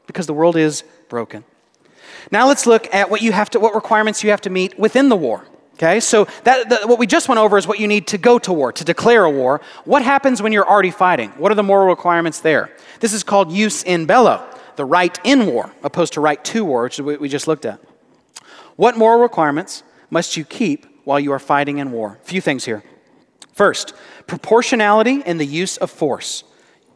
because 0.05 0.27
the 0.27 0.33
world 0.33 0.57
is 0.57 0.83
broken. 1.07 1.45
Now 2.29 2.45
let's 2.47 2.65
look 2.65 2.93
at 2.93 3.09
what 3.09 3.21
you 3.21 3.31
have 3.31 3.49
to, 3.51 3.59
what 3.59 3.73
requirements 3.73 4.21
you 4.21 4.31
have 4.31 4.41
to 4.41 4.49
meet 4.49 4.77
within 4.77 5.07
the 5.07 5.15
war. 5.15 5.45
Okay, 5.75 6.01
so 6.01 6.25
that, 6.43 6.69
that, 6.69 6.89
what 6.89 6.99
we 6.99 7.07
just 7.07 7.29
went 7.29 7.39
over 7.39 7.57
is 7.57 7.65
what 7.65 7.79
you 7.79 7.87
need 7.87 8.07
to 8.07 8.17
go 8.17 8.37
to 8.39 8.51
war, 8.51 8.73
to 8.73 8.83
declare 8.83 9.23
a 9.23 9.31
war. 9.31 9.61
What 9.85 10.03
happens 10.03 10.41
when 10.41 10.51
you're 10.51 10.67
already 10.67 10.91
fighting? 10.91 11.29
What 11.37 11.51
are 11.53 11.55
the 11.55 11.63
moral 11.63 11.87
requirements 11.87 12.41
there? 12.41 12.75
This 12.99 13.13
is 13.13 13.23
called 13.23 13.49
jus 13.49 13.81
in 13.81 14.05
bello, 14.05 14.45
the 14.75 14.85
right 14.85 15.17
in 15.23 15.47
war, 15.47 15.73
opposed 15.81 16.13
to 16.13 16.21
right 16.21 16.43
to 16.45 16.65
war, 16.65 16.83
which 16.83 16.99
is 16.99 17.05
what 17.05 17.21
we 17.21 17.29
just 17.29 17.47
looked 17.47 17.65
at. 17.65 17.79
What 18.75 18.97
moral 18.97 19.21
requirements 19.21 19.83
must 20.09 20.35
you 20.35 20.43
keep 20.43 20.85
while 21.05 21.19
you 21.19 21.31
are 21.31 21.39
fighting 21.39 21.77
in 21.77 21.91
war? 21.93 22.19
A 22.21 22.25
few 22.27 22.41
things 22.41 22.65
here. 22.65 22.83
First, 23.53 23.93
proportionality 24.27 25.23
in 25.25 25.37
the 25.37 25.45
use 25.45 25.77
of 25.77 25.89
force. 25.89 26.43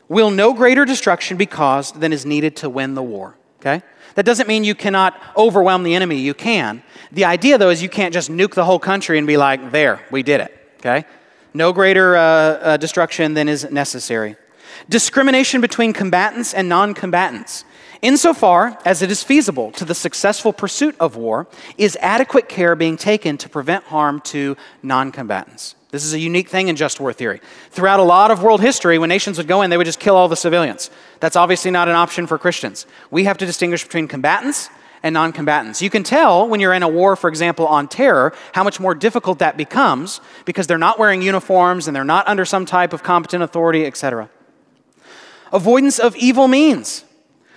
Will 0.08 0.30
no 0.32 0.53
greater 0.53 0.86
destruction 0.86 1.38
be 1.38 1.45
caused 1.45 1.99
than 1.99 2.14
is 2.14 2.26
needed 2.26 2.56
to 2.58 2.70
win 2.70 2.93
the 2.93 3.03
war? 3.03 3.36
Okay? 3.60 3.82
That 4.16 4.26
doesn't 4.26 4.47
mean 4.47 4.64
you 4.64 4.76
cannot 4.76 5.20
overwhelm 5.36 5.84
the 5.84 5.95
enemy. 5.95 6.18
You 6.20 6.34
can. 6.34 6.84
The 7.12 7.26
idea, 7.26 7.58
though, 7.58 7.70
is 7.70 7.82
you 7.82 7.89
can't 7.89 8.14
just 8.14 8.30
nuke 8.30 8.53
the 8.53 8.64
whole 8.66 8.80
country 8.80 9.18
and 9.18 9.26
be 9.26 9.38
like, 9.38 9.72
there, 9.72 10.01
we 10.12 10.24
did 10.24 10.41
it. 10.41 10.76
Okay? 10.78 11.06
No 11.53 11.74
greater 11.74 12.16
uh, 12.16 12.22
uh, 12.22 12.78
destruction 12.78 13.34
than 13.34 13.49
is 13.49 13.70
necessary. 13.72 14.36
Discrimination 14.89 15.62
between 15.62 15.93
combatants 15.93 16.53
and 16.53 16.70
non 16.70 16.93
combatants. 16.93 17.66
Insofar 18.01 18.78
as 18.86 19.01
it 19.01 19.10
is 19.10 19.24
feasible 19.24 19.72
to 19.72 19.86
the 19.86 19.95
successful 19.95 20.53
pursuit 20.53 20.95
of 20.99 21.16
war, 21.16 21.47
is 21.78 21.97
adequate 22.01 22.47
care 22.47 22.76
being 22.76 22.97
taken 22.97 23.38
to 23.38 23.49
prevent 23.49 23.86
harm 23.86 24.20
to 24.22 24.56
non 24.84 25.12
combatants? 25.12 25.76
This 25.96 26.04
is 26.04 26.12
a 26.12 26.20
unique 26.20 26.50
thing 26.50 26.68
in 26.68 26.76
just 26.76 27.00
war 27.00 27.14
theory. 27.14 27.39
Throughout 27.70 28.02
a 28.02 28.04
lot 28.04 28.30
of 28.30 28.43
world 28.43 28.60
history, 28.60 28.98
when 28.98 29.08
nations 29.08 29.38
would 29.38 29.48
go 29.48 29.62
in, 29.62 29.70
they 29.70 29.78
would 29.78 29.86
just 29.86 30.02
kill 30.02 30.18
all 30.18 30.28
the 30.28 30.36
civilians. 30.36 30.91
That's 31.22 31.38
obviously 31.38 31.72
not 31.72 31.88
an 31.88 31.96
option 31.96 32.28
for 32.28 32.38
Christians. 32.38 32.86
We 33.12 33.24
have 33.24 33.38
to 33.38 33.46
distinguish 33.46 33.86
between 33.86 34.10
combatants 34.10 34.70
and 35.04 35.14
non 35.14 35.32
combatants. 35.32 35.82
You 35.82 35.89
can 35.89 36.04
tell 36.04 36.50
when 36.50 36.60
you're 36.60 36.74
in 36.74 36.84
a 36.84 36.89
war, 36.89 37.16
for 37.16 37.30
example, 37.30 37.66
on 37.66 37.88
terror, 37.88 38.34
how 38.52 38.62
much 38.62 38.78
more 38.78 38.93
difficult 38.93 39.39
that 39.39 39.56
becomes 39.56 40.20
because 40.43 40.68
they're 40.68 40.78
not 40.78 41.00
wearing 41.00 41.22
uniforms 41.22 41.88
and 41.88 41.96
they're 41.96 42.04
not 42.04 42.28
under 42.28 42.43
some 42.43 42.66
type 42.66 42.91
of 42.91 43.02
competent 43.02 43.41
authority, 43.41 43.86
etc. 43.86 44.30
Avoidance 45.54 45.98
of 45.98 46.14
evil 46.18 46.50
means. 46.50 47.06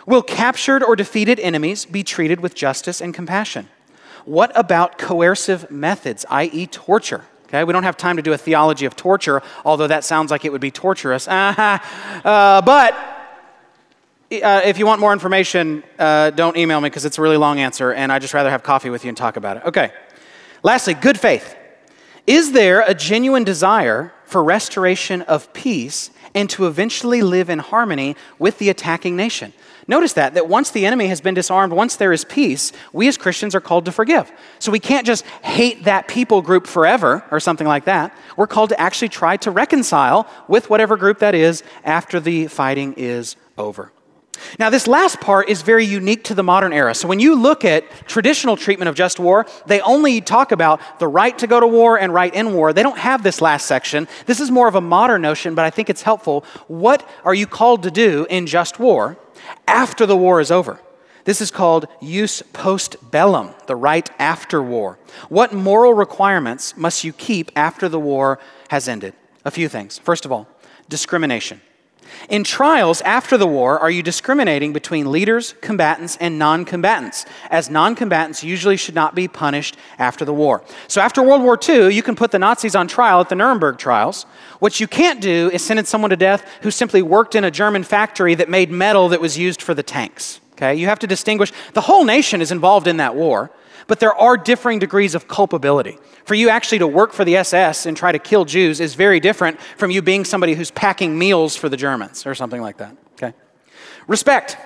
Will 0.07 0.22
captured 0.22 0.84
or 0.84 0.95
defeated 0.95 1.41
enemies 1.41 1.86
be 1.86 2.05
treated 2.05 2.39
with 2.39 2.55
justice 2.55 3.01
and 3.01 3.12
compassion? 3.12 3.68
What 4.24 4.53
about 4.55 4.97
coercive 4.97 5.72
methods, 5.72 6.24
i.e., 6.30 6.68
torture? 6.68 7.24
Okay, 7.49 7.64
we 7.64 7.72
don't 7.72 7.84
have 7.84 7.96
time 7.96 8.16
to 8.16 8.22
do 8.22 8.34
a 8.34 8.38
theology 8.38 8.84
of 8.84 8.94
torture, 8.94 9.42
although 9.64 9.86
that 9.86 10.05
sounds 10.05 10.30
like 10.30 10.44
it 10.44 10.53
would 10.53 10.61
be 10.61 10.70
torturous. 10.70 11.26
Uh-huh. 11.38 11.78
Uh, 12.24 12.61
but 12.61 12.94
uh, 14.30 14.61
if 14.64 14.78
you 14.78 14.84
want 14.84 15.01
more 15.01 15.12
information, 15.14 15.82
uh, 15.99 16.30
don't 16.30 16.57
email 16.59 16.80
me 16.80 16.90
because 16.90 17.07
it's 17.07 17.16
a 17.16 17.22
really 17.22 17.38
long 17.38 17.59
answer, 17.59 17.92
and 17.92 18.12
I'd 18.12 18.20
just 18.20 18.34
rather 18.34 18.51
have 18.51 18.62
coffee 18.62 18.90
with 18.90 19.05
you 19.05 19.09
and 19.09 19.16
talk 19.16 19.36
about 19.36 19.57
it. 19.57 19.64
Okay. 19.64 19.92
Lastly, 20.62 20.92
good 20.92 21.18
faith. 21.18 21.57
Is 22.26 22.53
there 22.53 22.82
a 22.82 22.92
genuine 22.92 23.44
desire 23.44 24.12
for 24.26 24.44
restoration 24.44 25.22
of 25.22 25.51
peace 25.55 26.11
and 26.34 26.51
to 26.51 26.66
eventually 26.66 27.22
live 27.22 27.49
in 27.49 27.61
harmony 27.61 28.16
with 28.38 28.59
the 28.59 28.68
attacking 28.68 29.16
nation? 29.16 29.55
Notice 29.89 30.12
that, 30.12 30.34
that 30.34 30.49
once 30.49 30.70
the 30.70 30.84
enemy 30.84 31.07
has 31.07 31.22
been 31.22 31.32
disarmed, 31.32 31.72
once 31.72 31.97
there 31.97 32.12
is 32.12 32.22
peace, 32.22 32.72
we 32.93 33.09
as 33.09 33.16
Christians 33.16 33.55
are 33.55 33.61
called 33.61 33.86
to 33.86 33.93
forgive. 33.93 34.30
So 34.59 34.70
we 34.70 34.80
can't 34.80 35.07
just 35.07 35.24
hate 35.43 35.84
that 35.84 36.09
people 36.09 36.43
group 36.43 36.66
forever 36.66 37.24
or 37.30 37.41
something 37.41 37.66
like 37.66 37.86
that. 37.86 38.14
We're 38.36 38.47
called 38.47 38.68
to 38.68 38.78
actually 38.78 39.09
try 39.09 39.39
to 39.39 39.51
reconcile 39.51 40.28
with 40.47 40.68
whatever 40.68 40.99
group 40.99 41.20
that 41.20 41.34
is 41.34 41.62
after 41.84 42.20
the 42.20 42.49
fighting 42.49 42.95
is 42.99 43.36
over. 43.57 43.91
Now, 44.59 44.70
this 44.70 44.86
last 44.86 45.20
part 45.20 45.49
is 45.49 45.62
very 45.62 45.84
unique 45.84 46.24
to 46.24 46.34
the 46.34 46.45
modern 46.45 46.72
era. 46.72 46.95
So, 46.95 47.09
when 47.09 47.18
you 47.18 47.34
look 47.34 47.64
at 47.64 47.84
traditional 48.07 48.57
treatment 48.57 48.89
of 48.89 48.95
just 48.95 49.18
war, 49.18 49.47
they 49.66 49.80
only 49.80 50.20
talk 50.20 50.53
about 50.53 50.80
the 51.01 51.09
right 51.09 51.36
to 51.39 51.47
go 51.47 51.59
to 51.59 51.66
war 51.66 51.99
and 51.99 52.14
right 52.14 52.32
in 52.32 52.53
war. 52.55 52.72
They 52.72 52.84
don't 52.84 52.99
have 52.99 53.22
this 53.22 53.41
last 53.41 53.66
section. 53.66 54.07
This 54.26 54.39
is 54.39 54.51
more 54.51 54.68
of 54.68 54.76
a 54.76 54.80
modern 54.80 55.22
notion, 55.22 55.57
but 55.57 55.64
I 55.64 55.70
think 55.70 55.91
it's 55.91 56.03
helpful. 56.03 56.45
What 56.68 57.09
are 57.24 57.34
you 57.34 57.49
called 57.49 57.82
to 57.82 57.91
do 57.91 58.26
in 58.30 58.47
just 58.47 58.78
war? 58.78 59.18
After 59.68 60.06
the 60.06 60.16
war 60.16 60.40
is 60.40 60.50
over. 60.50 60.80
This 61.24 61.40
is 61.40 61.50
called 61.50 61.86
jus 62.00 62.42
post 62.52 62.96
bellum, 63.10 63.50
the 63.66 63.76
right 63.76 64.08
after 64.18 64.62
war. 64.62 64.98
What 65.28 65.52
moral 65.52 65.92
requirements 65.92 66.76
must 66.76 67.04
you 67.04 67.12
keep 67.12 67.52
after 67.54 67.88
the 67.88 68.00
war 68.00 68.40
has 68.68 68.88
ended? 68.88 69.12
A 69.44 69.50
few 69.50 69.68
things. 69.68 69.98
First 69.98 70.24
of 70.24 70.32
all, 70.32 70.48
discrimination. 70.88 71.60
In 72.28 72.44
trials 72.44 73.00
after 73.02 73.36
the 73.36 73.46
war, 73.46 73.78
are 73.78 73.90
you 73.90 74.02
discriminating 74.02 74.72
between 74.72 75.11
leaders, 75.11 75.54
combatants, 75.61 76.16
and 76.18 76.38
non 76.38 76.64
combatants? 76.64 77.24
As 77.50 77.70
non 77.70 77.94
combatants 77.94 78.44
usually 78.44 78.76
should 78.76 78.94
not 78.94 79.14
be 79.14 79.28
punished 79.28 79.76
after 79.98 80.24
the 80.24 80.32
war. 80.32 80.62
So, 80.88 81.00
after 81.00 81.22
World 81.22 81.42
War 81.42 81.59
II, 81.68 81.94
you 81.94 82.02
can 82.02 82.16
put 82.16 82.30
the 82.30 82.38
Nazis 82.38 82.74
on 82.74 82.88
trial 82.88 83.20
at 83.20 83.28
the 83.28 83.34
Nuremberg 83.34 83.78
trials. 83.78 84.24
What 84.59 84.80
you 84.80 84.86
can't 84.86 85.20
do 85.20 85.50
is 85.52 85.64
sentence 85.64 85.88
someone 85.88 86.11
to 86.11 86.16
death 86.16 86.44
who 86.62 86.70
simply 86.70 87.02
worked 87.02 87.34
in 87.34 87.44
a 87.44 87.50
German 87.50 87.84
factory 87.84 88.34
that 88.34 88.48
made 88.48 88.70
metal 88.70 89.09
that 89.09 89.20
was 89.20 89.38
used 89.38 89.62
for 89.62 89.74
the 89.74 89.82
tanks. 89.82 90.40
Okay? 90.52 90.74
You 90.74 90.86
have 90.86 90.98
to 91.00 91.06
distinguish. 91.06 91.52
The 91.74 91.80
whole 91.82 92.04
nation 92.04 92.40
is 92.42 92.50
involved 92.50 92.86
in 92.86 92.96
that 92.96 93.14
war 93.14 93.50
but 93.89 93.99
there 93.99 94.14
are 94.14 94.36
differing 94.36 94.78
degrees 94.78 95.16
of 95.16 95.26
culpability. 95.26 95.99
For 96.24 96.34
you 96.34 96.51
actually 96.51 96.78
to 96.78 96.86
work 96.86 97.12
for 97.12 97.24
the 97.24 97.36
SS 97.36 97.86
and 97.86 97.97
try 97.97 98.12
to 98.12 98.18
kill 98.18 98.45
Jews 98.45 98.80
is 98.80 98.95
very 98.95 99.18
different 99.18 99.59
from 99.76 99.91
you 99.91 100.03
being 100.03 100.24
somebody 100.24 100.55
who's 100.55 100.70
packing 100.70 101.18
meals 101.18 101.57
for 101.57 101.68
the 101.68 101.76
Germans 101.76 102.26
or 102.26 102.34
something 102.36 102.61
like 102.61 102.76
that. 102.76 102.95
Okay? 103.14 103.32
Respect. 104.07 104.59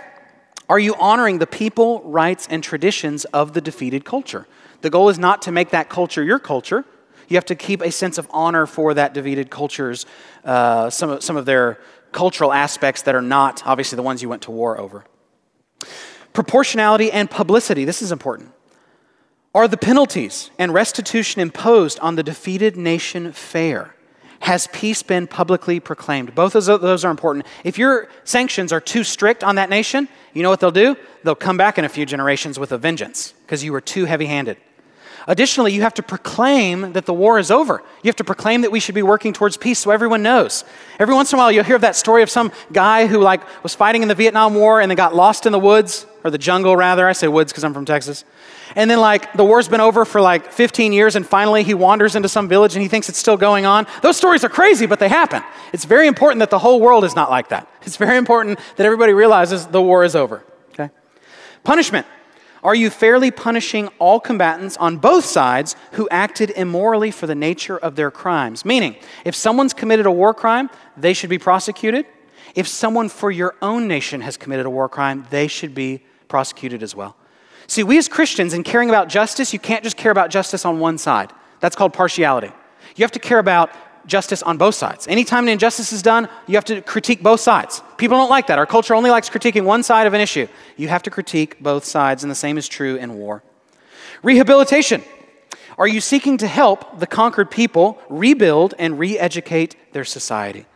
Are 0.68 0.78
you 0.78 0.94
honoring 0.96 1.38
the 1.38 1.46
people, 1.46 2.02
rights, 2.02 2.48
and 2.50 2.62
traditions 2.64 3.24
of 3.26 3.52
the 3.52 3.60
defeated 3.60 4.04
culture? 4.04 4.46
The 4.80 4.90
goal 4.90 5.08
is 5.08 5.18
not 5.18 5.42
to 5.42 5.52
make 5.52 5.70
that 5.70 5.88
culture 5.88 6.22
your 6.24 6.40
culture. 6.40 6.84
You 7.28 7.36
have 7.36 7.44
to 7.46 7.54
keep 7.54 7.80
a 7.80 7.92
sense 7.92 8.18
of 8.18 8.26
honor 8.30 8.66
for 8.66 8.92
that 8.94 9.14
defeated 9.14 9.50
culture's, 9.50 10.04
uh, 10.44 10.90
some, 10.90 11.10
of, 11.10 11.22
some 11.22 11.36
of 11.36 11.46
their 11.46 11.78
cultural 12.10 12.52
aspects 12.52 13.02
that 13.02 13.14
are 13.14 13.22
not 13.22 13.62
obviously 13.64 13.96
the 13.96 14.02
ones 14.02 14.20
you 14.20 14.28
went 14.28 14.42
to 14.42 14.50
war 14.50 14.78
over. 14.78 15.04
Proportionality 16.32 17.12
and 17.12 17.30
publicity. 17.30 17.84
This 17.84 18.02
is 18.02 18.10
important. 18.10 18.52
Are 19.54 19.68
the 19.68 19.76
penalties 19.76 20.50
and 20.58 20.72
restitution 20.72 21.42
imposed 21.42 21.98
on 21.98 22.16
the 22.16 22.22
defeated 22.22 22.74
nation 22.74 23.32
fair? 23.32 23.94
Has 24.40 24.66
peace 24.68 25.02
been 25.02 25.26
publicly 25.26 25.78
proclaimed? 25.78 26.34
Both 26.34 26.54
of 26.54 26.64
those 26.64 27.04
are 27.04 27.10
important. 27.10 27.46
If 27.62 27.76
your 27.76 28.08
sanctions 28.24 28.72
are 28.72 28.80
too 28.80 29.04
strict 29.04 29.44
on 29.44 29.56
that 29.56 29.68
nation, 29.68 30.08
you 30.32 30.42
know 30.42 30.48
what 30.48 30.60
they'll 30.60 30.70
do? 30.70 30.96
They'll 31.22 31.34
come 31.34 31.58
back 31.58 31.76
in 31.76 31.84
a 31.84 31.88
few 31.90 32.06
generations 32.06 32.58
with 32.58 32.72
a 32.72 32.78
vengeance 32.78 33.34
because 33.44 33.62
you 33.62 33.72
were 33.72 33.82
too 33.82 34.06
heavy 34.06 34.24
handed. 34.24 34.56
Additionally, 35.28 35.72
you 35.72 35.82
have 35.82 35.94
to 35.94 36.02
proclaim 36.02 36.94
that 36.94 37.06
the 37.06 37.14
war 37.14 37.38
is 37.38 37.50
over. 37.50 37.82
You 38.02 38.08
have 38.08 38.16
to 38.16 38.24
proclaim 38.24 38.62
that 38.62 38.72
we 38.72 38.80
should 38.80 38.94
be 38.94 39.02
working 39.02 39.32
towards 39.32 39.56
peace 39.56 39.78
so 39.78 39.90
everyone 39.90 40.22
knows. 40.22 40.64
Every 40.98 41.14
once 41.14 41.32
in 41.32 41.38
a 41.38 41.42
while, 41.42 41.52
you'll 41.52 41.62
hear 41.62 41.78
that 41.78 41.94
story 41.94 42.22
of 42.22 42.30
some 42.30 42.50
guy 42.72 43.06
who 43.06 43.20
like 43.20 43.42
was 43.62 43.74
fighting 43.74 44.02
in 44.02 44.08
the 44.08 44.14
Vietnam 44.14 44.54
War 44.54 44.80
and 44.80 44.90
then 44.90 44.96
got 44.96 45.14
lost 45.14 45.46
in 45.46 45.52
the 45.52 45.58
woods, 45.58 46.06
or 46.24 46.30
the 46.30 46.38
jungle 46.38 46.76
rather. 46.76 47.06
I 47.06 47.12
say 47.12 47.28
woods 47.28 47.52
because 47.52 47.62
I'm 47.62 47.74
from 47.74 47.84
Texas. 47.84 48.24
And 48.76 48.90
then, 48.90 49.00
like, 49.00 49.32
the 49.34 49.44
war's 49.44 49.68
been 49.68 49.80
over 49.80 50.04
for 50.04 50.20
like 50.20 50.52
15 50.52 50.92
years, 50.92 51.16
and 51.16 51.26
finally 51.26 51.62
he 51.62 51.74
wanders 51.74 52.16
into 52.16 52.28
some 52.28 52.48
village 52.48 52.74
and 52.74 52.82
he 52.82 52.88
thinks 52.88 53.08
it's 53.08 53.18
still 53.18 53.36
going 53.36 53.66
on. 53.66 53.86
Those 54.02 54.16
stories 54.16 54.44
are 54.44 54.48
crazy, 54.48 54.86
but 54.86 54.98
they 54.98 55.08
happen. 55.08 55.42
It's 55.72 55.84
very 55.84 56.06
important 56.06 56.40
that 56.40 56.50
the 56.50 56.58
whole 56.58 56.80
world 56.80 57.04
is 57.04 57.14
not 57.14 57.30
like 57.30 57.48
that. 57.48 57.68
It's 57.82 57.96
very 57.96 58.16
important 58.16 58.58
that 58.76 58.86
everybody 58.86 59.12
realizes 59.12 59.66
the 59.66 59.82
war 59.82 60.04
is 60.04 60.16
over. 60.16 60.44
Okay? 60.70 60.90
Punishment. 61.64 62.06
Are 62.62 62.74
you 62.76 62.90
fairly 62.90 63.32
punishing 63.32 63.88
all 63.98 64.20
combatants 64.20 64.76
on 64.76 64.98
both 64.98 65.24
sides 65.24 65.74
who 65.92 66.08
acted 66.10 66.50
immorally 66.50 67.10
for 67.10 67.26
the 67.26 67.34
nature 67.34 67.76
of 67.76 67.96
their 67.96 68.10
crimes? 68.10 68.64
Meaning, 68.64 68.94
if 69.24 69.34
someone's 69.34 69.74
committed 69.74 70.06
a 70.06 70.12
war 70.12 70.32
crime, 70.32 70.70
they 70.96 71.12
should 71.12 71.30
be 71.30 71.38
prosecuted. 71.38 72.06
If 72.54 72.68
someone 72.68 73.08
for 73.08 73.32
your 73.32 73.56
own 73.60 73.88
nation 73.88 74.20
has 74.20 74.36
committed 74.36 74.66
a 74.66 74.70
war 74.70 74.88
crime, 74.88 75.26
they 75.30 75.48
should 75.48 75.74
be 75.74 76.04
prosecuted 76.28 76.84
as 76.84 76.94
well. 76.94 77.16
See, 77.66 77.82
we 77.82 77.98
as 77.98 78.08
Christians, 78.08 78.54
in 78.54 78.62
caring 78.62 78.88
about 78.88 79.08
justice, 79.08 79.52
you 79.52 79.58
can't 79.58 79.84
just 79.84 79.96
care 79.96 80.12
about 80.12 80.30
justice 80.30 80.64
on 80.64 80.78
one 80.78 80.98
side. 80.98 81.32
That's 81.60 81.76
called 81.76 81.92
partiality. 81.92 82.50
You 82.96 83.04
have 83.04 83.12
to 83.12 83.18
care 83.18 83.38
about 83.38 83.70
justice 84.06 84.42
on 84.42 84.58
both 84.58 84.74
sides. 84.74 85.06
Anytime 85.06 85.44
an 85.44 85.50
injustice 85.50 85.92
is 85.92 86.02
done, 86.02 86.28
you 86.46 86.56
have 86.56 86.64
to 86.66 86.80
critique 86.82 87.22
both 87.22 87.40
sides. 87.40 87.82
People 87.96 88.16
don't 88.16 88.30
like 88.30 88.48
that. 88.48 88.58
Our 88.58 88.66
culture 88.66 88.94
only 88.94 89.10
likes 89.10 89.30
critiquing 89.30 89.64
one 89.64 89.82
side 89.82 90.06
of 90.06 90.14
an 90.14 90.20
issue. 90.20 90.48
You 90.76 90.88
have 90.88 91.02
to 91.04 91.10
critique 91.10 91.62
both 91.62 91.84
sides, 91.84 92.24
and 92.24 92.30
the 92.30 92.36
same 92.36 92.58
is 92.58 92.68
true 92.68 92.96
in 92.96 93.14
war. 93.14 93.42
Rehabilitation. 94.22 95.02
Are 95.78 95.88
you 95.88 96.00
seeking 96.00 96.36
to 96.38 96.46
help 96.46 96.98
the 96.98 97.06
conquered 97.06 97.50
people 97.50 97.98
rebuild 98.08 98.74
and 98.78 98.98
re 98.98 99.18
educate 99.18 99.76
their 99.92 100.04
society? 100.04 100.66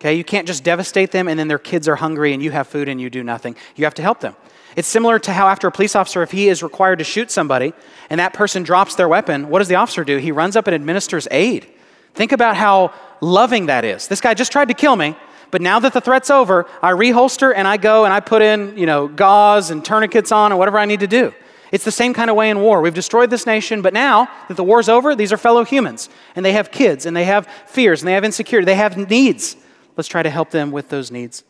Okay, 0.00 0.14
you 0.14 0.24
can't 0.24 0.46
just 0.46 0.62
devastate 0.62 1.10
them 1.10 1.26
and 1.26 1.38
then 1.38 1.48
their 1.48 1.58
kids 1.58 1.88
are 1.88 1.96
hungry 1.96 2.34
and 2.34 2.42
you 2.42 2.50
have 2.50 2.66
food 2.66 2.88
and 2.88 3.00
you 3.00 3.08
do 3.08 3.24
nothing. 3.24 3.56
You 3.76 3.84
have 3.84 3.94
to 3.94 4.02
help 4.02 4.20
them. 4.20 4.36
It's 4.76 4.86
similar 4.86 5.18
to 5.20 5.32
how, 5.32 5.48
after 5.48 5.66
a 5.66 5.72
police 5.72 5.96
officer, 5.96 6.22
if 6.22 6.30
he 6.30 6.48
is 6.48 6.62
required 6.62 6.98
to 6.98 7.04
shoot 7.04 7.30
somebody 7.30 7.72
and 8.10 8.20
that 8.20 8.34
person 8.34 8.62
drops 8.62 8.94
their 8.94 9.08
weapon, 9.08 9.48
what 9.48 9.60
does 9.60 9.68
the 9.68 9.76
officer 9.76 10.04
do? 10.04 10.18
He 10.18 10.30
runs 10.30 10.54
up 10.54 10.66
and 10.66 10.74
administers 10.74 11.26
aid. 11.30 11.66
Think 12.14 12.32
about 12.32 12.56
how 12.56 12.92
loving 13.22 13.66
that 13.66 13.86
is. 13.86 14.06
This 14.06 14.20
guy 14.20 14.34
just 14.34 14.52
tried 14.52 14.68
to 14.68 14.74
kill 14.74 14.94
me, 14.94 15.16
but 15.50 15.62
now 15.62 15.80
that 15.80 15.94
the 15.94 16.00
threat's 16.02 16.28
over, 16.28 16.66
I 16.82 16.92
reholster 16.92 17.54
and 17.56 17.66
I 17.66 17.78
go 17.78 18.04
and 18.04 18.12
I 18.12 18.20
put 18.20 18.42
in, 18.42 18.76
you 18.76 18.84
know, 18.84 19.08
gauze 19.08 19.70
and 19.70 19.82
tourniquets 19.82 20.30
on 20.30 20.52
or 20.52 20.58
whatever 20.58 20.78
I 20.78 20.84
need 20.84 21.00
to 21.00 21.06
do. 21.06 21.32
It's 21.72 21.84
the 21.84 21.90
same 21.90 22.12
kind 22.12 22.28
of 22.28 22.36
way 22.36 22.50
in 22.50 22.60
war. 22.60 22.82
We've 22.82 22.94
destroyed 22.94 23.30
this 23.30 23.46
nation, 23.46 23.80
but 23.80 23.94
now 23.94 24.28
that 24.48 24.56
the 24.56 24.64
war's 24.64 24.90
over, 24.90 25.16
these 25.16 25.32
are 25.32 25.36
fellow 25.38 25.64
humans, 25.64 26.10
and 26.36 26.44
they 26.44 26.52
have 26.52 26.70
kids, 26.70 27.06
and 27.06 27.16
they 27.16 27.24
have 27.24 27.48
fears, 27.66 28.02
and 28.02 28.08
they 28.08 28.12
have 28.12 28.24
insecurity, 28.24 28.66
they 28.66 28.76
have 28.76 28.96
needs. 28.96 29.56
Let's 29.96 30.06
try 30.06 30.22
to 30.22 30.30
help 30.30 30.50
them 30.50 30.70
with 30.70 30.90
those 30.90 31.10
needs. 31.10 31.44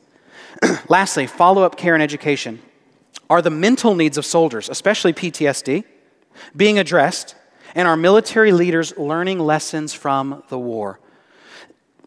Lastly, 0.89 1.27
follow 1.27 1.65
up 1.65 1.77
care 1.77 1.95
and 1.95 2.03
education 2.03 2.63
are 3.29 3.43
the 3.43 3.51
mental 3.51 3.95
needs 3.95 4.19
of 4.19 4.25
soldiers, 4.25 4.69
especially 4.69 5.13
PTSD, 5.13 5.85
being 6.55 6.79
addressed, 6.79 7.35
and 7.75 7.87
our 7.89 7.97
military 7.97 8.53
leaders 8.53 8.97
learning 8.97 9.39
lessons 9.39 9.93
from 9.93 10.43
the 10.49 10.59
war. 10.59 11.01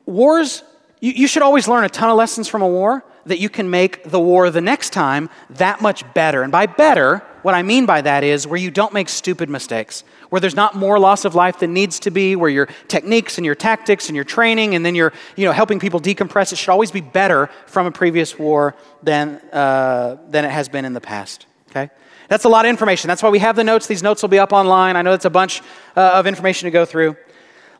Wars, 0.05 0.63
you, 0.99 1.11
you, 1.11 1.27
should 1.27 1.43
always 1.43 1.67
learn 1.67 1.83
a 1.83 1.89
ton 1.89 2.09
of 2.09 2.17
lessons 2.17 2.47
from 2.47 2.61
a 2.61 2.67
war 2.67 3.03
that 3.25 3.39
you 3.39 3.49
can 3.49 3.69
make 3.69 4.03
the 4.03 4.19
war 4.19 4.49
the 4.49 4.61
next 4.61 4.91
time 4.91 5.29
that 5.51 5.81
much 5.81 6.03
better. 6.13 6.41
And 6.41 6.51
by 6.51 6.65
better, 6.65 7.17
what 7.43 7.53
I 7.53 7.61
mean 7.61 7.85
by 7.85 8.01
that 8.01 8.23
is 8.23 8.47
where 8.47 8.59
you 8.59 8.71
don't 8.71 8.93
make 8.93 9.09
stupid 9.09 9.49
mistakes, 9.49 10.03
where 10.29 10.39
there's 10.39 10.55
not 10.55 10.75
more 10.75 10.99
loss 10.99 11.25
of 11.25 11.35
life 11.35 11.59
than 11.59 11.73
needs 11.73 11.99
to 11.99 12.11
be, 12.11 12.35
where 12.35 12.49
your 12.49 12.67
techniques 12.87 13.37
and 13.37 13.45
your 13.45 13.55
tactics 13.55 14.07
and 14.07 14.15
your 14.15 14.25
training 14.25 14.75
and 14.75 14.85
then 14.85 14.95
you're 14.95 15.13
you 15.35 15.45
know, 15.45 15.51
helping 15.51 15.79
people 15.79 15.99
decompress, 15.99 16.51
it 16.51 16.57
should 16.57 16.69
always 16.69 16.91
be 16.91 17.01
better 17.01 17.49
from 17.65 17.85
a 17.85 17.91
previous 17.91 18.37
war 18.37 18.75
than, 19.03 19.37
uh, 19.51 20.17
than 20.29 20.45
it 20.45 20.51
has 20.51 20.69
been 20.69 20.85
in 20.85 20.93
the 20.93 21.01
past. 21.01 21.45
Okay? 21.69 21.89
That's 22.27 22.45
a 22.45 22.49
lot 22.49 22.65
of 22.65 22.69
information. 22.69 23.07
That's 23.07 23.23
why 23.23 23.29
we 23.29 23.39
have 23.39 23.55
the 23.55 23.63
notes. 23.63 23.87
These 23.87 24.03
notes 24.03 24.21
will 24.21 24.29
be 24.29 24.39
up 24.39 24.53
online. 24.53 24.95
I 24.95 25.01
know 25.01 25.13
it's 25.13 25.25
a 25.25 25.31
bunch 25.31 25.61
uh, 25.95 26.11
of 26.13 26.27
information 26.27 26.67
to 26.67 26.71
go 26.71 26.85
through. 26.85 27.17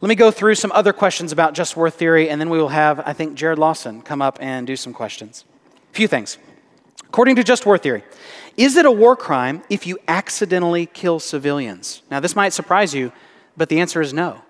Let 0.02 0.10
me 0.10 0.16
go 0.16 0.32
through 0.32 0.56
some 0.56 0.72
other 0.72 0.94
questions 0.94 1.32
about 1.32 1.54
just 1.54 1.76
war 1.76 1.90
theory, 1.90 2.30
and 2.30 2.40
then 2.40 2.50
we 2.50 2.58
will 2.58 2.70
have, 2.70 3.02
I 3.06 3.14
think, 3.14 3.36
Jared 3.36 3.60
Lawson 3.60 4.02
come 4.02 4.22
up 4.22 4.38
and 4.42 4.66
do 4.66 4.76
some 4.76 4.94
questions. 4.94 5.44
A 5.92 5.96
few 5.96 6.08
things. 6.08 6.38
According 7.10 7.36
to 7.36 7.44
just 7.44 7.66
war 7.66 7.78
theory, 7.78 8.04
is 8.60 8.76
it 8.76 8.86
a 8.86 8.92
war 8.92 9.16
crime 9.16 9.64
if 9.70 9.88
you 9.88 9.98
accidentally 10.10 10.86
kill 10.86 11.22
civilians? 11.22 12.02
Now, 12.12 12.20
this 12.20 12.36
might 12.36 12.52
surprise 12.52 12.94
you, 12.94 13.14
but 13.56 13.70
the 13.70 13.80
answer 13.80 14.02
is 14.02 14.14
no. 14.14 14.42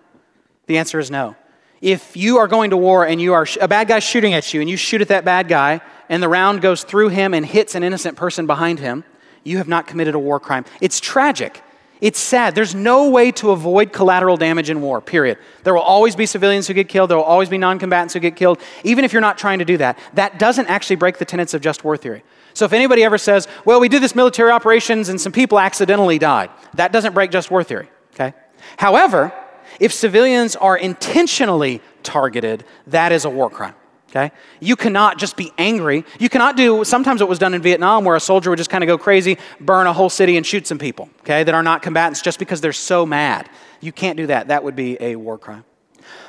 The 0.65 0.79
answer 0.79 0.97
is 0.97 1.11
no. 1.11 1.35
If 1.79 2.17
you 2.17 2.39
are 2.39 2.47
going 2.47 2.71
to 2.71 2.77
war 2.77 3.05
and 3.05 3.21
you 3.21 3.33
are 3.33 3.45
a 3.61 3.67
bad 3.67 3.87
guy 3.87 3.99
shooting 3.99 4.33
at 4.33 4.51
you 4.51 4.61
and 4.61 4.69
you 4.69 4.77
shoot 4.77 5.01
at 5.01 5.09
that 5.09 5.25
bad 5.25 5.47
guy 5.47 5.81
and 6.09 6.23
the 6.23 6.27
round 6.27 6.61
goes 6.61 6.83
through 6.83 7.09
him 7.09 7.35
and 7.35 7.45
hits 7.45 7.75
an 7.75 7.83
innocent 7.83 8.17
person 8.17 8.47
behind 8.47 8.79
him, 8.79 9.03
you 9.43 9.57
have 9.57 9.67
not 9.67 9.85
committed 9.85 10.15
a 10.15 10.19
war 10.19 10.39
crime. 10.39 10.65
It's 10.81 10.99
tragic. 10.99 11.61
It's 12.01 12.19
sad. 12.19 12.55
There's 12.55 12.73
no 12.73 13.11
way 13.11 13.31
to 13.33 13.51
avoid 13.51 13.93
collateral 13.93 14.37
damage 14.37 14.71
in 14.71 14.81
war, 14.81 15.01
period. 15.01 15.37
There 15.63 15.75
will 15.75 15.83
always 15.83 16.15
be 16.15 16.25
civilians 16.25 16.65
who 16.65 16.73
get 16.73 16.89
killed. 16.89 17.11
There 17.11 17.17
will 17.17 17.25
always 17.25 17.49
be 17.49 17.59
non 17.59 17.77
combatants 17.77 18.15
who 18.15 18.19
get 18.19 18.35
killed, 18.35 18.59
even 18.83 19.05
if 19.05 19.13
you're 19.13 19.21
not 19.21 19.37
trying 19.37 19.59
to 19.59 19.65
do 19.65 19.77
that. 19.77 19.99
That 20.15 20.39
doesn't 20.39 20.65
actually 20.65 20.95
break 20.95 21.19
the 21.19 21.25
tenets 21.25 21.53
of 21.53 21.61
just 21.61 21.83
war 21.83 21.95
theory. 21.95 22.23
So 22.53 22.65
if 22.65 22.73
anybody 22.73 23.03
ever 23.03 23.17
says, 23.17 23.47
well, 23.65 23.79
we 23.79 23.89
did 23.89 24.01
this 24.01 24.15
military 24.15 24.51
operations 24.51 25.09
and 25.09 25.19
some 25.19 25.31
people 25.31 25.59
accidentally 25.59 26.19
died, 26.19 26.49
that 26.73 26.91
doesn't 26.91 27.13
break 27.13 27.31
just 27.31 27.51
war 27.51 27.63
theory, 27.63 27.89
okay? 28.13 28.33
However, 28.77 29.33
if 29.79 29.93
civilians 29.93 30.55
are 30.55 30.77
intentionally 30.77 31.81
targeted, 32.03 32.65
that 32.87 33.11
is 33.11 33.25
a 33.25 33.29
war 33.29 33.49
crime. 33.49 33.75
Okay? 34.09 34.31
You 34.59 34.75
cannot 34.75 35.19
just 35.19 35.37
be 35.37 35.51
angry. 35.59 36.03
You 36.19 36.29
cannot 36.29 36.57
do, 36.57 36.83
sometimes 36.83 37.21
what 37.21 37.29
was 37.29 37.37
done 37.37 37.53
in 37.53 37.61
Vietnam 37.61 38.05
where 38.05 38.15
a 38.15 38.19
soldier 38.19 38.49
would 38.49 38.57
just 38.57 38.71
kind 38.71 38.83
of 38.83 38.87
go 38.87 38.97
crazy, 38.97 39.37
burn 39.59 39.85
a 39.85 39.93
whole 39.93 40.09
city, 40.09 40.35
and 40.35 40.43
shoot 40.43 40.65
some 40.65 40.79
people, 40.79 41.09
okay, 41.19 41.43
that 41.43 41.53
are 41.53 41.61
not 41.61 41.83
combatants 41.83 42.21
just 42.21 42.39
because 42.39 42.59
they're 42.59 42.73
so 42.73 43.05
mad. 43.05 43.47
You 43.81 43.91
can't 43.91 44.17
do 44.17 44.25
that. 44.27 44.47
That 44.47 44.63
would 44.63 44.75
be 44.75 44.97
a 44.99 45.15
war 45.15 45.37
crime. 45.37 45.63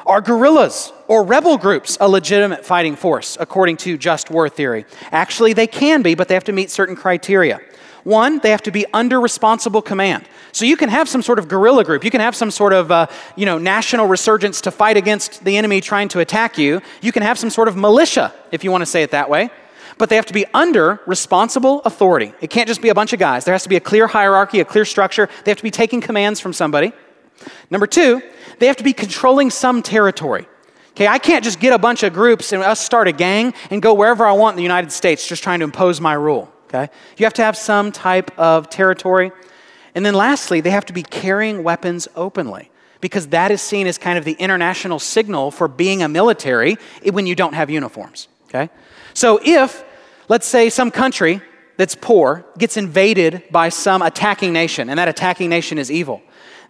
Are 0.07 0.21
guerrillas 0.21 0.93
or 1.09 1.25
rebel 1.25 1.59
groups 1.59 1.97
a 2.01 2.09
legitimate 2.09 2.65
fighting 2.65 2.97
force, 2.97 3.37
according 3.39 3.77
to 3.79 3.99
just 3.99 4.31
war 4.31 4.49
theory? 4.49 4.87
Actually, 5.13 5.53
they 5.53 5.67
can 5.67 6.03
be, 6.03 6.15
but 6.15 6.29
they 6.29 6.35
have 6.35 6.45
to 6.45 6.53
meet 6.53 6.71
certain 6.71 6.97
criteria. 6.97 7.61
One, 8.05 8.39
they 8.39 8.51
have 8.51 8.63
to 8.63 8.71
be 8.71 8.87
under 8.95 9.21
responsible 9.21 9.83
command. 9.83 10.25
So 10.53 10.65
you 10.65 10.77
can 10.77 10.89
have 10.89 11.09
some 11.09 11.23
sort 11.23 11.39
of 11.39 11.49
guerrilla 11.49 11.85
group. 11.85 12.03
You 12.03 12.11
can 12.11 12.21
have 12.21 12.35
some 12.35 12.51
sort 12.51 12.73
of 12.73 12.91
uh, 12.91 13.07
you 13.37 13.47
know, 13.47 13.59
national 13.59 14.07
resurgence 14.07 14.61
to 14.63 14.71
fight 14.71 14.97
against 14.97 15.45
the 15.45 15.57
enemy 15.57 15.81
trying 15.81 16.09
to 16.09 16.21
attack 16.21 16.59
you. 16.59 16.81
You 17.03 17.13
can 17.13 17.23
have 17.23 17.39
some 17.39 17.51
sort 17.51 17.69
of 17.69 17.77
militia, 17.77 18.33
if 18.51 18.65
you 18.65 18.71
want 18.71 18.83
to 18.83 18.87
say 18.87 19.03
it 19.03 19.11
that 19.11 19.29
way. 19.29 19.51
But 19.99 20.09
they 20.09 20.17
have 20.17 20.27
to 20.27 20.33
be 20.33 20.47
under 20.55 20.99
responsible 21.07 21.83
authority. 21.83 22.33
It 22.41 22.49
can't 22.49 22.67
just 22.67 22.81
be 22.81 22.89
a 22.89 22.95
bunch 22.95 23.13
of 23.13 23.19
guys. 23.19 23.45
There 23.45 23.53
has 23.53 23.65
to 23.65 23.69
be 23.69 23.77
a 23.77 23.81
clear 23.81 24.07
hierarchy, 24.07 24.61
a 24.61 24.65
clear 24.65 24.87
structure. 24.87 25.29
They 25.45 25.51
have 25.51 25.59
to 25.59 25.63
be 25.63 25.71
taking 25.71 26.01
commands 26.01 26.41
from 26.41 26.55
somebody. 26.55 26.93
Number 27.71 27.87
two, 27.87 28.23
they 28.61 28.67
have 28.67 28.77
to 28.77 28.85
be 28.85 28.93
controlling 28.93 29.51
some 29.51 29.83
territory. 29.83 30.47
Okay, 30.91 31.09
I 31.09 31.19
can't 31.19 31.43
just 31.43 31.61
get 31.61 31.73
a 31.73 31.79
bunch 31.79 32.03
of 32.03 32.13
groups 32.13 32.53
and 32.53 32.63
us 32.63 32.79
start 32.79 33.09
a 33.09 33.13
gang 33.13 33.55
and 33.71 33.81
go 33.81 33.95
wherever 33.95 34.25
I 34.25 34.33
want 34.33 34.55
in 34.55 34.57
the 34.59 34.63
United 34.63 34.93
States 34.93 35.27
just 35.27 35.43
trying 35.43 35.61
to 35.61 35.65
impose 35.65 36.01
my 36.01 36.13
rule. 36.13 36.53
Okay? 36.67 36.93
You 37.17 37.25
have 37.25 37.33
to 37.35 37.43
have 37.43 37.57
some 37.57 37.91
type 37.91 38.39
of 38.39 38.69
territory. 38.69 39.33
And 39.95 40.05
then 40.05 40.15
lastly, 40.15 40.61
they 40.61 40.71
have 40.71 40.85
to 40.87 40.93
be 40.93 41.03
carrying 41.03 41.65
weapons 41.65 42.07
openly 42.15 42.71
because 43.01 43.29
that 43.29 43.51
is 43.51 43.63
seen 43.63 43.87
as 43.87 43.99
kind 43.99 44.19
of 44.19 44.25
the 44.25 44.35
international 44.35 44.99
signal 44.99 45.51
for 45.51 45.67
being 45.67 46.03
a 46.03 46.09
military 46.09 46.77
when 47.11 47.27
you 47.27 47.35
don't 47.35 47.55
have 47.55 47.71
uniforms. 47.71 48.29
Okay? 48.49 48.69
So 49.15 49.41
if, 49.43 49.83
let's 50.29 50.47
say, 50.47 50.69
some 50.69 50.91
country 50.91 51.41
that's 51.77 51.95
poor 51.95 52.45
gets 52.59 52.77
invaded 52.77 53.45
by 53.51 53.71
some 53.71 54.03
attacking 54.03 54.53
nation, 54.53 54.91
and 54.91 54.99
that 54.99 55.09
attacking 55.09 55.49
nation 55.49 55.79
is 55.79 55.91
evil, 55.91 56.21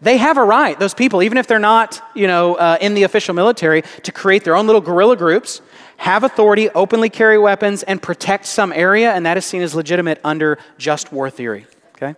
they 0.03 0.16
have 0.16 0.38
a 0.38 0.44
right, 0.44 0.78
those 0.78 0.94
people, 0.94 1.22
even 1.22 1.36
if 1.36 1.46
they're 1.46 1.59
not, 1.59 2.03
you 2.14 2.26
know, 2.26 2.55
uh, 2.55 2.78
in 2.80 2.94
the 2.94 3.03
official 3.03 3.34
military, 3.34 3.82
to 4.03 4.12
create 4.12 4.44
their 4.44 4.57
own 4.57 4.66
little 4.66 4.80
guerrilla 4.80 5.16
groups, 5.16 5.61
have 5.98 6.24
authority, 6.24 6.70
openly 6.70 7.11
carry 7.11 7.38
weapons, 7.38 7.82
and 7.82 8.01
protect 8.01 8.46
some 8.46 8.72
area, 8.72 9.12
and 9.12 9.26
that 9.26 9.36
is 9.36 9.44
seen 9.44 9.61
as 9.61 9.74
legitimate 9.74 10.18
under 10.24 10.59
just 10.78 11.12
war 11.12 11.28
theory. 11.28 11.66
Okay? 11.96 12.14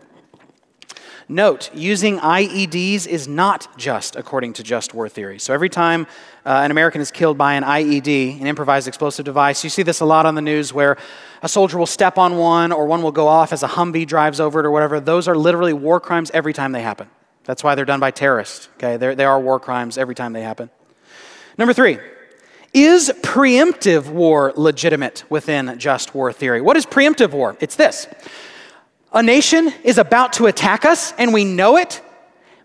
Note, 1.29 1.75
using 1.75 2.19
IEDs 2.21 3.09
is 3.09 3.27
not 3.27 3.77
just 3.77 4.15
according 4.15 4.53
to 4.53 4.63
just 4.63 4.95
war 4.95 5.09
theory. 5.09 5.41
So 5.41 5.53
every 5.53 5.69
time 5.69 6.07
uh, 6.47 6.61
an 6.65 6.71
American 6.71 7.01
is 7.01 7.11
killed 7.11 7.37
by 7.37 7.55
an 7.55 7.65
IED, 7.65 8.41
an 8.41 8.47
improvised 8.47 8.87
explosive 8.87 9.25
device, 9.25 9.65
you 9.65 9.71
see 9.71 9.83
this 9.83 9.99
a 9.99 10.05
lot 10.05 10.25
on 10.25 10.37
the 10.37 10.43
news 10.43 10.73
where 10.73 10.97
a 11.43 11.49
soldier 11.49 11.79
will 11.79 11.87
step 11.87 12.19
on 12.19 12.37
one 12.37 12.71
or 12.71 12.87
one 12.87 13.03
will 13.03 13.13
go 13.13 13.27
off 13.27 13.53
as 13.53 13.65
a 13.65 13.69
Humvee 13.69 14.07
drives 14.07 14.39
over 14.39 14.61
it 14.61 14.67
or 14.67 14.71
whatever. 14.71 15.01
Those 15.01 15.27
are 15.27 15.37
literally 15.37 15.73
war 15.73 15.99
crimes 15.99 16.31
every 16.33 16.53
time 16.53 16.71
they 16.71 16.83
happen. 16.83 17.09
That's 17.45 17.65
why 17.65 17.75
they're 17.75 17.85
done 17.85 18.01
by 18.01 18.11
terrorists. 18.11 18.69
Okay, 18.77 18.97
They're, 18.97 19.15
they 19.15 19.25
are 19.25 19.41
war 19.41 19.59
crimes 19.59 19.99
every 19.99 20.15
time 20.15 20.33
they 20.33 20.43
happen. 20.43 20.71
Number 21.59 21.73
three, 21.73 21.99
is 22.73 23.13
preemptive 23.23 24.09
war 24.09 24.53
legitimate 24.57 25.25
within 25.29 25.79
just 25.79 26.15
war 26.15 26.33
theory? 26.33 26.61
What 26.61 26.77
is 26.77 26.87
preemptive 26.87 27.33
war? 27.33 27.57
It's 27.61 27.77
this 27.77 28.07
a 29.13 29.23
nation 29.23 29.73
is 29.85 29.99
about 29.99 30.35
to 30.35 30.47
attack 30.47 30.85
us, 30.85 31.13
and 31.19 31.35
we 31.35 31.45
know 31.45 31.77
it, 31.77 32.01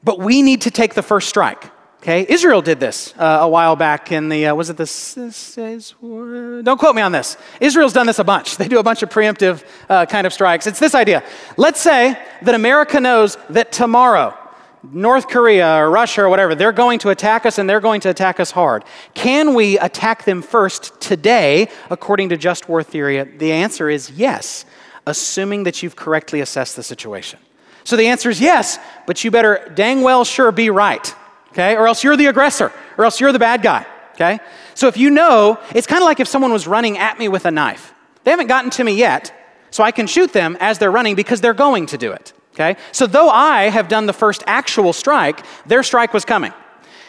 but 0.04 0.20
we 0.20 0.42
need 0.42 0.62
to 0.62 0.72
take 0.72 0.94
the 0.94 1.04
first 1.04 1.28
strike. 1.28 1.72
Okay, 1.98 2.26
Israel 2.30 2.62
did 2.62 2.80
this 2.80 3.14
uh, 3.18 3.40
a 3.42 3.50
while 3.50 3.76
back 3.76 4.14
in 4.14 4.30
the, 4.30 4.46
uh, 4.46 4.56
was 4.56 4.70
it 4.70 4.78
the, 4.78 6.62
don't 6.64 6.78
quote 6.78 6.96
me 6.96 7.02
on 7.02 7.12
this. 7.12 7.36
Israel's 7.60 7.92
done 7.92 8.08
this 8.08 8.20
a 8.20 8.24
bunch. 8.24 8.56
They 8.56 8.70
do 8.70 8.80
a 8.80 8.84
bunch 8.84 9.04
of 9.04 9.10
preemptive 9.10 9.66
uh, 9.90 10.06
kind 10.06 10.26
of 10.26 10.32
strikes. 10.32 10.68
It's 10.68 10.80
this 10.80 10.96
idea. 10.96 11.22
Let's 11.58 11.82
say 11.82 12.18
that 12.44 12.56
America 12.56 13.02
knows 13.02 13.38
that 13.50 13.74
tomorrow, 13.74 14.38
North 14.84 15.28
Korea 15.28 15.78
or 15.78 15.90
Russia 15.90 16.24
or 16.24 16.30
whatever, 16.30 16.56
they're 16.56 16.72
going 16.72 17.00
to 17.00 17.10
attack 17.10 17.46
us 17.46 17.58
and 17.58 17.70
they're 17.70 17.80
going 17.80 18.02
to 18.02 18.10
attack 18.10 18.40
us 18.40 18.52
hard. 18.52 18.86
Can 19.14 19.54
we 19.54 19.78
attack 19.80 20.26
them 20.26 20.42
first 20.42 21.00
today, 21.02 21.70
according 21.90 22.30
to 22.30 22.38
just 22.38 22.70
war 22.70 22.84
theory? 22.84 23.22
The 23.24 23.52
answer 23.52 23.90
is 23.90 24.12
yes, 24.12 24.66
assuming 25.06 25.64
that 25.64 25.82
you've 25.82 25.96
correctly 25.96 26.42
assessed 26.42 26.76
the 26.76 26.84
situation. 26.84 27.40
So 27.84 27.96
the 27.96 28.08
answer 28.08 28.30
is 28.30 28.40
yes, 28.40 28.80
but 29.06 29.24
you 29.24 29.32
better 29.32 29.72
dang 29.74 30.02
well 30.02 30.26
sure 30.26 30.52
be 30.52 30.70
right, 30.70 31.16
okay? 31.50 31.76
Or 31.76 31.88
else 31.88 32.04
you're 32.04 32.18
the 32.18 32.26
aggressor, 32.26 32.72
or 32.98 33.06
else 33.06 33.20
you're 33.20 33.32
the 33.32 33.40
bad 33.40 33.62
guy, 33.62 33.86
okay? 34.14 34.40
So 34.76 34.88
if 34.88 34.98
you 34.98 35.10
know, 35.10 35.58
it's 35.74 35.88
kind 35.88 36.02
of 36.02 36.06
like 36.06 36.20
if 36.20 36.28
someone 36.28 36.52
was 36.52 36.68
running 36.68 36.98
at 36.98 37.18
me 37.18 37.30
with 37.30 37.46
a 37.46 37.52
knife. 37.52 37.94
They 38.26 38.32
haven't 38.32 38.48
gotten 38.48 38.70
to 38.72 38.84
me 38.84 38.94
yet, 38.94 39.34
so 39.72 39.84
I 39.84 39.92
can 39.92 40.06
shoot 40.06 40.34
them 40.34 40.58
as 40.60 40.80
they're 40.80 40.92
running 40.92 41.16
because 41.16 41.40
they're 41.40 41.54
going 41.54 41.86
to 41.88 41.98
do 41.98 42.12
it. 42.12 42.34
Okay? 42.58 42.76
So, 42.92 43.06
though 43.06 43.30
I 43.30 43.70
have 43.70 43.88
done 43.88 44.08
the 44.08 44.14
first 44.14 44.44
actual 44.48 44.92
strike, 44.92 45.46
their 45.68 45.84
strike 45.84 46.12
was 46.12 46.26
coming. 46.26 46.54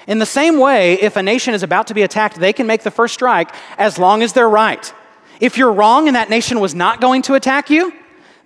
In 0.07 0.19
the 0.19 0.27
same 0.27 0.59
way, 0.59 1.01
if 1.01 1.17
a 1.17 1.23
nation 1.23 1.55
is 1.55 1.63
about 1.63 1.87
to 1.87 1.95
be 1.95 2.03
attacked, 2.03 2.39
they 2.39 2.53
can 2.53 2.67
make 2.67 2.83
the 2.83 2.91
first 2.91 3.15
strike 3.15 3.51
as 3.79 3.99
long 3.99 4.23
as 4.23 4.35
they're 4.35 4.49
right. 4.49 4.93
If 5.41 5.57
you're 5.57 5.73
wrong 5.73 6.07
and 6.07 6.17
that 6.17 6.29
nation 6.29 6.61
was 6.61 6.75
not 6.75 7.01
going 7.01 7.23
to 7.23 7.35
attack 7.35 7.71
you, 7.71 7.95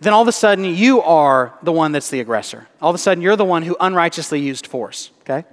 then 0.00 0.12
all 0.12 0.22
of 0.22 0.28
a 0.28 0.32
sudden 0.32 0.64
you 0.64 1.00
are 1.02 1.54
the 1.62 1.72
one 1.72 1.92
that's 1.92 2.10
the 2.10 2.20
aggressor. 2.20 2.68
All 2.80 2.90
of 2.90 2.94
a 2.94 2.98
sudden 2.98 3.22
you're 3.22 3.36
the 3.36 3.44
one 3.44 3.62
who 3.62 3.76
unrighteously 3.80 4.40
used 4.40 4.66
force, 4.66 5.10
okay? 5.22 5.44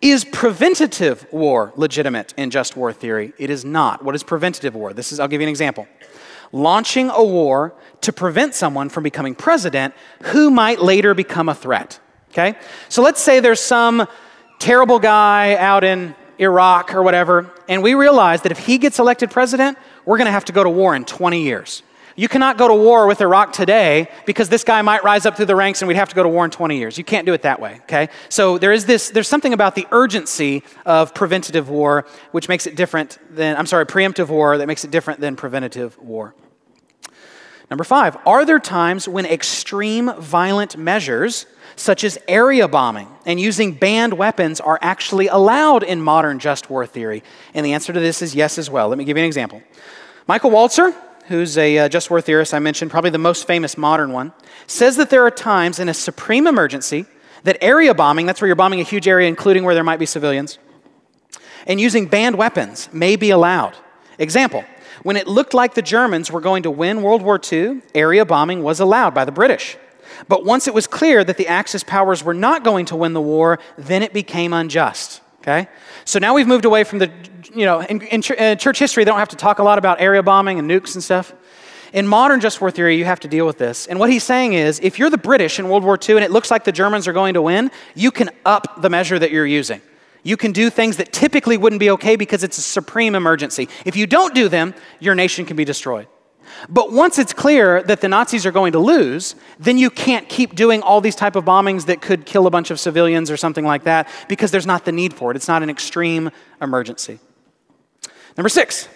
Is 0.00 0.24
preventative 0.24 1.26
war 1.32 1.72
legitimate 1.76 2.34
in 2.36 2.50
just 2.50 2.76
war 2.76 2.92
theory? 2.92 3.32
It 3.38 3.48
is 3.48 3.64
not. 3.64 4.04
What 4.04 4.14
is 4.14 4.22
preventative 4.22 4.74
war? 4.74 4.92
This 4.92 5.12
is 5.12 5.20
I'll 5.20 5.28
give 5.28 5.40
you 5.40 5.46
an 5.46 5.50
example. 5.50 5.88
Launching 6.52 7.10
a 7.10 7.24
war 7.24 7.74
to 8.02 8.12
prevent 8.12 8.54
someone 8.54 8.88
from 8.88 9.02
becoming 9.02 9.34
president 9.34 9.94
who 10.22 10.50
might 10.50 10.80
later 10.80 11.14
become 11.14 11.48
a 11.48 11.54
threat. 11.54 11.98
Okay? 12.30 12.56
So 12.88 13.02
let's 13.02 13.20
say 13.20 13.40
there's 13.40 13.60
some 13.60 14.06
terrible 14.58 14.98
guy 14.98 15.56
out 15.56 15.84
in 15.84 16.14
Iraq 16.38 16.94
or 16.94 17.02
whatever, 17.02 17.50
and 17.68 17.82
we 17.82 17.94
realize 17.94 18.42
that 18.42 18.52
if 18.52 18.58
he 18.58 18.78
gets 18.78 18.98
elected 18.98 19.30
president, 19.30 19.78
we're 20.04 20.18
going 20.18 20.26
to 20.26 20.32
have 20.32 20.44
to 20.46 20.52
go 20.52 20.62
to 20.62 20.70
war 20.70 20.94
in 20.94 21.04
20 21.04 21.42
years. 21.42 21.82
You 22.18 22.28
cannot 22.28 22.56
go 22.56 22.66
to 22.66 22.74
war 22.74 23.06
with 23.06 23.20
Iraq 23.20 23.52
today 23.52 24.08
because 24.24 24.48
this 24.48 24.64
guy 24.64 24.80
might 24.80 25.04
rise 25.04 25.26
up 25.26 25.36
through 25.36 25.46
the 25.46 25.54
ranks 25.54 25.82
and 25.82 25.88
we'd 25.88 25.98
have 25.98 26.08
to 26.08 26.14
go 26.14 26.22
to 26.22 26.28
war 26.30 26.46
in 26.46 26.50
20 26.50 26.78
years. 26.78 26.96
You 26.96 27.04
can't 27.04 27.26
do 27.26 27.34
it 27.34 27.42
that 27.42 27.60
way, 27.60 27.80
okay? 27.82 28.08
So 28.30 28.56
there 28.56 28.72
is 28.72 28.86
this, 28.86 29.10
there's 29.10 29.28
something 29.28 29.52
about 29.52 29.74
the 29.74 29.86
urgency 29.92 30.62
of 30.86 31.14
preventative 31.14 31.68
war 31.68 32.06
which 32.32 32.48
makes 32.48 32.66
it 32.66 32.74
different 32.74 33.18
than, 33.30 33.54
I'm 33.56 33.66
sorry, 33.66 33.84
preemptive 33.84 34.28
war 34.28 34.56
that 34.56 34.66
makes 34.66 34.82
it 34.82 34.90
different 34.90 35.20
than 35.20 35.36
preventative 35.36 35.98
war. 35.98 36.34
Number 37.70 37.84
five, 37.84 38.16
are 38.24 38.46
there 38.46 38.60
times 38.60 39.06
when 39.06 39.26
extreme 39.26 40.10
violent 40.18 40.78
measures 40.78 41.44
such 41.74 42.02
as 42.02 42.16
area 42.28 42.66
bombing 42.66 43.08
and 43.26 43.38
using 43.38 43.72
banned 43.72 44.14
weapons 44.14 44.58
are 44.58 44.78
actually 44.80 45.26
allowed 45.26 45.82
in 45.82 46.00
modern 46.00 46.38
just 46.38 46.70
war 46.70 46.86
theory? 46.86 47.22
And 47.52 47.66
the 47.66 47.74
answer 47.74 47.92
to 47.92 48.00
this 48.00 48.22
is 48.22 48.34
yes 48.34 48.56
as 48.56 48.70
well. 48.70 48.88
Let 48.88 48.96
me 48.96 49.04
give 49.04 49.18
you 49.18 49.22
an 49.22 49.26
example. 49.26 49.62
Michael 50.28 50.50
Walzer, 50.50 50.94
who's 51.28 51.58
a 51.58 51.78
uh, 51.78 51.88
just 51.88 52.10
war 52.10 52.20
theorist 52.20 52.54
I 52.54 52.58
mentioned, 52.58 52.90
probably 52.90 53.10
the 53.10 53.18
most 53.18 53.46
famous 53.46 53.76
modern 53.76 54.12
one, 54.12 54.32
says 54.66 54.96
that 54.96 55.10
there 55.10 55.24
are 55.24 55.30
times 55.30 55.78
in 55.78 55.88
a 55.88 55.94
supreme 55.94 56.46
emergency 56.46 57.06
that 57.44 57.58
area 57.60 57.94
bombing, 57.94 58.26
that's 58.26 58.40
where 58.40 58.46
you're 58.46 58.56
bombing 58.56 58.80
a 58.80 58.84
huge 58.84 59.06
area, 59.06 59.28
including 59.28 59.64
where 59.64 59.74
there 59.74 59.84
might 59.84 59.98
be 59.98 60.06
civilians, 60.06 60.58
and 61.66 61.80
using 61.80 62.06
banned 62.06 62.36
weapons 62.36 62.88
may 62.92 63.16
be 63.16 63.30
allowed. 63.30 63.76
Example, 64.18 64.64
when 65.02 65.16
it 65.16 65.28
looked 65.28 65.54
like 65.54 65.74
the 65.74 65.82
Germans 65.82 66.30
were 66.30 66.40
going 66.40 66.62
to 66.64 66.70
win 66.70 67.02
World 67.02 67.22
War 67.22 67.40
II, 67.40 67.82
area 67.94 68.24
bombing 68.24 68.62
was 68.62 68.80
allowed 68.80 69.14
by 69.14 69.24
the 69.24 69.32
British. 69.32 69.76
But 70.28 70.44
once 70.44 70.66
it 70.66 70.74
was 70.74 70.86
clear 70.86 71.22
that 71.22 71.36
the 71.36 71.46
Axis 71.46 71.84
powers 71.84 72.24
were 72.24 72.34
not 72.34 72.64
going 72.64 72.86
to 72.86 72.96
win 72.96 73.12
the 73.12 73.20
war, 73.20 73.58
then 73.76 74.02
it 74.02 74.12
became 74.12 74.52
unjust. 74.52 75.20
Okay? 75.46 75.68
So 76.04 76.18
now 76.18 76.34
we've 76.34 76.48
moved 76.48 76.64
away 76.64 76.82
from 76.82 76.98
the, 76.98 77.10
you 77.54 77.64
know, 77.64 77.80
in, 77.80 78.02
in 78.02 78.20
ch- 78.20 78.32
uh, 78.32 78.56
church 78.56 78.80
history, 78.80 79.04
they 79.04 79.10
don't 79.10 79.20
have 79.20 79.28
to 79.28 79.36
talk 79.36 79.60
a 79.60 79.62
lot 79.62 79.78
about 79.78 80.00
area 80.00 80.22
bombing 80.22 80.58
and 80.58 80.68
nukes 80.68 80.94
and 80.94 81.04
stuff. 81.04 81.32
In 81.92 82.06
modern 82.06 82.40
just 82.40 82.60
war 82.60 82.72
theory, 82.72 82.98
you 82.98 83.04
have 83.04 83.20
to 83.20 83.28
deal 83.28 83.46
with 83.46 83.56
this. 83.56 83.86
And 83.86 84.00
what 84.00 84.10
he's 84.10 84.24
saying 84.24 84.54
is 84.54 84.80
if 84.80 84.98
you're 84.98 85.08
the 85.08 85.18
British 85.18 85.60
in 85.60 85.68
World 85.68 85.84
War 85.84 85.96
II 85.96 86.16
and 86.16 86.24
it 86.24 86.32
looks 86.32 86.50
like 86.50 86.64
the 86.64 86.72
Germans 86.72 87.06
are 87.06 87.12
going 87.12 87.34
to 87.34 87.42
win, 87.42 87.70
you 87.94 88.10
can 88.10 88.30
up 88.44 88.82
the 88.82 88.90
measure 88.90 89.18
that 89.18 89.30
you're 89.30 89.46
using. 89.46 89.80
You 90.24 90.36
can 90.36 90.50
do 90.50 90.68
things 90.68 90.96
that 90.96 91.12
typically 91.12 91.56
wouldn't 91.56 91.78
be 91.78 91.90
okay 91.90 92.16
because 92.16 92.42
it's 92.42 92.58
a 92.58 92.62
supreme 92.62 93.14
emergency. 93.14 93.68
If 93.84 93.94
you 93.94 94.08
don't 94.08 94.34
do 94.34 94.48
them, 94.48 94.74
your 94.98 95.14
nation 95.14 95.46
can 95.46 95.56
be 95.56 95.64
destroyed. 95.64 96.08
But 96.68 96.92
once 96.92 97.18
it's 97.18 97.32
clear 97.32 97.82
that 97.84 98.00
the 98.00 98.08
Nazis 98.08 98.46
are 98.46 98.50
going 98.50 98.72
to 98.72 98.78
lose, 98.78 99.34
then 99.58 99.78
you 99.78 99.90
can't 99.90 100.28
keep 100.28 100.54
doing 100.54 100.82
all 100.82 101.00
these 101.00 101.16
type 101.16 101.36
of 101.36 101.44
bombings 101.44 101.86
that 101.86 102.00
could 102.00 102.26
kill 102.26 102.46
a 102.46 102.50
bunch 102.50 102.70
of 102.70 102.80
civilians 102.80 103.30
or 103.30 103.36
something 103.36 103.64
like 103.64 103.84
that 103.84 104.08
because 104.28 104.50
there's 104.50 104.66
not 104.66 104.84
the 104.84 104.92
need 104.92 105.14
for 105.14 105.30
it. 105.30 105.36
It's 105.36 105.48
not 105.48 105.62
an 105.62 105.70
extreme 105.70 106.30
emergency. 106.60 107.18
Number 108.36 108.48
6. 108.48 108.88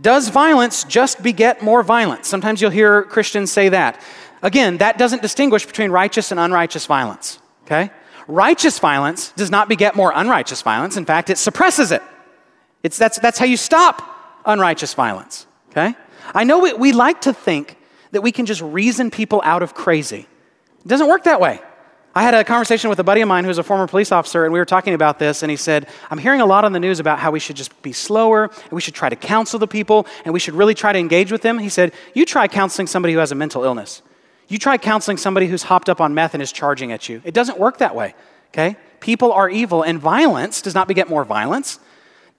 Does 0.00 0.28
violence 0.28 0.84
just 0.84 1.22
beget 1.22 1.62
more 1.62 1.82
violence? 1.82 2.28
Sometimes 2.28 2.62
you'll 2.62 2.70
hear 2.70 3.02
Christians 3.02 3.50
say 3.50 3.68
that. 3.70 4.00
Again, 4.42 4.78
that 4.78 4.98
doesn't 4.98 5.22
distinguish 5.22 5.66
between 5.66 5.90
righteous 5.90 6.30
and 6.30 6.38
unrighteous 6.38 6.86
violence, 6.86 7.40
okay? 7.64 7.90
Righteous 8.28 8.78
violence 8.78 9.32
does 9.32 9.50
not 9.50 9.68
beget 9.68 9.96
more 9.96 10.12
unrighteous 10.14 10.62
violence. 10.62 10.96
In 10.96 11.04
fact, 11.04 11.30
it 11.30 11.38
suppresses 11.38 11.90
it. 11.90 12.02
It's, 12.84 12.96
that's, 12.96 13.18
that's 13.18 13.38
how 13.38 13.46
you 13.46 13.56
stop 13.56 14.40
unrighteous 14.44 14.94
violence, 14.94 15.46
okay? 15.70 15.96
I 16.34 16.44
know 16.44 16.60
we, 16.60 16.72
we 16.72 16.92
like 16.92 17.22
to 17.22 17.32
think 17.32 17.76
that 18.12 18.22
we 18.22 18.32
can 18.32 18.46
just 18.46 18.62
reason 18.62 19.10
people 19.10 19.40
out 19.44 19.62
of 19.62 19.74
crazy. 19.74 20.26
It 20.80 20.88
doesn't 20.88 21.08
work 21.08 21.24
that 21.24 21.40
way. 21.40 21.60
I 22.14 22.22
had 22.22 22.34
a 22.34 22.42
conversation 22.42 22.90
with 22.90 22.98
a 22.98 23.04
buddy 23.04 23.20
of 23.20 23.28
mine 23.28 23.44
who's 23.44 23.58
a 23.58 23.62
former 23.62 23.86
police 23.86 24.10
officer, 24.10 24.44
and 24.44 24.52
we 24.52 24.58
were 24.58 24.64
talking 24.64 24.94
about 24.94 25.18
this, 25.18 25.42
and 25.42 25.50
he 25.50 25.56
said, 25.56 25.88
I'm 26.10 26.18
hearing 26.18 26.40
a 26.40 26.46
lot 26.46 26.64
on 26.64 26.72
the 26.72 26.80
news 26.80 26.98
about 26.98 27.18
how 27.18 27.30
we 27.30 27.38
should 27.38 27.54
just 27.54 27.80
be 27.82 27.92
slower, 27.92 28.44
and 28.44 28.72
we 28.72 28.80
should 28.80 28.94
try 28.94 29.08
to 29.08 29.16
counsel 29.16 29.58
the 29.58 29.68
people, 29.68 30.06
and 30.24 30.34
we 30.34 30.40
should 30.40 30.54
really 30.54 30.74
try 30.74 30.92
to 30.92 30.98
engage 30.98 31.30
with 31.30 31.42
them. 31.42 31.58
He 31.58 31.68
said, 31.68 31.92
You 32.14 32.24
try 32.24 32.48
counseling 32.48 32.88
somebody 32.88 33.12
who 33.12 33.20
has 33.20 33.30
a 33.30 33.36
mental 33.36 33.62
illness. 33.62 34.02
You 34.48 34.58
try 34.58 34.78
counseling 34.78 35.18
somebody 35.18 35.46
who's 35.46 35.64
hopped 35.64 35.88
up 35.88 36.00
on 36.00 36.14
meth 36.14 36.34
and 36.34 36.42
is 36.42 36.50
charging 36.50 36.90
at 36.90 37.08
you. 37.08 37.20
It 37.24 37.34
doesn't 37.34 37.58
work 37.58 37.78
that 37.78 37.94
way, 37.94 38.14
okay? 38.52 38.76
People 39.00 39.32
are 39.32 39.48
evil, 39.48 39.82
and 39.82 40.00
violence 40.00 40.62
does 40.62 40.74
not 40.74 40.88
beget 40.88 41.08
more 41.08 41.24
violence. 41.24 41.78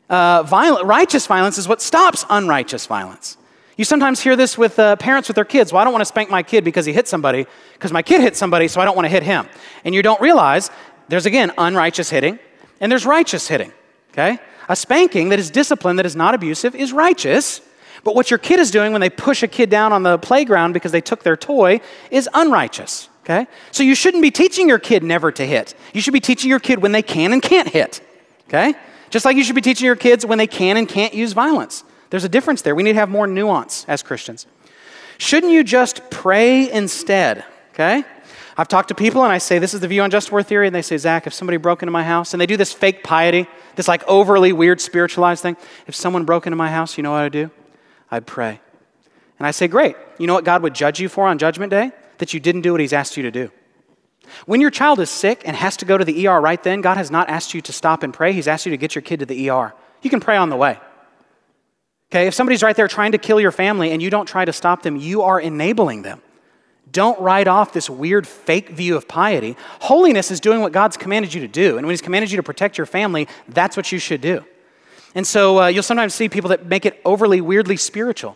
Uh, 0.10 0.44
violent, 0.44 0.88
righteous 0.88 1.28
violence 1.28 1.58
is 1.58 1.68
what 1.68 1.82
stops 1.82 2.26
unrighteous 2.30 2.88
violence. 2.88 3.38
You 3.80 3.86
sometimes 3.86 4.20
hear 4.20 4.36
this 4.36 4.58
with 4.58 4.78
uh, 4.78 4.98
parents 4.98 5.30
with 5.30 5.36
their 5.36 5.46
kids. 5.46 5.72
Well, 5.72 5.80
I 5.80 5.86
don't 5.86 5.94
want 5.94 6.02
to 6.02 6.06
spank 6.06 6.30
my 6.30 6.44
kid 6.44 6.66
because 6.66 6.86
he 6.86 6.92
hit 6.92 7.08
somebody, 7.08 7.48
because 7.76 7.94
my 7.94 8.02
kid 8.02 8.20
hit 8.20 8.36
somebody, 8.36 8.68
so 8.68 8.82
I 8.82 8.84
don't 8.84 8.94
want 8.94 9.06
to 9.06 9.10
hit 9.10 9.24
him. 9.24 9.48
And 9.86 9.96
you 9.96 10.02
don't 10.02 10.20
realize 10.20 10.70
there's, 11.08 11.26
again, 11.26 11.54
unrighteous 11.58 12.10
hitting 12.10 12.40
and 12.82 12.92
there's 12.92 13.06
righteous 13.06 13.48
hitting, 13.48 13.72
okay? 14.12 14.38
A 14.68 14.76
spanking 14.76 15.30
that 15.30 15.40
is 15.40 15.50
discipline, 15.50 15.96
that 15.96 16.06
is 16.06 16.14
not 16.14 16.36
abusive, 16.36 16.76
is 16.76 16.92
righteous. 16.92 17.62
But 18.04 18.16
what 18.16 18.30
your 18.30 18.38
kid 18.38 18.60
is 18.60 18.70
doing 18.70 18.92
when 18.92 19.00
they 19.00 19.10
push 19.10 19.44
a 19.44 19.48
kid 19.48 19.70
down 19.70 19.94
on 19.94 20.04
the 20.04 20.18
playground 20.18 20.74
because 20.74 20.92
they 20.92 21.00
took 21.00 21.24
their 21.24 21.38
toy 21.38 21.80
is 22.12 22.28
unrighteous, 22.34 23.08
okay? 23.24 23.48
So 23.72 23.84
you 23.84 23.96
shouldn't 23.96 24.22
be 24.22 24.32
teaching 24.32 24.68
your 24.68 24.80
kid 24.80 25.06
never 25.06 25.32
to 25.32 25.46
hit. 25.46 25.74
You 25.94 26.02
should 26.02 26.12
be 26.12 26.20
teaching 26.20 26.50
your 26.50 26.60
kid 26.60 26.82
when 26.82 26.92
they 26.92 27.02
can 27.02 27.32
and 27.32 27.42
can't 27.42 27.70
hit, 27.70 28.02
okay? 28.50 28.74
Just 29.10 29.24
like 29.24 29.38
you 29.38 29.44
should 29.46 29.56
be 29.56 29.62
teaching 29.62 29.86
your 29.86 29.96
kids 29.96 30.26
when 30.26 30.38
they 30.38 30.48
can 30.48 30.76
and 30.76 30.86
can't 30.86 31.14
use 31.14 31.32
violence. 31.32 31.86
There's 32.10 32.24
a 32.24 32.30
difference 32.30 32.62
there. 32.62 32.76
We 32.76 32.84
need 32.84 32.94
to 32.94 33.00
have 33.00 33.10
more 33.10 33.28
nuance 33.28 33.86
as 33.88 34.02
Christians. 34.02 34.48
Shouldn't 35.18 35.52
you 35.52 35.64
just 35.64 36.10
pray 36.10 36.72
instead? 36.72 37.44
Okay? 37.74 38.04
I've 38.58 38.68
talked 38.68 38.90
to 38.90 38.96
people 38.96 39.24
and 39.24 39.32
I 39.32 39.38
say, 39.38 39.60
This 39.60 39.74
is 39.74 39.80
the 39.80 39.88
view 39.88 40.02
on 40.02 40.10
just 40.10 40.32
war 40.32 40.44
theory. 40.44 40.68
And 40.68 40.76
they 40.76 40.82
say, 40.82 40.98
Zach, 40.98 41.28
if 41.28 41.34
somebody 41.34 41.58
broke 41.58 41.82
into 41.82 41.92
my 41.92 42.04
house, 42.04 42.34
and 42.34 42.42
they 42.42 42.46
do 42.46 42.58
this 42.58 42.74
fake 42.74 43.04
piety, 43.04 43.48
this 43.76 43.88
like 43.88 44.04
overly 44.08 44.52
weird 44.52 44.82
spiritualized 44.82 45.42
thing. 45.42 45.56
If 45.88 45.96
someone 45.96 46.26
broke 46.26 46.46
into 46.46 46.58
my 46.58 46.70
house, 46.70 46.98
you 46.98 47.04
know 47.04 47.12
what 47.12 47.22
I'd 47.22 47.32
do? 47.32 47.52
I'd 48.12 48.26
pray. 48.26 48.60
And 49.38 49.48
I 49.48 49.52
say, 49.52 49.68
Great. 49.68 49.96
You 50.18 50.28
know 50.28 50.34
what 50.34 50.44
God 50.44 50.62
would 50.64 50.74
judge 50.74 51.00
you 51.00 51.08
for 51.08 51.28
on 51.28 51.38
Judgment 51.38 51.70
Day? 51.70 51.92
That 52.18 52.34
you 52.34 52.42
didn't 52.42 52.62
do 52.62 52.74
what 52.74 52.82
He's 52.82 52.92
asked 52.92 53.16
you 53.16 53.24
to 53.24 53.32
do. 53.32 53.52
When 54.46 54.62
your 54.62 54.72
child 54.72 55.00
is 55.00 55.10
sick 55.10 55.42
and 55.46 55.56
has 55.56 55.78
to 55.78 55.86
go 55.86 55.98
to 55.98 56.04
the 56.04 56.28
ER 56.28 56.40
right 56.42 56.62
then, 56.62 56.82
God 56.82 56.98
has 56.98 57.10
not 57.10 57.30
asked 57.30 57.54
you 57.54 57.62
to 57.62 57.74
stop 57.74 58.04
and 58.04 58.14
pray. 58.14 58.34
He's 58.34 58.48
asked 58.48 58.66
you 58.66 58.72
to 58.72 58.78
get 58.78 58.94
your 58.94 59.02
kid 59.02 59.22
to 59.22 59.26
the 59.26 59.50
ER. 59.50 59.74
You 60.02 60.10
can 60.10 60.20
pray 60.20 60.38
on 60.38 60.50
the 60.50 60.58
way. 60.58 60.80
Okay, 62.12 62.26
if 62.26 62.34
somebody's 62.34 62.64
right 62.64 62.76
there 62.76 62.88
trying 62.88 63.12
to 63.12 63.20
kill 63.20 63.40
your 63.40 63.52
family 63.52 63.92
and 63.92 64.02
you 64.02 64.10
don't 64.10 64.26
try 64.26 64.44
to 64.44 64.54
stop 64.54 64.82
them, 64.82 64.96
you 64.96 65.22
are 65.22 65.40
enabling 65.40 66.02
them. 66.02 66.22
Don't 66.92 67.20
write 67.20 67.48
off 67.48 67.72
this 67.72 67.88
weird 67.88 68.28
fake 68.28 68.70
view 68.70 68.96
of 68.96 69.08
piety. 69.08 69.56
Holiness 69.82 70.32
is 70.32 70.40
doing 70.40 70.62
what 70.62 70.72
God's 70.72 70.98
commanded 70.98 71.36
you 71.36 71.42
to 71.42 71.48
do. 71.48 71.78
And 71.78 71.86
when 71.86 71.94
He's 71.94 72.02
commanded 72.02 72.32
you 72.32 72.38
to 72.38 72.44
protect 72.44 72.80
your 72.80 72.88
family, 72.88 73.28
that's 73.48 73.78
what 73.78 73.92
you 73.92 74.00
should 74.00 74.22
do. 74.22 74.44
And 75.14 75.26
so 75.26 75.62
uh, 75.62 75.68
you'll 75.68 75.84
sometimes 75.84 76.16
see 76.16 76.30
people 76.30 76.50
that 76.50 76.66
make 76.66 76.86
it 76.86 77.00
overly 77.06 77.42
weirdly 77.42 77.78
spiritual. 77.78 78.36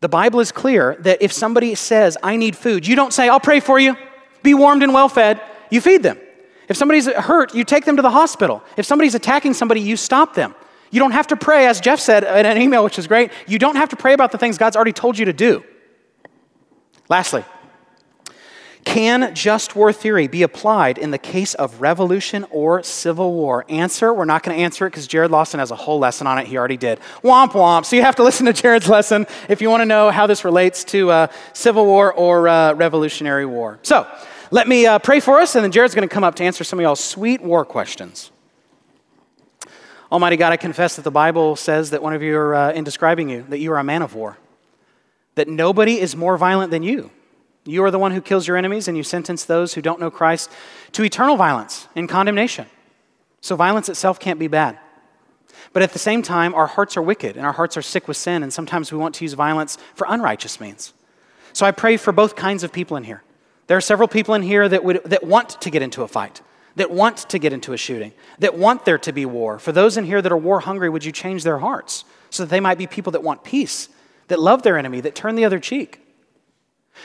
The 0.00 0.08
Bible 0.08 0.40
is 0.40 0.52
clear 0.52 0.96
that 1.00 1.22
if 1.22 1.32
somebody 1.32 1.74
says, 1.74 2.18
I 2.22 2.36
need 2.36 2.54
food, 2.54 2.86
you 2.86 2.96
don't 2.96 3.14
say, 3.14 3.30
I'll 3.30 3.40
pray 3.40 3.60
for 3.60 3.78
you, 3.78 3.96
be 4.42 4.52
warmed 4.52 4.82
and 4.82 4.92
well 4.92 5.08
fed. 5.08 5.40
You 5.70 5.80
feed 5.80 6.02
them. 6.02 6.18
If 6.68 6.76
somebody's 6.76 7.06
hurt, 7.06 7.54
you 7.54 7.64
take 7.64 7.86
them 7.86 7.96
to 7.96 8.02
the 8.02 8.10
hospital. 8.10 8.62
If 8.76 8.84
somebody's 8.84 9.14
attacking 9.14 9.54
somebody, 9.54 9.80
you 9.80 9.96
stop 9.96 10.34
them. 10.34 10.54
You 10.94 11.00
don't 11.00 11.10
have 11.10 11.26
to 11.26 11.36
pray, 11.36 11.66
as 11.66 11.80
Jeff 11.80 11.98
said 11.98 12.22
in 12.22 12.46
an 12.46 12.56
email, 12.56 12.84
which 12.84 13.00
is 13.00 13.08
great, 13.08 13.32
you 13.48 13.58
don't 13.58 13.74
have 13.74 13.88
to 13.88 13.96
pray 13.96 14.12
about 14.12 14.30
the 14.30 14.38
things 14.38 14.58
God's 14.58 14.76
already 14.76 14.92
told 14.92 15.18
you 15.18 15.24
to 15.24 15.32
do. 15.32 15.64
Lastly, 17.08 17.44
can 18.84 19.34
just 19.34 19.74
war 19.74 19.92
theory 19.92 20.28
be 20.28 20.44
applied 20.44 20.98
in 20.98 21.10
the 21.10 21.18
case 21.18 21.54
of 21.54 21.80
revolution 21.80 22.46
or 22.48 22.84
civil 22.84 23.32
war? 23.32 23.64
Answer, 23.68 24.14
we're 24.14 24.24
not 24.24 24.44
going 24.44 24.56
to 24.56 24.62
answer 24.62 24.86
it 24.86 24.90
because 24.90 25.08
Jared 25.08 25.32
Lawson 25.32 25.58
has 25.58 25.72
a 25.72 25.76
whole 25.76 25.98
lesson 25.98 26.28
on 26.28 26.38
it. 26.38 26.46
He 26.46 26.56
already 26.56 26.76
did. 26.76 27.00
Womp 27.24 27.50
womp. 27.54 27.84
So 27.86 27.96
you 27.96 28.02
have 28.02 28.14
to 28.14 28.22
listen 28.22 28.46
to 28.46 28.52
Jared's 28.52 28.88
lesson 28.88 29.26
if 29.48 29.60
you 29.60 29.70
want 29.70 29.80
to 29.80 29.86
know 29.86 30.12
how 30.12 30.28
this 30.28 30.44
relates 30.44 30.84
to 30.84 31.10
uh, 31.10 31.26
civil 31.54 31.86
war 31.86 32.12
or 32.12 32.46
uh, 32.46 32.72
revolutionary 32.74 33.46
war. 33.46 33.80
So 33.82 34.06
let 34.52 34.68
me 34.68 34.86
uh, 34.86 35.00
pray 35.00 35.18
for 35.18 35.40
us, 35.40 35.56
and 35.56 35.64
then 35.64 35.72
Jared's 35.72 35.96
going 35.96 36.08
to 36.08 36.14
come 36.14 36.22
up 36.22 36.36
to 36.36 36.44
answer 36.44 36.62
some 36.62 36.78
of 36.78 36.84
y'all's 36.84 37.02
sweet 37.02 37.42
war 37.42 37.64
questions. 37.64 38.30
Almighty 40.14 40.36
God, 40.36 40.52
I 40.52 40.56
confess 40.56 40.94
that 40.94 41.02
the 41.02 41.10
Bible 41.10 41.56
says 41.56 41.90
that 41.90 42.00
one 42.00 42.14
of 42.14 42.22
you 42.22 42.36
are, 42.36 42.54
uh, 42.54 42.72
in 42.72 42.84
describing 42.84 43.28
you, 43.28 43.44
that 43.48 43.58
you 43.58 43.72
are 43.72 43.78
a 43.78 43.82
man 43.82 44.00
of 44.00 44.14
war, 44.14 44.38
that 45.34 45.48
nobody 45.48 45.98
is 45.98 46.14
more 46.14 46.38
violent 46.38 46.70
than 46.70 46.84
you. 46.84 47.10
You 47.64 47.82
are 47.82 47.90
the 47.90 47.98
one 47.98 48.12
who 48.12 48.20
kills 48.20 48.46
your 48.46 48.56
enemies, 48.56 48.86
and 48.86 48.96
you 48.96 49.02
sentence 49.02 49.44
those 49.44 49.74
who 49.74 49.82
don't 49.82 49.98
know 49.98 50.12
Christ 50.12 50.52
to 50.92 51.02
eternal 51.02 51.34
violence 51.34 51.88
and 51.96 52.08
condemnation. 52.08 52.66
So 53.40 53.56
violence 53.56 53.88
itself 53.88 54.20
can't 54.20 54.38
be 54.38 54.46
bad. 54.46 54.78
But 55.72 55.82
at 55.82 55.92
the 55.92 55.98
same 55.98 56.22
time, 56.22 56.54
our 56.54 56.68
hearts 56.68 56.96
are 56.96 57.02
wicked 57.02 57.36
and 57.36 57.44
our 57.44 57.52
hearts 57.52 57.76
are 57.76 57.82
sick 57.82 58.06
with 58.06 58.16
sin, 58.16 58.44
and 58.44 58.52
sometimes 58.52 58.92
we 58.92 58.98
want 58.98 59.16
to 59.16 59.24
use 59.24 59.32
violence 59.32 59.78
for 59.96 60.06
unrighteous 60.08 60.60
means. 60.60 60.92
So 61.52 61.66
I 61.66 61.72
pray 61.72 61.96
for 61.96 62.12
both 62.12 62.36
kinds 62.36 62.62
of 62.62 62.72
people 62.72 62.96
in 62.96 63.02
here. 63.02 63.24
There 63.66 63.76
are 63.76 63.80
several 63.80 64.06
people 64.06 64.34
in 64.34 64.42
here 64.42 64.68
that, 64.68 64.84
would, 64.84 65.02
that 65.06 65.24
want 65.24 65.60
to 65.60 65.70
get 65.70 65.82
into 65.82 66.04
a 66.04 66.08
fight, 66.08 66.40
that 66.76 66.90
want 66.90 67.18
to 67.28 67.38
get 67.38 67.52
into 67.52 67.72
a 67.72 67.76
shooting, 67.76 68.12
that 68.38 68.56
want 68.56 68.84
there 68.84 68.98
to 68.98 69.12
be 69.12 69.24
war. 69.24 69.58
For 69.58 69.72
those 69.72 69.96
in 69.96 70.04
here 70.04 70.20
that 70.20 70.32
are 70.32 70.36
war 70.36 70.60
hungry, 70.60 70.88
would 70.88 71.04
you 71.04 71.12
change 71.12 71.44
their 71.44 71.58
hearts 71.58 72.04
so 72.30 72.42
that 72.42 72.50
they 72.50 72.60
might 72.60 72.78
be 72.78 72.86
people 72.86 73.12
that 73.12 73.22
want 73.22 73.44
peace, 73.44 73.88
that 74.28 74.40
love 74.40 74.62
their 74.62 74.76
enemy, 74.76 75.00
that 75.00 75.14
turn 75.14 75.36
the 75.36 75.44
other 75.44 75.60
cheek? 75.60 76.00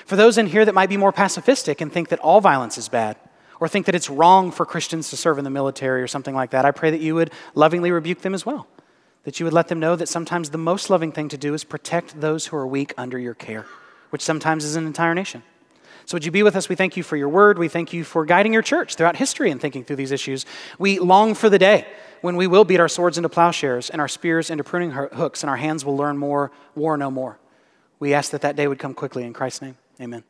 For 0.05 0.15
those 0.15 0.37
in 0.37 0.47
here 0.47 0.65
that 0.65 0.75
might 0.75 0.89
be 0.89 0.97
more 0.97 1.13
pacifistic 1.13 1.81
and 1.81 1.91
think 1.91 2.09
that 2.09 2.19
all 2.19 2.41
violence 2.41 2.77
is 2.77 2.89
bad, 2.89 3.17
or 3.59 3.67
think 3.67 3.85
that 3.87 3.95
it's 3.95 4.09
wrong 4.09 4.51
for 4.51 4.65
Christians 4.65 5.09
to 5.09 5.17
serve 5.17 5.37
in 5.37 5.43
the 5.43 5.49
military 5.49 6.01
or 6.01 6.07
something 6.07 6.35
like 6.35 6.51
that, 6.51 6.65
I 6.65 6.71
pray 6.71 6.91
that 6.91 7.01
you 7.01 7.15
would 7.15 7.31
lovingly 7.55 7.91
rebuke 7.91 8.21
them 8.21 8.33
as 8.33 8.45
well. 8.45 8.67
That 9.23 9.39
you 9.39 9.45
would 9.45 9.53
let 9.53 9.67
them 9.67 9.79
know 9.79 9.95
that 9.97 10.07
sometimes 10.07 10.49
the 10.49 10.57
most 10.57 10.89
loving 10.89 11.11
thing 11.11 11.27
to 11.29 11.37
do 11.37 11.53
is 11.53 11.63
protect 11.63 12.21
those 12.21 12.47
who 12.47 12.57
are 12.57 12.65
weak 12.65 12.93
under 12.97 13.19
your 13.19 13.33
care, 13.33 13.65
which 14.11 14.21
sometimes 14.21 14.63
is 14.63 14.77
an 14.77 14.87
entire 14.87 15.13
nation. 15.13 15.43
So, 16.09 16.15
would 16.15 16.25
you 16.25 16.31
be 16.31 16.41
with 16.41 16.55
us? 16.55 16.67
We 16.67 16.75
thank 16.75 16.97
you 16.97 17.03
for 17.03 17.15
your 17.15 17.29
word. 17.29 17.59
We 17.59 17.67
thank 17.67 17.93
you 17.93 18.03
for 18.03 18.25
guiding 18.25 18.51
your 18.51 18.63
church 18.63 18.95
throughout 18.95 19.15
history 19.15 19.51
and 19.51 19.61
thinking 19.61 19.83
through 19.83 19.97
these 19.97 20.11
issues. 20.11 20.43
We 20.79 20.97
long 20.97 21.35
for 21.35 21.51
the 21.51 21.59
day 21.59 21.85
when 22.21 22.35
we 22.35 22.47
will 22.47 22.65
beat 22.65 22.79
our 22.79 22.87
swords 22.87 23.17
into 23.17 23.29
plowshares 23.29 23.91
and 23.91 24.01
our 24.01 24.07
spears 24.07 24.49
into 24.49 24.63
pruning 24.63 24.89
hooks, 24.89 25.43
and 25.43 25.51
our 25.51 25.57
hands 25.57 25.85
will 25.85 25.95
learn 25.95 26.17
more, 26.17 26.51
war 26.73 26.97
no 26.97 27.11
more. 27.11 27.37
We 27.99 28.15
ask 28.15 28.31
that 28.31 28.41
that 28.41 28.55
day 28.55 28.67
would 28.67 28.79
come 28.79 28.95
quickly. 28.95 29.23
In 29.23 29.33
Christ's 29.33 29.61
name, 29.61 29.77
amen. 30.01 30.23